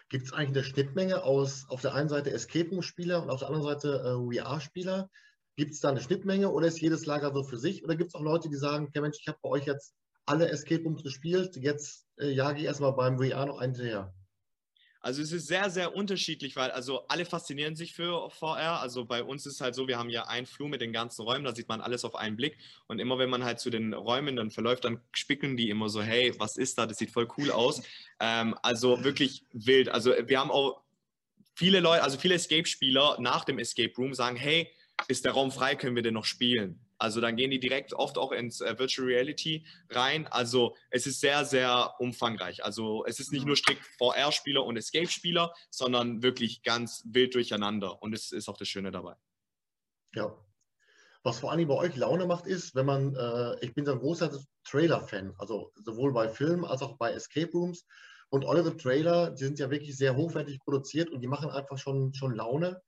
Gibt 0.09 0.27
es 0.27 0.33
eigentlich 0.33 0.57
eine 0.57 0.63
Schnittmenge 0.63 1.23
aus 1.23 1.65
auf 1.69 1.81
der 1.81 1.93
einen 1.93 2.07
Seite 2.07 2.31
Escape 2.31 2.69
Room-Spieler 2.69 3.21
und 3.21 3.29
auf 3.29 3.39
der 3.39 3.49
anderen 3.49 3.67
Seite 3.67 3.99
äh, 3.99 4.41
VR-Spieler? 4.41 5.09
Gibt 5.57 5.71
es 5.71 5.79
da 5.79 5.89
eine 5.89 6.01
Schnittmenge 6.01 6.49
oder 6.49 6.67
ist 6.67 6.79
jedes 6.79 7.05
Lager 7.05 7.33
so 7.33 7.43
für 7.43 7.57
sich? 7.57 7.83
Oder 7.83 7.95
gibt 7.95 8.11
es 8.11 8.15
auch 8.15 8.21
Leute, 8.21 8.47
die 8.49 8.55
sagen, 8.55 8.87
okay, 8.87 9.01
Mensch, 9.01 9.17
ich 9.19 9.27
habe 9.27 9.39
bei 9.41 9.49
euch 9.49 9.65
jetzt 9.65 9.93
alle 10.25 10.49
Escape 10.49 10.83
Rooms 10.83 11.03
gespielt, 11.03 11.55
jetzt 11.57 12.05
äh, 12.17 12.29
jage 12.29 12.59
ich 12.59 12.65
erstmal 12.65 12.93
beim 12.93 13.17
VR 13.17 13.45
noch 13.45 13.59
einen 13.59 13.73
hinterher? 13.73 14.13
Also 15.07 15.21
es 15.21 15.31
ist 15.31 15.47
sehr, 15.47 15.69
sehr 15.69 15.95
unterschiedlich, 15.95 16.57
weil 16.57 16.69
also 16.69 17.07
alle 17.07 17.23
faszinieren 17.23 17.77
sich 17.77 17.93
für 17.93 18.29
VR. 18.29 18.81
Also 18.81 19.05
bei 19.05 19.23
uns 19.23 19.45
ist 19.45 19.61
halt 19.61 19.73
so, 19.73 19.87
wir 19.87 19.97
haben 19.97 20.09
ja 20.09 20.27
einen 20.27 20.45
Flur 20.45 20.67
mit 20.67 20.81
den 20.81 20.91
ganzen 20.91 21.21
Räumen, 21.21 21.45
da 21.45 21.55
sieht 21.55 21.69
man 21.69 21.79
alles 21.79 22.03
auf 22.03 22.13
einen 22.13 22.35
Blick. 22.35 22.57
Und 22.87 22.99
immer 22.99 23.17
wenn 23.17 23.29
man 23.29 23.45
halt 23.45 23.61
zu 23.61 23.69
den 23.69 23.93
Räumen 23.93 24.35
dann 24.35 24.51
verläuft, 24.51 24.83
dann 24.83 24.99
spicken 25.13 25.55
die 25.55 25.69
immer 25.69 25.87
so, 25.87 26.01
hey, 26.01 26.33
was 26.39 26.57
ist 26.57 26.77
da? 26.77 26.85
Das 26.85 26.97
sieht 26.97 27.11
voll 27.11 27.29
cool 27.37 27.51
aus. 27.51 27.81
Ähm, 28.19 28.55
also 28.63 29.03
wirklich 29.03 29.45
wild. 29.53 29.89
Also 29.89 30.11
wir 30.25 30.39
haben 30.39 30.49
auch 30.49 30.81
viele 31.53 31.81
Leute, 31.81 32.01
also 32.01 32.17
viele 32.17 32.33
Escape-Spieler 32.33 33.17
nach 33.19 33.45
dem 33.45 33.59
Escape 33.59 33.93
Room 33.95 34.15
sagen, 34.15 34.35
hey, 34.35 34.71
ist 35.07 35.23
der 35.23 35.33
Raum 35.33 35.51
frei, 35.51 35.75
können 35.75 35.95
wir 35.95 36.01
den 36.01 36.15
noch 36.15 36.25
spielen? 36.25 36.86
Also 36.99 37.21
dann 37.21 37.35
gehen 37.35 37.51
die 37.51 37.59
direkt 37.59 37.93
oft 37.93 38.17
auch 38.17 38.31
ins 38.31 38.61
äh, 38.61 38.77
Virtual 38.77 39.07
Reality 39.07 39.65
rein. 39.89 40.27
Also 40.27 40.75
es 40.89 41.05
ist 41.05 41.21
sehr, 41.21 41.45
sehr 41.45 41.93
umfangreich. 41.99 42.63
Also 42.63 43.05
es 43.05 43.19
ist 43.19 43.31
nicht 43.31 43.45
nur 43.45 43.55
strikt 43.55 43.83
VR-Spieler 43.99 44.63
und 44.63 44.77
Escape-Spieler, 44.77 45.53
sondern 45.69 46.23
wirklich 46.23 46.63
ganz 46.63 47.03
wild 47.05 47.35
durcheinander. 47.35 48.01
Und 48.01 48.13
es 48.13 48.31
ist 48.31 48.49
auch 48.49 48.57
das 48.57 48.67
Schöne 48.67 48.91
dabei. 48.91 49.15
Ja. 50.15 50.35
Was 51.23 51.39
vor 51.39 51.51
allem 51.51 51.67
bei 51.67 51.75
euch 51.75 51.95
Laune 51.95 52.25
macht, 52.25 52.47
ist, 52.47 52.73
wenn 52.73 52.85
man, 52.85 53.15
äh, 53.15 53.65
ich 53.65 53.73
bin 53.73 53.85
so 53.85 53.91
ein 53.91 53.99
großer 53.99 54.31
Trailer-Fan, 54.63 55.35
also 55.37 55.73
sowohl 55.75 56.13
bei 56.13 56.29
Filmen 56.29 56.65
als 56.65 56.81
auch 56.81 56.97
bei 56.97 57.11
Escape 57.11 57.51
Rooms. 57.51 57.85
Und 58.29 58.43
eure 58.43 58.75
Trailer, 58.75 59.31
die 59.31 59.43
sind 59.43 59.59
ja 59.59 59.69
wirklich 59.69 59.95
sehr 59.95 60.15
hochwertig 60.15 60.59
produziert 60.59 61.09
und 61.09 61.21
die 61.21 61.27
machen 61.27 61.49
einfach 61.49 61.77
schon, 61.77 62.13
schon 62.13 62.35
Laune. 62.35 62.81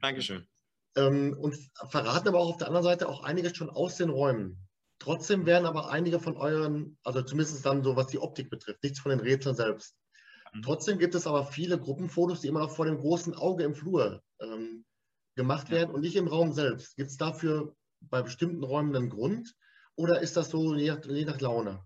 Dankeschön. 0.00 0.46
Ähm, 0.94 1.36
und 1.38 1.56
verraten 1.88 2.28
aber 2.28 2.38
auch 2.38 2.50
auf 2.50 2.56
der 2.58 2.68
anderen 2.68 2.84
Seite 2.84 3.08
auch 3.08 3.24
einiges 3.24 3.56
schon 3.56 3.70
aus 3.70 3.96
den 3.96 4.10
Räumen. 4.10 4.68
Trotzdem 4.98 5.46
werden 5.46 5.66
aber 5.66 5.90
einige 5.90 6.20
von 6.20 6.36
euren, 6.36 6.96
also 7.02 7.22
zumindest 7.22 7.64
dann 7.66 7.82
so, 7.82 7.96
was 7.96 8.08
die 8.08 8.18
Optik 8.18 8.50
betrifft, 8.50 8.82
nichts 8.82 9.00
von 9.00 9.10
den 9.10 9.20
Rätseln 9.20 9.56
selbst. 9.56 9.96
Mhm. 10.52 10.62
Trotzdem 10.62 10.98
gibt 10.98 11.14
es 11.14 11.26
aber 11.26 11.44
viele 11.44 11.78
Gruppenfotos, 11.78 12.40
die 12.40 12.48
immer 12.48 12.60
noch 12.60 12.70
vor 12.70 12.86
dem 12.86 12.98
großen 12.98 13.34
Auge 13.34 13.64
im 13.64 13.74
Flur 13.74 14.22
ähm, 14.40 14.84
gemacht 15.34 15.70
werden 15.70 15.94
und 15.94 16.02
nicht 16.02 16.16
im 16.16 16.28
Raum 16.28 16.52
selbst. 16.52 16.94
Gibt 16.96 17.10
es 17.10 17.16
dafür 17.16 17.74
bei 18.00 18.22
bestimmten 18.22 18.62
Räumen 18.62 18.94
einen 18.94 19.10
Grund? 19.10 19.56
Oder 19.96 20.20
ist 20.20 20.36
das 20.36 20.50
so 20.50 20.74
je 20.74 20.90
nach, 20.90 21.04
je 21.04 21.24
nach 21.24 21.40
Laune? 21.40 21.84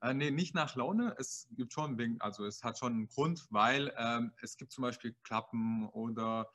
Äh, 0.00 0.14
nee, 0.14 0.30
nicht 0.30 0.54
nach 0.54 0.76
Laune. 0.76 1.14
Es 1.18 1.48
gibt 1.52 1.72
schon, 1.72 2.20
also 2.20 2.44
es 2.44 2.62
hat 2.62 2.78
schon 2.78 2.92
einen 2.92 3.08
Grund, 3.08 3.46
weil 3.50 3.92
ähm, 3.96 4.32
es 4.42 4.56
gibt 4.56 4.70
zum 4.70 4.82
Beispiel 4.82 5.14
Klappen 5.22 5.88
oder 5.88 6.52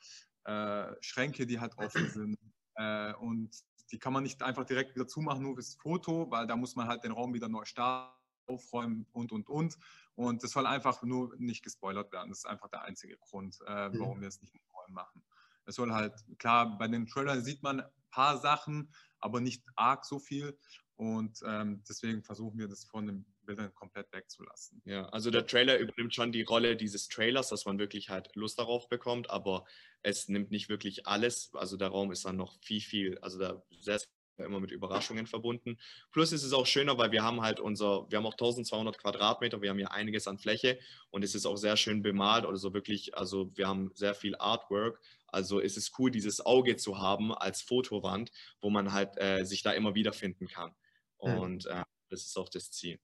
äh, 0.50 0.96
Schränke, 1.02 1.46
die 1.46 1.60
halt 1.60 1.78
offen 1.78 2.10
sind. 2.10 2.38
Äh, 2.76 3.14
und 3.16 3.52
die 3.92 4.00
kann 4.00 4.14
man 4.14 4.24
nicht 4.24 4.42
einfach 4.44 4.66
direkt 4.66 4.96
wieder 4.96 5.08
zumachen, 5.08 5.44
nur 5.44 5.56
fürs 5.56 5.76
Foto, 5.76 6.30
weil 6.30 6.48
da 6.48 6.56
muss 6.56 6.76
man 6.76 6.88
halt 6.88 7.04
den 7.04 7.12
Raum 7.12 7.34
wieder 7.34 7.50
neu 7.50 7.66
starten, 7.66 8.16
aufräumen 8.48 9.06
und, 9.12 9.32
und, 9.32 9.48
und. 9.48 9.78
Und 10.16 10.44
das 10.44 10.52
soll 10.52 10.66
einfach 10.66 11.04
nur 11.04 11.36
nicht 11.38 11.64
gespoilert 11.64 12.12
werden. 12.12 12.30
Das 12.30 12.40
ist 12.40 12.48
einfach 12.48 12.70
der 12.70 12.82
einzige 12.82 13.18
Grund, 13.18 13.60
äh, 13.68 13.90
mhm. 13.90 14.00
warum 14.00 14.18
mhm. 14.18 14.22
wir 14.22 14.28
es 14.28 14.42
nicht 14.42 14.56
in 14.56 14.62
Räumen 14.74 14.94
machen. 14.94 15.24
Es 15.66 15.76
soll 15.76 15.94
halt, 15.94 16.16
klar, 16.40 16.78
bei 16.80 16.88
den 16.88 17.06
Trailern 17.06 17.44
sieht 17.44 17.62
man 17.62 17.82
ein 17.82 17.90
paar 18.10 18.38
Sachen, 18.40 18.92
aber 19.20 19.40
nicht 19.40 19.64
arg 19.76 20.04
so 20.04 20.18
viel. 20.18 20.58
Und 20.96 21.42
ähm, 21.46 21.84
deswegen 21.88 22.24
versuchen 22.24 22.58
wir 22.58 22.68
das 22.68 22.86
von 22.86 23.06
den 23.06 23.26
Bildern 23.50 23.74
komplett 23.74 24.14
wegzulassen. 24.14 24.80
Ja, 24.86 25.10
also 25.10 25.32
der 25.32 25.48
Trailer 25.48 25.80
übernimmt 25.80 26.14
schon 26.14 26.32
die 26.32 26.44
Rolle 26.44 26.76
dieses 26.76 27.08
Trailers, 27.08 27.50
dass 27.50 27.66
man 27.66 27.80
wirklich 27.80 28.10
halt 28.10 28.30
Lust 28.36 28.60
darauf 28.60 28.88
bekommt, 28.90 29.32
aber 29.32 29.66
es 30.04 30.28
nimmt 30.28 30.52
nicht 30.52 30.70
wirklich 30.70 31.08
alles. 31.08 31.50
Also 31.56 31.76
der 31.76 31.88
Raum 31.88 32.12
ist 32.12 32.26
dann 32.26 32.38
noch 32.38 32.60
viel, 32.62 32.80
viel, 32.80 33.18
also 33.20 33.40
da 33.40 33.64
sehr, 33.82 34.00
immer 34.38 34.60
mit 34.60 34.70
Überraschungen 34.70 35.26
verbunden. 35.26 35.80
Plus 36.12 36.32
ist 36.32 36.44
es 36.44 36.54
auch 36.54 36.68
schöner, 36.68 37.00
weil 37.00 37.12
wir 37.12 37.24
haben 37.24 37.42
halt 37.42 37.60
unser, 37.60 38.06
wir 38.12 38.20
haben 38.20 38.26
auch 38.28 38.34
1200 38.34 39.00
Quadratmeter, 39.00 39.64
wir 39.64 39.72
haben 39.72 39.80
ja 39.80 39.88
einiges 39.88 40.28
an 40.28 40.38
Fläche 40.38 40.78
und 41.10 41.24
es 41.24 41.34
ist 41.34 41.48
auch 41.48 41.58
sehr 41.58 41.76
schön 41.76 42.04
bemalt 42.04 42.46
oder 42.46 42.58
so 42.58 42.76
wirklich, 42.76 43.18
also 43.18 43.50
wir 43.58 43.68
haben 43.68 43.90
sehr 43.96 44.14
viel 44.14 44.36
Artwork. 44.36 45.02
Also 45.26 45.58
ist 45.58 45.76
es 45.76 45.92
cool, 45.98 46.12
dieses 46.12 46.46
Auge 46.46 46.78
zu 46.78 47.00
haben 47.00 47.34
als 47.34 47.64
Fotowand, 47.64 48.32
wo 48.62 48.70
man 48.70 48.94
halt 48.94 49.18
äh, 49.18 49.44
sich 49.44 49.64
da 49.64 49.72
immer 49.72 49.96
wiederfinden 49.96 50.48
kann. 50.48 50.76
Und 51.18 51.66
äh, 51.66 51.84
das 52.10 52.26
ist 52.28 52.38
auch 52.38 52.50
das 52.50 52.72
Ziel. 52.72 53.00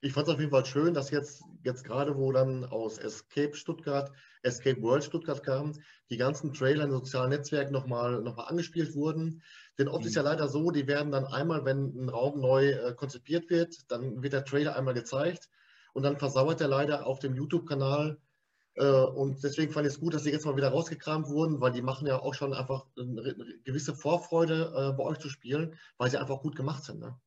Ich 0.00 0.12
fand 0.12 0.28
es 0.28 0.34
auf 0.34 0.40
jeden 0.40 0.50
Fall 0.50 0.66
schön, 0.66 0.94
dass 0.94 1.10
jetzt, 1.10 1.42
jetzt 1.62 1.84
gerade, 1.84 2.16
wo 2.16 2.32
dann 2.32 2.64
aus 2.64 2.98
Escape 2.98 3.54
Stuttgart, 3.54 4.12
Escape 4.42 4.80
World 4.82 5.04
Stuttgart 5.04 5.42
kam, 5.42 5.72
die 6.10 6.16
ganzen 6.16 6.52
Trailer 6.52 6.84
in 6.84 6.90
sozialen 6.90 7.30
Netzwerken 7.30 7.72
nochmal 7.72 8.22
noch 8.22 8.36
mal 8.36 8.44
angespielt 8.44 8.94
wurden. 8.94 9.42
Denn 9.78 9.88
oft 9.88 10.02
mhm. 10.02 10.08
ist 10.08 10.14
ja 10.14 10.22
leider 10.22 10.48
so, 10.48 10.70
die 10.70 10.86
werden 10.86 11.12
dann 11.12 11.26
einmal, 11.26 11.64
wenn 11.64 11.94
ein 11.96 12.08
Raum 12.08 12.40
neu 12.40 12.70
äh, 12.70 12.94
konzipiert 12.94 13.50
wird, 13.50 13.90
dann 13.90 14.22
wird 14.22 14.32
der 14.32 14.44
Trailer 14.44 14.76
einmal 14.76 14.94
gezeigt 14.94 15.48
und 15.92 16.02
dann 16.02 16.18
versauert 16.18 16.60
er 16.60 16.68
leider 16.68 17.06
auf 17.06 17.18
dem 17.18 17.34
YouTube-Kanal. 17.34 18.18
Äh, 18.74 18.86
und 18.86 19.42
deswegen 19.42 19.72
fand 19.72 19.86
ich 19.86 19.94
es 19.94 20.00
gut, 20.00 20.14
dass 20.14 20.24
sie 20.24 20.30
jetzt 20.30 20.44
mal 20.44 20.56
wieder 20.56 20.68
rausgekramt 20.68 21.28
wurden, 21.28 21.60
weil 21.60 21.72
die 21.72 21.82
machen 21.82 22.06
ja 22.06 22.20
auch 22.20 22.34
schon 22.34 22.52
einfach 22.52 22.86
eine 22.98 23.34
gewisse 23.64 23.94
Vorfreude, 23.94 24.72
äh, 24.76 24.96
bei 24.96 25.04
euch 25.04 25.18
zu 25.18 25.30
spielen, 25.30 25.78
weil 25.96 26.10
sie 26.10 26.18
einfach 26.18 26.40
gut 26.42 26.54
gemacht 26.54 26.84
sind. 26.84 27.00
Ne? 27.00 27.18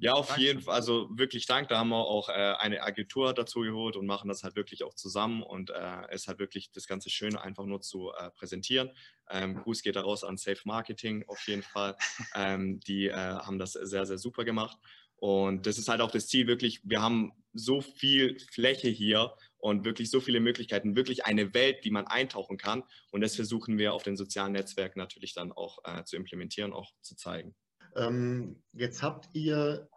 Ja, 0.00 0.12
auf 0.12 0.28
Danke. 0.28 0.42
jeden 0.42 0.60
Fall. 0.60 0.74
Also 0.74 1.08
wirklich 1.10 1.46
Dank. 1.46 1.68
Da 1.68 1.78
haben 1.78 1.88
wir 1.88 1.96
auch 1.96 2.28
äh, 2.28 2.32
eine 2.32 2.82
Agentur 2.82 3.34
dazu 3.34 3.60
geholt 3.60 3.96
und 3.96 4.06
machen 4.06 4.28
das 4.28 4.44
halt 4.44 4.54
wirklich 4.54 4.84
auch 4.84 4.94
zusammen. 4.94 5.42
Und 5.42 5.70
äh, 5.70 6.02
es 6.10 6.22
ist 6.22 6.28
halt 6.28 6.38
wirklich 6.38 6.70
das 6.70 6.86
ganze 6.86 7.10
Schöne 7.10 7.40
einfach 7.40 7.64
nur 7.64 7.80
zu 7.80 8.12
äh, 8.12 8.30
präsentieren. 8.30 8.90
Ähm, 9.28 9.56
Gruß 9.56 9.82
geht 9.82 9.96
daraus 9.96 10.22
an 10.22 10.36
Safe 10.36 10.60
Marketing 10.64 11.24
auf 11.26 11.46
jeden 11.48 11.62
Fall. 11.62 11.96
Ähm, 12.34 12.78
die 12.80 13.08
äh, 13.08 13.14
haben 13.14 13.58
das 13.58 13.72
sehr, 13.72 14.06
sehr 14.06 14.18
super 14.18 14.44
gemacht. 14.44 14.78
Und 15.16 15.66
das 15.66 15.78
ist 15.78 15.88
halt 15.88 16.00
auch 16.00 16.12
das 16.12 16.28
Ziel, 16.28 16.46
wirklich, 16.46 16.80
wir 16.84 17.02
haben 17.02 17.32
so 17.52 17.80
viel 17.80 18.38
Fläche 18.52 18.88
hier 18.88 19.34
und 19.56 19.84
wirklich 19.84 20.10
so 20.10 20.20
viele 20.20 20.38
Möglichkeiten, 20.38 20.94
wirklich 20.94 21.24
eine 21.26 21.54
Welt, 21.54 21.84
die 21.84 21.90
man 21.90 22.06
eintauchen 22.06 22.56
kann. 22.56 22.84
Und 23.10 23.22
das 23.22 23.34
versuchen 23.34 23.78
wir 23.78 23.94
auf 23.94 24.04
den 24.04 24.16
sozialen 24.16 24.52
Netzwerken 24.52 25.00
natürlich 25.00 25.34
dann 25.34 25.50
auch 25.50 25.78
äh, 25.84 26.04
zu 26.04 26.14
implementieren, 26.14 26.72
auch 26.72 26.92
zu 27.00 27.16
zeigen. 27.16 27.56
Ähm, 27.98 28.62
jetzt 28.72 29.02
habt 29.02 29.28
ihr 29.34 29.88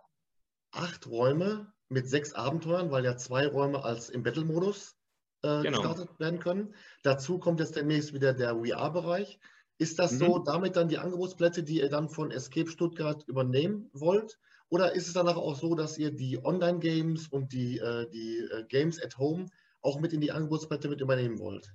acht 0.72 1.08
Räume 1.08 1.72
mit 1.90 2.10
sechs 2.10 2.34
Abenteuern, 2.34 2.92
weil 2.92 3.06
ja 3.06 3.18
zwei 3.18 3.48
Räume 3.48 3.84
als 3.84 4.10
im 4.10 4.24
Battle-Modus 4.24 4.96
äh, 5.44 5.62
genau. 5.62 5.82
gestartet 5.82 6.20
werden 6.20 6.40
können. 6.40 6.76
Dazu 7.04 7.38
kommt 7.38 7.60
jetzt 7.60 7.76
demnächst 7.76 8.14
wieder 8.14 8.34
der 8.34 8.56
VR-Bereich. 8.56 9.40
Ist 9.78 10.00
das 10.00 10.14
mhm. 10.14 10.18
so 10.20 10.40
damit 10.40 10.76
dann 10.76 10.88
die 10.88 11.00
Angebotsplätze, 11.00 11.64
die 11.64 11.80
ihr 11.80 11.90
dann 11.90 12.10
von 12.10 12.32
Escape 12.32 12.70
Stuttgart 12.70 13.28
übernehmen 13.28 13.90
wollt? 13.94 14.40
Oder 14.70 14.94
ist 14.94 15.08
es 15.08 15.14
danach 15.14 15.36
auch 15.36 15.56
so, 15.56 15.76
dass 15.76 15.98
ihr 15.98 16.12
die 16.12 16.44
Online-Games 16.44 17.28
und 17.28 17.52
die, 17.52 17.78
äh, 17.80 18.10
die 18.10 18.38
äh, 18.40 18.64
Games 18.70 19.04
at 19.04 19.18
Home 19.18 19.48
auch 19.82 20.00
mit 20.00 20.14
in 20.14 20.22
die 20.22 20.32
Angebotsplätze 20.32 20.88
mit 20.88 21.02
übernehmen 21.02 21.40
wollt? 21.40 21.74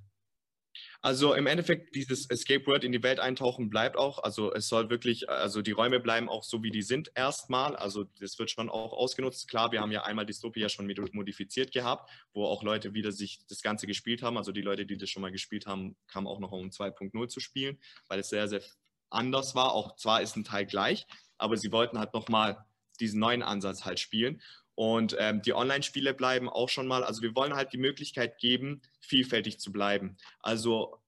Also 1.03 1.35
im 1.35 1.47
Endeffekt, 1.47 1.95
dieses 1.95 2.29
Escape 2.31 2.67
World 2.67 2.85
in 2.85 2.93
die 2.93 3.03
Welt 3.03 3.21
eintauchen 3.21 3.71
bleibt 3.71 3.97
auch. 3.97 4.19
Also 4.23 4.53
es 4.53 4.69
soll 4.69 4.91
wirklich, 4.91 5.29
also 5.29 5.63
die 5.63 5.73
Räume 5.73 6.01
bleiben 6.01 6.29
auch 6.29 6.43
so, 6.43 6.63
wie 6.63 6.71
die 6.71 6.83
sind 6.83 7.13
erstmal. 7.15 7.77
Also 7.77 8.05
das 8.21 8.39
wird 8.39 8.51
schon 8.51 8.69
auch 8.69 8.93
ausgenutzt. 8.93 9.49
Klar, 9.49 9.73
wir 9.73 9.81
haben 9.81 9.93
ja 9.93 10.05
einmal 10.05 10.27
Dystopia 10.27 10.69
schon 10.69 10.93
modifiziert 11.13 11.73
gehabt, 11.73 12.11
wo 12.33 12.45
auch 12.45 12.63
Leute 12.63 12.95
wieder 12.95 13.13
sich 13.13 13.41
das 13.49 13.63
Ganze 13.63 13.87
gespielt 13.87 14.23
haben. 14.23 14.37
Also 14.37 14.53
die 14.53 14.63
Leute, 14.63 14.87
die 14.87 14.97
das 14.97 15.11
schon 15.11 15.23
mal 15.23 15.33
gespielt 15.33 15.67
haben, 15.67 15.97
kamen 16.09 16.27
auch 16.27 16.41
noch 16.41 16.53
um 16.53 16.71
2.0 16.71 17.29
zu 17.29 17.41
spielen, 17.41 17.79
weil 18.09 18.21
es 18.21 18.29
sehr, 18.29 18.49
sehr 18.49 18.63
anders 19.11 19.55
war. 19.55 19.73
Auch 19.73 19.97
zwar 19.97 20.23
ist 20.23 20.37
ein 20.37 20.45
Teil 20.45 20.67
gleich, 20.67 21.07
aber 21.39 21.57
sie 21.57 21.73
wollten 21.73 21.99
halt 21.99 22.15
nochmal 22.15 22.65
diesen 23.01 23.21
neuen 23.21 23.43
Ansatz 23.43 23.85
halt 23.85 24.01
spielen. 24.01 24.41
Und 24.77 25.17
ähm, 25.19 25.41
die 25.41 25.55
Online-Spiele 25.55 26.13
bleiben 26.13 26.51
auch 26.51 26.69
schon 26.69 26.87
mal, 26.87 27.03
also 27.03 27.23
wir 27.23 27.35
wollen 27.35 27.57
halt 27.57 27.73
die 27.73 27.79
Möglichkeit 27.79 28.39
geben, 28.39 28.83
vielfältig 29.01 29.59
zu 29.59 29.73
bleiben. 29.73 30.19
Also, 30.41 31.01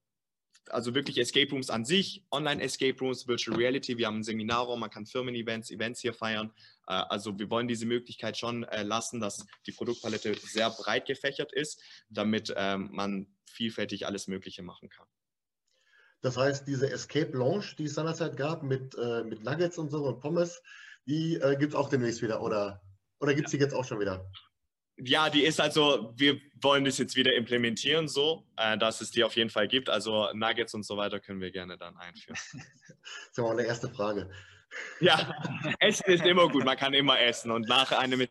also 0.71 0.95
wirklich 0.95 1.19
Escape 1.19 1.51
Rooms 1.51 1.69
an 1.69 1.85
sich, 1.85 2.25
Online-Escape 2.31 2.99
Rooms, 2.99 3.29
Virtual 3.29 3.59
Reality, 3.59 3.99
wir 3.99 4.07
haben 4.07 4.17
einen 4.17 4.25
Seminarraum, 4.25 4.81
man 4.81 4.89
kann 4.89 5.05
Firmen-Events, 5.05 5.71
Events 5.71 6.01
hier 6.01 6.15
feiern. 6.15 6.51
Äh, 6.87 6.95
also 6.95 7.39
wir 7.39 7.51
wollen 7.51 7.69
diese 7.69 7.85
Möglichkeit 7.85 8.39
schon 8.39 8.65
äh, 8.65 8.83
lassen, 8.85 9.21
dass 9.21 9.47
die 9.67 9.73
Produktpalette 9.73 10.35
sehr 10.35 10.71
breit 10.71 11.07
gefächert 11.07 11.53
ist, 11.53 11.83
damit 12.09 12.55
ähm, 12.57 12.89
man 12.93 13.27
vielfältig 13.45 14.07
alles 14.07 14.29
Mögliche 14.29 14.63
machen 14.63 14.89
kann. 14.89 15.07
Das 16.23 16.39
heißt, 16.39 16.67
diese 16.67 16.91
Escape 16.91 17.37
Lounge, 17.37 17.75
die 17.77 17.85
es 17.85 17.95
seinerzeit 17.95 18.39
gab 18.39 18.63
mit, 18.63 18.97
äh, 18.97 19.25
mit 19.25 19.45
Nuggets 19.45 19.77
und 19.77 19.91
so 19.91 20.05
und 20.05 20.21
Pommes, 20.21 20.63
die 21.07 21.37
äh, 21.37 21.57
gibt 21.57 21.75
es 21.75 21.79
auch 21.79 21.91
demnächst 21.91 22.23
wieder, 22.23 22.43
oder? 22.43 22.81
Oder 23.21 23.35
gibt 23.35 23.47
es 23.47 23.53
die 23.53 23.59
jetzt 23.59 23.75
auch 23.75 23.85
schon 23.85 24.01
wieder? 24.01 24.31
Ja, 25.01 25.31
die 25.31 25.45
ist 25.45 25.61
also, 25.61 26.13
wir 26.17 26.41
wollen 26.61 26.85
das 26.85 26.99
jetzt 26.99 27.15
wieder 27.15 27.33
implementieren, 27.35 28.09
so, 28.09 28.47
äh, 28.57 28.77
dass 28.77 29.01
es 29.01 29.13
die 29.13 29.23
auf 29.23 29.37
jeden 29.37 29.51
Fall 29.51 29.69
gibt. 29.69 29.89
Also 29.89 30.29
Nuggets 30.33 30.75
und 30.75 30.85
so 30.85 30.97
weiter 30.97 31.21
können 31.21 31.41
wir 31.41 31.53
gerne 31.53 31.79
dann 31.79 31.97
einführen. 31.97 32.39
das 32.53 33.31
ist 33.31 33.39
aber 33.39 33.53
eine 33.53 33.63
erste 33.63 33.89
Frage. 33.89 34.29
Ja, 35.01 35.35
Essen 35.81 36.11
ist 36.11 36.25
immer 36.25 36.49
gut, 36.49 36.65
man 36.65 36.77
kann 36.77 36.95
immer 36.95 37.21
essen. 37.21 37.51
Und 37.53 37.69
nach 37.69 37.93
einem 37.93 38.27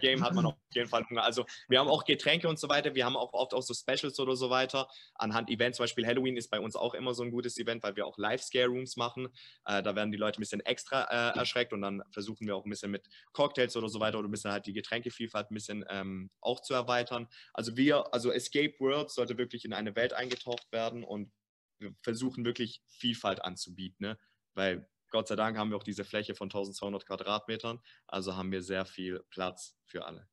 Game 0.00 0.22
hat 0.22 0.34
man 0.34 0.46
auf 0.46 0.54
jeden 0.74 0.88
Fall 0.88 1.04
Hunger. 1.08 1.22
Also 1.22 1.46
wir 1.68 1.78
haben 1.78 1.88
auch 1.88 2.04
Getränke 2.04 2.48
und 2.48 2.58
so 2.58 2.68
weiter. 2.68 2.94
Wir 2.94 3.04
haben 3.04 3.16
auch 3.16 3.32
oft 3.32 3.54
auch 3.54 3.62
so 3.62 3.74
Specials 3.74 4.18
oder 4.18 4.36
so 4.36 4.50
weiter. 4.50 4.88
Anhand 5.14 5.50
Events, 5.50 5.76
zum 5.76 5.84
Beispiel 5.84 6.06
Halloween 6.06 6.36
ist 6.36 6.48
bei 6.48 6.60
uns 6.60 6.76
auch 6.76 6.94
immer 6.94 7.14
so 7.14 7.22
ein 7.22 7.30
gutes 7.30 7.58
Event, 7.58 7.82
weil 7.82 7.96
wir 7.96 8.06
auch 8.06 8.18
Live-Scare-Rooms 8.18 8.96
machen. 8.96 9.28
Äh, 9.64 9.82
da 9.82 9.94
werden 9.94 10.10
die 10.10 10.18
Leute 10.18 10.38
ein 10.38 10.42
bisschen 10.42 10.60
extra 10.60 11.04
äh, 11.04 11.38
erschreckt 11.38 11.72
und 11.72 11.82
dann 11.82 12.02
versuchen 12.10 12.46
wir 12.46 12.56
auch 12.56 12.64
ein 12.64 12.70
bisschen 12.70 12.90
mit 12.90 13.08
Cocktails 13.32 13.76
oder 13.76 13.88
so 13.88 14.00
weiter 14.00 14.18
oder 14.18 14.28
ein 14.28 14.32
bisschen 14.32 14.50
halt 14.50 14.66
die 14.66 14.72
Getränkevielfalt 14.72 15.50
ein 15.50 15.54
bisschen 15.54 15.84
ähm, 15.88 16.30
auch 16.40 16.60
zu 16.60 16.74
erweitern. 16.74 17.28
Also 17.52 17.76
wir, 17.76 18.12
also 18.12 18.32
Escape 18.32 18.74
World 18.78 19.10
sollte 19.10 19.38
wirklich 19.38 19.64
in 19.64 19.72
eine 19.72 19.94
Welt 19.96 20.12
eingetaucht 20.12 20.70
werden 20.72 21.04
und 21.04 21.32
wir 21.78 21.94
versuchen 22.02 22.44
wirklich 22.44 22.82
Vielfalt 22.86 23.44
anzubieten, 23.44 24.06
ne? 24.06 24.18
weil 24.54 24.88
Gott 25.10 25.28
sei 25.28 25.36
Dank 25.36 25.58
haben 25.58 25.70
wir 25.70 25.76
auch 25.76 25.84
diese 25.84 26.04
Fläche 26.04 26.34
von 26.34 26.46
1200 26.46 27.06
Quadratmetern, 27.06 27.80
also 28.06 28.36
haben 28.36 28.52
wir 28.52 28.62
sehr 28.62 28.84
viel 28.84 29.22
Platz 29.30 29.76
für 29.84 30.06
alle. 30.06 30.28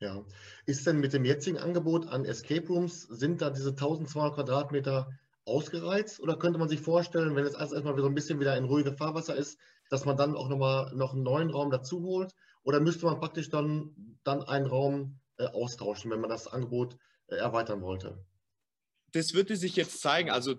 Ja, 0.00 0.24
ist 0.66 0.86
denn 0.86 0.98
mit 0.98 1.12
dem 1.12 1.24
jetzigen 1.24 1.58
Angebot 1.58 2.08
an 2.08 2.24
Escape 2.24 2.66
Rooms, 2.66 3.02
sind 3.02 3.40
da 3.40 3.50
diese 3.50 3.70
1200 3.70 4.34
Quadratmeter 4.34 5.10
ausgereizt 5.44 6.20
oder 6.20 6.36
könnte 6.36 6.58
man 6.58 6.68
sich 6.68 6.80
vorstellen, 6.80 7.36
wenn 7.36 7.44
es 7.44 7.54
erst 7.54 7.72
erstmal 7.72 7.96
so 7.96 8.06
ein 8.06 8.14
bisschen 8.14 8.40
wieder 8.40 8.56
in 8.56 8.64
ruhige 8.64 8.92
Fahrwasser 8.92 9.36
ist, 9.36 9.58
dass 9.90 10.04
man 10.04 10.16
dann 10.16 10.34
auch 10.34 10.48
nochmal 10.48 10.92
noch 10.94 11.12
einen 11.12 11.22
neuen 11.22 11.50
Raum 11.50 11.70
dazu 11.70 12.02
holt? 12.02 12.34
Oder 12.64 12.80
müsste 12.80 13.06
man 13.06 13.18
praktisch 13.18 13.50
dann, 13.50 14.18
dann 14.24 14.42
einen 14.42 14.66
Raum 14.66 15.20
äh, 15.36 15.46
austauschen, 15.46 16.10
wenn 16.10 16.20
man 16.20 16.30
das 16.30 16.46
Angebot 16.48 16.96
äh, 17.28 17.36
erweitern 17.36 17.82
wollte? 17.82 18.24
Das 19.12 19.34
würde 19.34 19.56
sich 19.56 19.76
jetzt 19.76 20.00
zeigen. 20.00 20.30
Also 20.30 20.56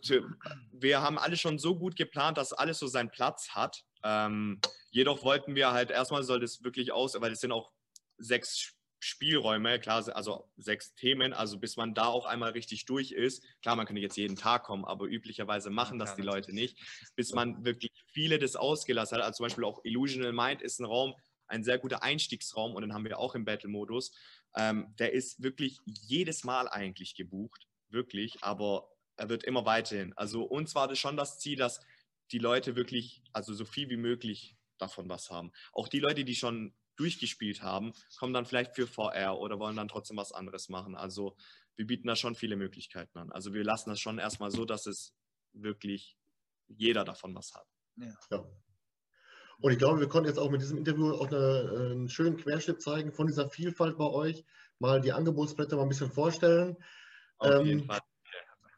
wir 0.71 1.01
haben 1.01 1.17
alle 1.17 1.37
schon 1.37 1.57
so 1.57 1.75
gut 1.75 1.95
geplant, 1.95 2.37
dass 2.37 2.53
alles 2.53 2.79
so 2.79 2.87
seinen 2.87 3.09
Platz 3.09 3.49
hat. 3.49 3.83
Ähm, 4.03 4.61
jedoch 4.91 5.23
wollten 5.23 5.55
wir 5.55 5.71
halt 5.71 5.91
erstmal 5.91 6.23
soll 6.23 6.39
das 6.39 6.63
wirklich 6.63 6.91
aus, 6.91 7.19
weil 7.19 7.31
es 7.31 7.39
sind 7.39 7.51
auch 7.51 7.71
sechs 8.17 8.73
Spielräume, 8.99 9.79
klar, 9.79 10.07
also 10.15 10.49
sechs 10.55 10.93
Themen, 10.95 11.33
also 11.33 11.59
bis 11.59 11.75
man 11.75 11.93
da 11.93 12.05
auch 12.05 12.25
einmal 12.25 12.51
richtig 12.51 12.85
durch 12.85 13.11
ist. 13.11 13.43
Klar, 13.61 13.75
man 13.75 13.85
könnte 13.85 14.01
jetzt 14.01 14.15
jeden 14.15 14.37
Tag 14.37 14.63
kommen, 14.63 14.85
aber 14.85 15.05
üblicherweise 15.05 15.69
machen 15.69 15.99
das 15.99 16.15
die 16.15 16.21
Leute 16.21 16.53
nicht, 16.53 16.79
bis 17.15 17.33
man 17.33 17.65
wirklich 17.65 17.91
viele 18.13 18.39
das 18.39 18.55
ausgelassen 18.55 19.17
hat. 19.17 19.25
Also 19.25 19.37
zum 19.37 19.45
Beispiel 19.45 19.65
auch 19.65 19.81
Illusional 19.83 20.31
Mind 20.31 20.61
ist 20.61 20.79
ein 20.79 20.85
Raum, 20.85 21.15
ein 21.47 21.65
sehr 21.65 21.79
guter 21.79 22.01
Einstiegsraum 22.01 22.75
und 22.75 22.81
den 22.81 22.93
haben 22.93 23.03
wir 23.03 23.19
auch 23.19 23.35
im 23.35 23.43
Battle-Modus. 23.43 24.13
Ähm, 24.55 24.93
der 24.99 25.11
ist 25.11 25.43
wirklich 25.43 25.79
jedes 25.85 26.45
Mal 26.45 26.69
eigentlich 26.69 27.15
gebucht 27.15 27.67
wirklich, 27.93 28.43
aber 28.43 28.89
er 29.15 29.29
wird 29.29 29.43
immer 29.43 29.65
weiterhin. 29.65 30.13
Also 30.17 30.43
uns 30.43 30.75
war 30.75 30.87
das 30.87 30.99
schon 30.99 31.17
das 31.17 31.39
Ziel, 31.39 31.57
dass 31.57 31.79
die 32.31 32.39
Leute 32.39 32.75
wirklich, 32.75 33.23
also 33.31 33.53
so 33.53 33.65
viel 33.65 33.89
wie 33.89 33.97
möglich 33.97 34.57
davon 34.77 35.07
was 35.07 35.29
haben. 35.29 35.51
Auch 35.71 35.87
die 35.87 35.99
Leute, 35.99 36.25
die 36.25 36.35
schon 36.35 36.73
durchgespielt 36.95 37.61
haben, 37.61 37.93
kommen 38.17 38.33
dann 38.33 38.45
vielleicht 38.45 38.75
für 38.75 38.87
VR 38.87 39.37
oder 39.37 39.59
wollen 39.59 39.75
dann 39.75 39.87
trotzdem 39.87 40.17
was 40.17 40.31
anderes 40.31 40.69
machen. 40.69 40.95
Also 40.95 41.35
wir 41.75 41.87
bieten 41.87 42.07
da 42.07 42.15
schon 42.15 42.35
viele 42.35 42.55
Möglichkeiten 42.55 43.17
an. 43.17 43.31
Also 43.31 43.53
wir 43.53 43.63
lassen 43.63 43.89
das 43.89 43.99
schon 43.99 44.19
erstmal 44.19 44.51
so, 44.51 44.65
dass 44.65 44.85
es 44.85 45.15
wirklich 45.53 46.17
jeder 46.67 47.03
davon 47.03 47.35
was 47.35 47.53
hat. 47.53 47.67
Ja. 47.97 48.17
ja. 48.31 48.45
Und 49.59 49.71
ich 49.71 49.77
glaube, 49.77 49.99
wir 49.99 50.09
konnten 50.09 50.27
jetzt 50.27 50.39
auch 50.39 50.49
mit 50.49 50.61
diesem 50.61 50.77
Interview 50.77 51.11
auch 51.13 51.27
eine, 51.27 51.91
einen 51.91 52.09
schönen 52.09 52.37
Querschnitt 52.37 52.81
zeigen 52.81 53.11
von 53.11 53.27
dieser 53.27 53.49
Vielfalt 53.49 53.97
bei 53.97 54.05
euch, 54.05 54.43
mal 54.79 55.01
die 55.01 55.13
Angebotsblätter 55.13 55.77
mal 55.77 55.83
ein 55.83 55.89
bisschen 55.89 56.11
vorstellen. 56.11 56.77
Auf 57.43 57.65
jeden 57.65 57.81
ähm, 57.81 57.85
Fall. 57.87 57.99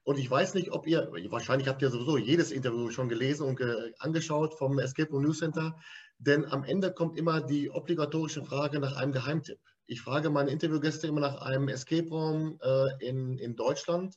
Und 0.03 0.19
ich 0.19 0.29
weiß 0.29 0.53
nicht, 0.53 0.71
ob 0.71 0.85
ihr, 0.85 1.11
wahrscheinlich 1.29 1.67
habt 1.67 1.81
ihr 1.81 1.89
sowieso 1.89 2.17
jedes 2.17 2.51
Interview 2.51 2.91
schon 2.91 3.09
gelesen 3.09 3.47
und 3.47 3.55
ge 3.55 3.91
angeschaut 3.97 4.53
vom 4.53 4.77
Escape 4.77 5.09
Room 5.09 5.23
News 5.23 5.39
Center, 5.39 5.75
denn 6.19 6.45
am 6.45 6.63
Ende 6.63 6.93
kommt 6.93 7.17
immer 7.17 7.41
die 7.41 7.71
obligatorische 7.71 8.43
Frage 8.43 8.79
nach 8.79 8.97
einem 8.97 9.11
Geheimtipp. 9.11 9.59
Ich 9.87 10.01
frage 10.01 10.29
meine 10.29 10.51
Interviewgäste 10.51 11.07
immer 11.07 11.21
nach 11.21 11.41
einem 11.41 11.69
Escape 11.69 12.07
Room 12.09 12.59
äh, 12.61 13.07
in, 13.07 13.39
in 13.39 13.55
Deutschland, 13.55 14.15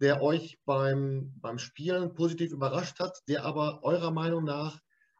der 0.00 0.22
euch 0.22 0.60
beim, 0.64 1.34
beim 1.40 1.58
Spielen 1.58 2.14
positiv 2.14 2.52
überrascht 2.52 3.00
hat, 3.00 3.18
der 3.26 3.44
aber 3.44 3.82
eurer 3.82 4.12
Meinung 4.12 4.44
nach 4.44 4.78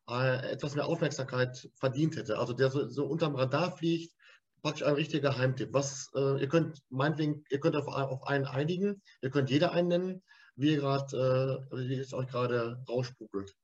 äh, 0.08 0.52
etwas 0.52 0.76
mehr 0.76 0.86
Aufmerksamkeit 0.86 1.68
verdient 1.74 2.16
hätte. 2.16 2.38
Also 2.38 2.52
der 2.52 2.70
so, 2.70 2.88
so 2.88 3.04
unterm 3.04 3.34
Radar 3.34 3.76
fliegt, 3.76 4.14
praktisch 4.62 4.86
ein 4.86 4.94
richtiger 4.94 5.30
Geheimtipp. 5.30 5.72
Was, 5.72 6.10
äh, 6.14 6.40
ihr 6.40 6.48
könnt 6.48 6.82
meinetwegen, 6.90 7.44
ihr 7.50 7.60
könnt 7.60 7.76
auf, 7.76 7.86
auf 7.86 8.26
einen 8.26 8.46
einigen, 8.46 9.02
ihr 9.22 9.30
könnt 9.30 9.50
jeder 9.50 9.72
einen 9.72 9.88
nennen, 9.88 10.22
wie 10.56 10.72
ihr 10.72 10.80
gerade, 10.80 11.66
äh, 11.72 11.76
wie 11.76 11.98
es 11.98 12.12
euch 12.12 12.28
gerade 12.28 12.82
raussprudelt. 12.88 13.54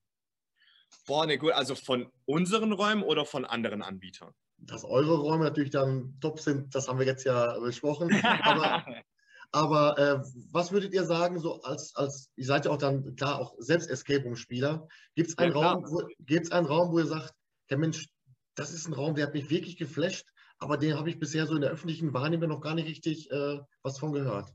Boah, 1.06 1.26
ne, 1.26 1.38
gut, 1.38 1.52
also 1.52 1.74
von 1.74 2.10
unseren 2.24 2.72
Räumen 2.72 3.02
oder 3.02 3.24
von 3.24 3.44
anderen 3.44 3.82
Anbietern? 3.82 4.32
Dass 4.58 4.84
eure 4.84 5.16
Räume 5.16 5.44
natürlich 5.44 5.70
dann 5.70 6.16
top 6.20 6.40
sind, 6.40 6.74
das 6.74 6.88
haben 6.88 6.98
wir 6.98 7.06
jetzt 7.06 7.24
ja 7.24 7.58
besprochen. 7.58 8.10
Aber, 8.42 8.84
aber 9.52 9.98
äh, 9.98 10.22
was 10.52 10.72
würdet 10.72 10.94
ihr 10.94 11.04
sagen, 11.04 11.38
so 11.40 11.60
als, 11.62 11.94
als, 11.96 12.30
ihr 12.36 12.46
seid 12.46 12.64
ja 12.64 12.70
auch 12.70 12.78
dann 12.78 13.16
klar 13.16 13.40
auch 13.40 13.54
selbst 13.58 13.90
Escape 13.90 14.22
Room-Spieler, 14.22 14.86
gibt 15.14 15.30
es 15.30 15.38
einen, 15.38 15.54
ja, 15.54 15.72
Raum, 15.72 15.84
wo, 15.88 16.02
einen 16.50 16.66
Raum, 16.66 16.92
wo 16.92 16.98
ihr 17.00 17.06
sagt, 17.06 17.34
der 17.70 17.78
Mensch, 17.78 18.08
das 18.54 18.72
ist 18.72 18.86
ein 18.86 18.94
Raum, 18.94 19.14
der 19.14 19.26
hat 19.26 19.34
mich 19.34 19.50
wirklich 19.50 19.76
geflasht, 19.76 20.26
aber 20.58 20.76
den 20.76 20.96
habe 20.96 21.10
ich 21.10 21.18
bisher 21.18 21.46
so 21.46 21.54
in 21.54 21.60
der 21.60 21.70
öffentlichen 21.70 22.12
Wahrnehmung 22.12 22.48
noch 22.48 22.60
gar 22.60 22.74
nicht 22.74 22.88
richtig 22.88 23.30
äh, 23.30 23.60
was 23.82 23.98
von 23.98 24.12
gehört. 24.12 24.52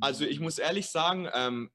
Also 0.00 0.24
ich 0.24 0.40
muss 0.40 0.58
ehrlich 0.58 0.88
sagen, 0.88 1.28
ähm, 1.34 1.70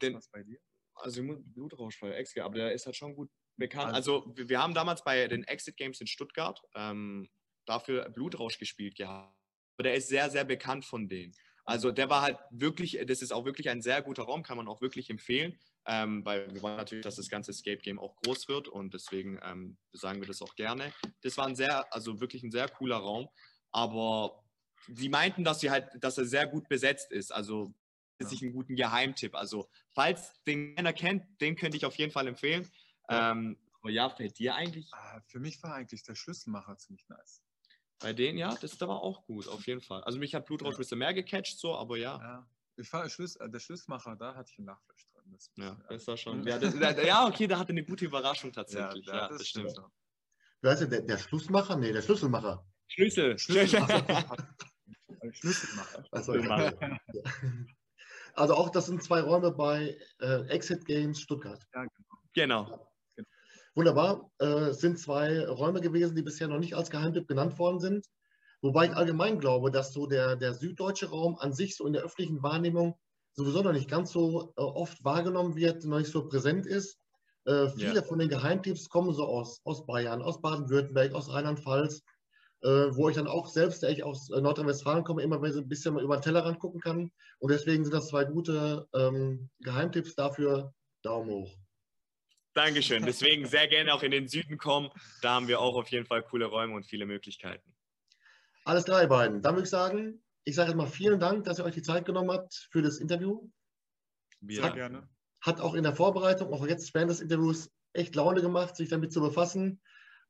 den, 0.00 0.14
was 0.14 0.28
bei 0.28 0.42
dir? 0.42 0.58
also 1.02 1.22
Blutrauschfeuer, 1.22 2.14
Exit, 2.14 2.42
aber 2.42 2.56
der 2.56 2.72
ist 2.72 2.86
halt 2.86 2.96
schon 2.96 3.14
gut 3.14 3.30
bekannt. 3.56 3.94
Also, 3.94 4.24
also 4.24 4.48
wir 4.48 4.60
haben 4.60 4.74
damals 4.74 5.04
bei 5.04 5.26
den 5.28 5.44
Exit 5.44 5.76
Games 5.76 6.00
in 6.00 6.06
Stuttgart 6.06 6.60
ähm, 6.74 7.28
dafür 7.66 8.08
Blutrausch 8.10 8.58
gespielt 8.58 8.96
gehabt. 8.96 9.34
Aber 9.76 9.84
der 9.84 9.94
ist 9.94 10.08
sehr, 10.08 10.30
sehr 10.30 10.44
bekannt 10.44 10.84
von 10.84 11.08
denen. 11.08 11.34
Also 11.64 11.92
der 11.92 12.10
war 12.10 12.22
halt 12.22 12.38
wirklich, 12.50 12.98
das 13.06 13.22
ist 13.22 13.32
auch 13.32 13.44
wirklich 13.44 13.70
ein 13.70 13.82
sehr 13.82 14.02
guter 14.02 14.24
Raum, 14.24 14.42
kann 14.42 14.56
man 14.56 14.68
auch 14.68 14.80
wirklich 14.80 15.10
empfehlen, 15.10 15.58
ähm, 15.86 16.24
weil 16.24 16.52
wir 16.52 16.62
wollen 16.62 16.76
natürlich, 16.76 17.04
dass 17.04 17.16
das 17.16 17.28
ganze 17.28 17.50
Escape 17.50 17.78
Game 17.78 17.98
auch 17.98 18.16
groß 18.16 18.48
wird 18.48 18.68
und 18.68 18.94
deswegen 18.94 19.38
ähm, 19.42 19.76
sagen 19.92 20.20
wir 20.20 20.28
das 20.28 20.42
auch 20.42 20.54
gerne. 20.54 20.92
Das 21.22 21.36
war 21.36 21.46
ein 21.46 21.56
sehr, 21.56 21.92
also 21.92 22.20
wirklich 22.20 22.42
ein 22.42 22.50
sehr 22.50 22.68
cooler 22.68 22.98
Raum, 22.98 23.28
aber 23.70 24.44
sie 24.88 25.08
meinten, 25.08 25.44
dass 25.44 25.60
sie 25.60 25.70
halt, 25.70 25.88
dass 26.00 26.18
er 26.18 26.24
sehr 26.24 26.46
gut 26.46 26.68
besetzt 26.68 27.10
ist. 27.10 27.32
Also 27.32 27.74
sich 28.28 28.42
einen 28.42 28.52
guten 28.52 28.76
Geheimtipp. 28.76 29.34
Also, 29.34 29.68
falls 29.90 30.32
den 30.44 30.74
keiner 30.76 30.92
kennt, 30.92 31.24
den 31.40 31.56
könnte 31.56 31.76
ich 31.76 31.84
auf 31.84 31.96
jeden 31.96 32.12
Fall 32.12 32.26
empfehlen. 32.26 32.70
Ja. 33.08 33.32
Ähm, 33.32 33.58
aber 33.80 33.90
ja, 33.90 34.08
fällt 34.10 34.38
dir 34.38 34.54
eigentlich? 34.54 34.88
Ah, 34.92 35.20
für 35.26 35.40
mich 35.40 35.62
war 35.62 35.74
eigentlich 35.74 36.04
der 36.04 36.14
Schlüsselmacher 36.14 36.76
ziemlich 36.78 37.08
nice. 37.08 37.42
Bei 37.98 38.12
denen, 38.12 38.38
ja, 38.38 38.54
das 38.54 38.80
war 38.80 39.00
auch 39.02 39.24
gut, 39.26 39.48
auf 39.48 39.66
jeden 39.66 39.80
Fall. 39.80 40.02
Also 40.04 40.18
mich 40.18 40.34
hat 40.34 40.46
Blutrausch 40.46 40.72
ja. 40.72 40.76
ein 40.76 40.78
bisschen 40.78 40.98
mehr 40.98 41.14
gecatcht, 41.14 41.58
so, 41.58 41.76
aber 41.76 41.96
ja. 41.96 42.18
ja. 42.18 42.48
Ich 42.76 42.92
war 42.92 43.04
äh, 43.04 43.50
der 43.50 43.58
Schlüsselmacher, 43.60 44.16
da 44.16 44.34
hatte 44.34 44.50
ich 44.52 44.58
einen 44.58 44.66
Nachflash 44.66 45.06
drin. 45.06 45.11
Das 45.26 45.50
ja, 45.56 45.76
das 45.88 46.06
war 46.06 46.16
schon. 46.16 46.46
Ja, 46.46 46.58
das, 46.58 46.74
ja, 47.04 47.26
okay, 47.26 47.46
da 47.46 47.58
hatte 47.58 47.70
eine 47.70 47.84
gute 47.84 48.04
Überraschung 48.04 48.52
tatsächlich. 48.52 49.06
Ja, 49.06 49.28
das, 49.28 49.38
das 49.38 49.48
stimmt. 49.48 49.72
Wer 50.60 50.70
heißt 50.70 50.82
denn 50.82 50.90
der, 50.90 51.02
der 51.02 51.18
Schlussmacher? 51.18 51.76
Nee, 51.76 51.92
der 51.92 52.02
Schlüsselmacher. 52.02 52.64
Schlüssel. 52.88 53.38
Schlüsselmacher. 53.38 54.36
Schlüsselmacher. 55.32 56.04
Also, 56.10 56.32
Also 58.34 58.54
auch 58.54 58.70
das 58.70 58.86
sind 58.86 59.02
zwei 59.02 59.20
Räume 59.20 59.52
bei 59.52 59.98
äh, 60.20 60.46
Exit 60.48 60.84
Games 60.86 61.20
Stuttgart. 61.20 61.62
Ja, 61.74 61.86
genau. 62.32 62.64
genau. 62.64 63.26
Wunderbar. 63.74 64.30
Äh, 64.38 64.72
sind 64.72 64.98
zwei 64.98 65.46
Räume 65.46 65.80
gewesen, 65.80 66.16
die 66.16 66.22
bisher 66.22 66.48
noch 66.48 66.58
nicht 66.58 66.74
als 66.74 66.90
Geheimtipp 66.90 67.28
genannt 67.28 67.58
worden 67.58 67.80
sind. 67.80 68.06
Wobei 68.62 68.86
ich 68.86 68.96
allgemein 68.96 69.38
glaube, 69.38 69.70
dass 69.70 69.92
so 69.92 70.06
der, 70.06 70.36
der 70.36 70.54
süddeutsche 70.54 71.10
Raum 71.10 71.36
an 71.38 71.52
sich 71.52 71.76
so 71.76 71.86
in 71.86 71.92
der 71.92 72.02
öffentlichen 72.02 72.42
Wahrnehmung 72.42 72.98
sowieso 73.34 73.62
noch 73.62 73.72
nicht 73.72 73.90
ganz 73.90 74.12
so 74.12 74.52
äh, 74.56 74.60
oft 74.60 75.02
wahrgenommen 75.04 75.56
wird, 75.56 75.84
noch 75.84 75.98
nicht 75.98 76.12
so 76.12 76.26
präsent 76.26 76.66
ist. 76.66 76.98
Äh, 77.44 77.68
viele 77.70 77.96
ja. 77.96 78.02
von 78.02 78.18
den 78.18 78.28
Geheimtipps 78.28 78.88
kommen 78.88 79.12
so 79.12 79.24
aus, 79.24 79.60
aus 79.64 79.84
Bayern, 79.86 80.22
aus 80.22 80.40
Baden-Württemberg, 80.40 81.12
aus 81.14 81.32
Rheinland-Pfalz 81.32 82.02
äh, 82.62 82.94
wo 82.94 83.08
ich 83.08 83.16
dann 83.16 83.26
auch 83.26 83.48
selbst, 83.48 83.82
der 83.82 83.90
ich 83.90 84.04
aus 84.04 84.30
äh, 84.30 84.40
Nordrhein-Westfalen 84.40 85.04
komme, 85.04 85.22
immer 85.22 85.42
ein 85.42 85.68
bisschen 85.68 85.98
über 85.98 86.16
den 86.16 86.22
Tellerrand 86.22 86.60
gucken 86.60 86.80
kann. 86.80 87.10
Und 87.38 87.50
deswegen 87.50 87.84
sind 87.84 87.92
das 87.92 88.08
zwei 88.08 88.24
gute 88.24 88.88
ähm, 88.94 89.50
Geheimtipps 89.60 90.14
dafür. 90.14 90.72
Daumen 91.02 91.30
hoch. 91.30 91.56
Dankeschön. 92.54 93.04
Deswegen 93.04 93.46
sehr 93.46 93.66
gerne 93.66 93.92
auch 93.92 94.02
in 94.04 94.12
den 94.12 94.28
Süden 94.28 94.58
kommen. 94.58 94.90
Da 95.22 95.34
haben 95.34 95.48
wir 95.48 95.58
auch 95.58 95.74
auf 95.74 95.88
jeden 95.88 96.06
Fall 96.06 96.22
coole 96.22 96.46
Räume 96.46 96.74
und 96.74 96.86
viele 96.86 97.06
Möglichkeiten. 97.06 97.74
Alles 98.64 98.84
drei 98.84 99.06
beiden. 99.06 99.42
Dann 99.42 99.54
würde 99.54 99.64
ich 99.64 99.70
sagen, 99.70 100.22
ich 100.44 100.54
sage 100.54 100.70
jetzt 100.70 100.76
mal 100.76 100.86
vielen 100.86 101.20
Dank, 101.20 101.44
dass 101.44 101.58
ihr 101.58 101.64
euch 101.64 101.74
die 101.74 101.82
Zeit 101.82 102.04
genommen 102.04 102.30
habt 102.30 102.68
für 102.70 102.82
das 102.82 102.98
Interview. 102.98 103.48
Sehr 104.40 104.64
hat, 104.64 104.74
gerne. 104.74 105.08
Hat 105.40 105.60
auch 105.60 105.74
in 105.74 105.82
der 105.82 105.94
Vorbereitung, 105.94 106.52
auch 106.52 106.66
jetzt 106.66 106.94
während 106.94 107.10
des 107.10 107.20
Interviews, 107.20 107.70
echt 107.92 108.14
Laune 108.14 108.40
gemacht, 108.40 108.76
sich 108.76 108.88
damit 108.88 109.12
zu 109.12 109.20
befassen. 109.20 109.80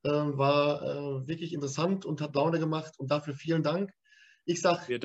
Ähm, 0.05 0.37
war 0.37 0.83
äh, 0.83 1.29
wirklich 1.29 1.53
interessant 1.53 2.05
und 2.05 2.21
hat 2.21 2.35
Laune 2.35 2.59
gemacht 2.59 2.99
und 2.99 3.11
dafür 3.11 3.35
vielen 3.35 3.63
Dank. 3.63 3.93
Ich 4.45 4.61
sage, 4.61 5.01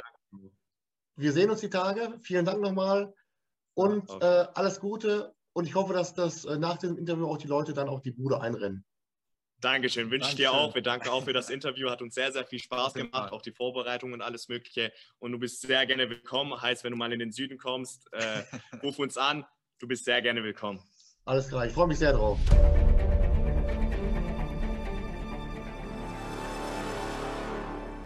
wir 1.15 1.31
sehen 1.31 1.51
uns 1.51 1.59
die 1.61 1.69
Tage. 1.69 2.17
Vielen 2.21 2.45
Dank 2.45 2.61
nochmal 2.61 3.13
und 3.75 4.09
äh, 4.09 4.47
alles 4.55 4.79
Gute 4.79 5.35
und 5.53 5.67
ich 5.67 5.75
hoffe, 5.75 5.93
dass 5.93 6.15
das 6.15 6.45
äh, 6.45 6.57
nach 6.57 6.77
dem 6.77 6.97
Interview 6.97 7.27
auch 7.27 7.37
die 7.37 7.47
Leute 7.47 7.73
dann 7.73 7.89
auch 7.89 8.01
die 8.01 8.11
Bude 8.11 8.41
einrennen. 8.41 8.83
Dankeschön, 9.59 10.11
wünsche 10.11 10.29
ich 10.29 10.35
dir 10.35 10.51
auch. 10.51 10.75
Wir 10.75 10.83
danken 10.83 11.09
auch 11.09 11.23
für 11.23 11.33
das 11.33 11.49
Interview. 11.49 11.89
Hat 11.89 12.03
uns 12.03 12.13
sehr, 12.13 12.31
sehr 12.31 12.45
viel 12.45 12.59
Spaß 12.59 12.93
gemacht, 12.93 13.31
auch 13.31 13.41
die 13.41 13.51
Vorbereitung 13.51 14.13
und 14.13 14.21
alles 14.21 14.49
Mögliche. 14.49 14.91
Und 15.17 15.31
du 15.31 15.39
bist 15.39 15.61
sehr 15.61 15.85
gerne 15.87 16.09
willkommen. 16.09 16.61
Heißt, 16.61 16.83
wenn 16.83 16.91
du 16.91 16.97
mal 16.97 17.11
in 17.11 17.19
den 17.19 17.31
Süden 17.31 17.57
kommst, 17.57 18.07
äh, 18.13 18.43
ruf 18.83 18.99
uns 18.99 19.17
an. 19.17 19.45
Du 19.79 19.87
bist 19.87 20.05
sehr 20.05 20.21
gerne 20.21 20.43
willkommen. 20.43 20.79
Alles 21.25 21.49
klar, 21.49 21.65
ich 21.65 21.73
freue 21.73 21.87
mich 21.87 21.97
sehr 21.97 22.13
drauf. 22.13 22.39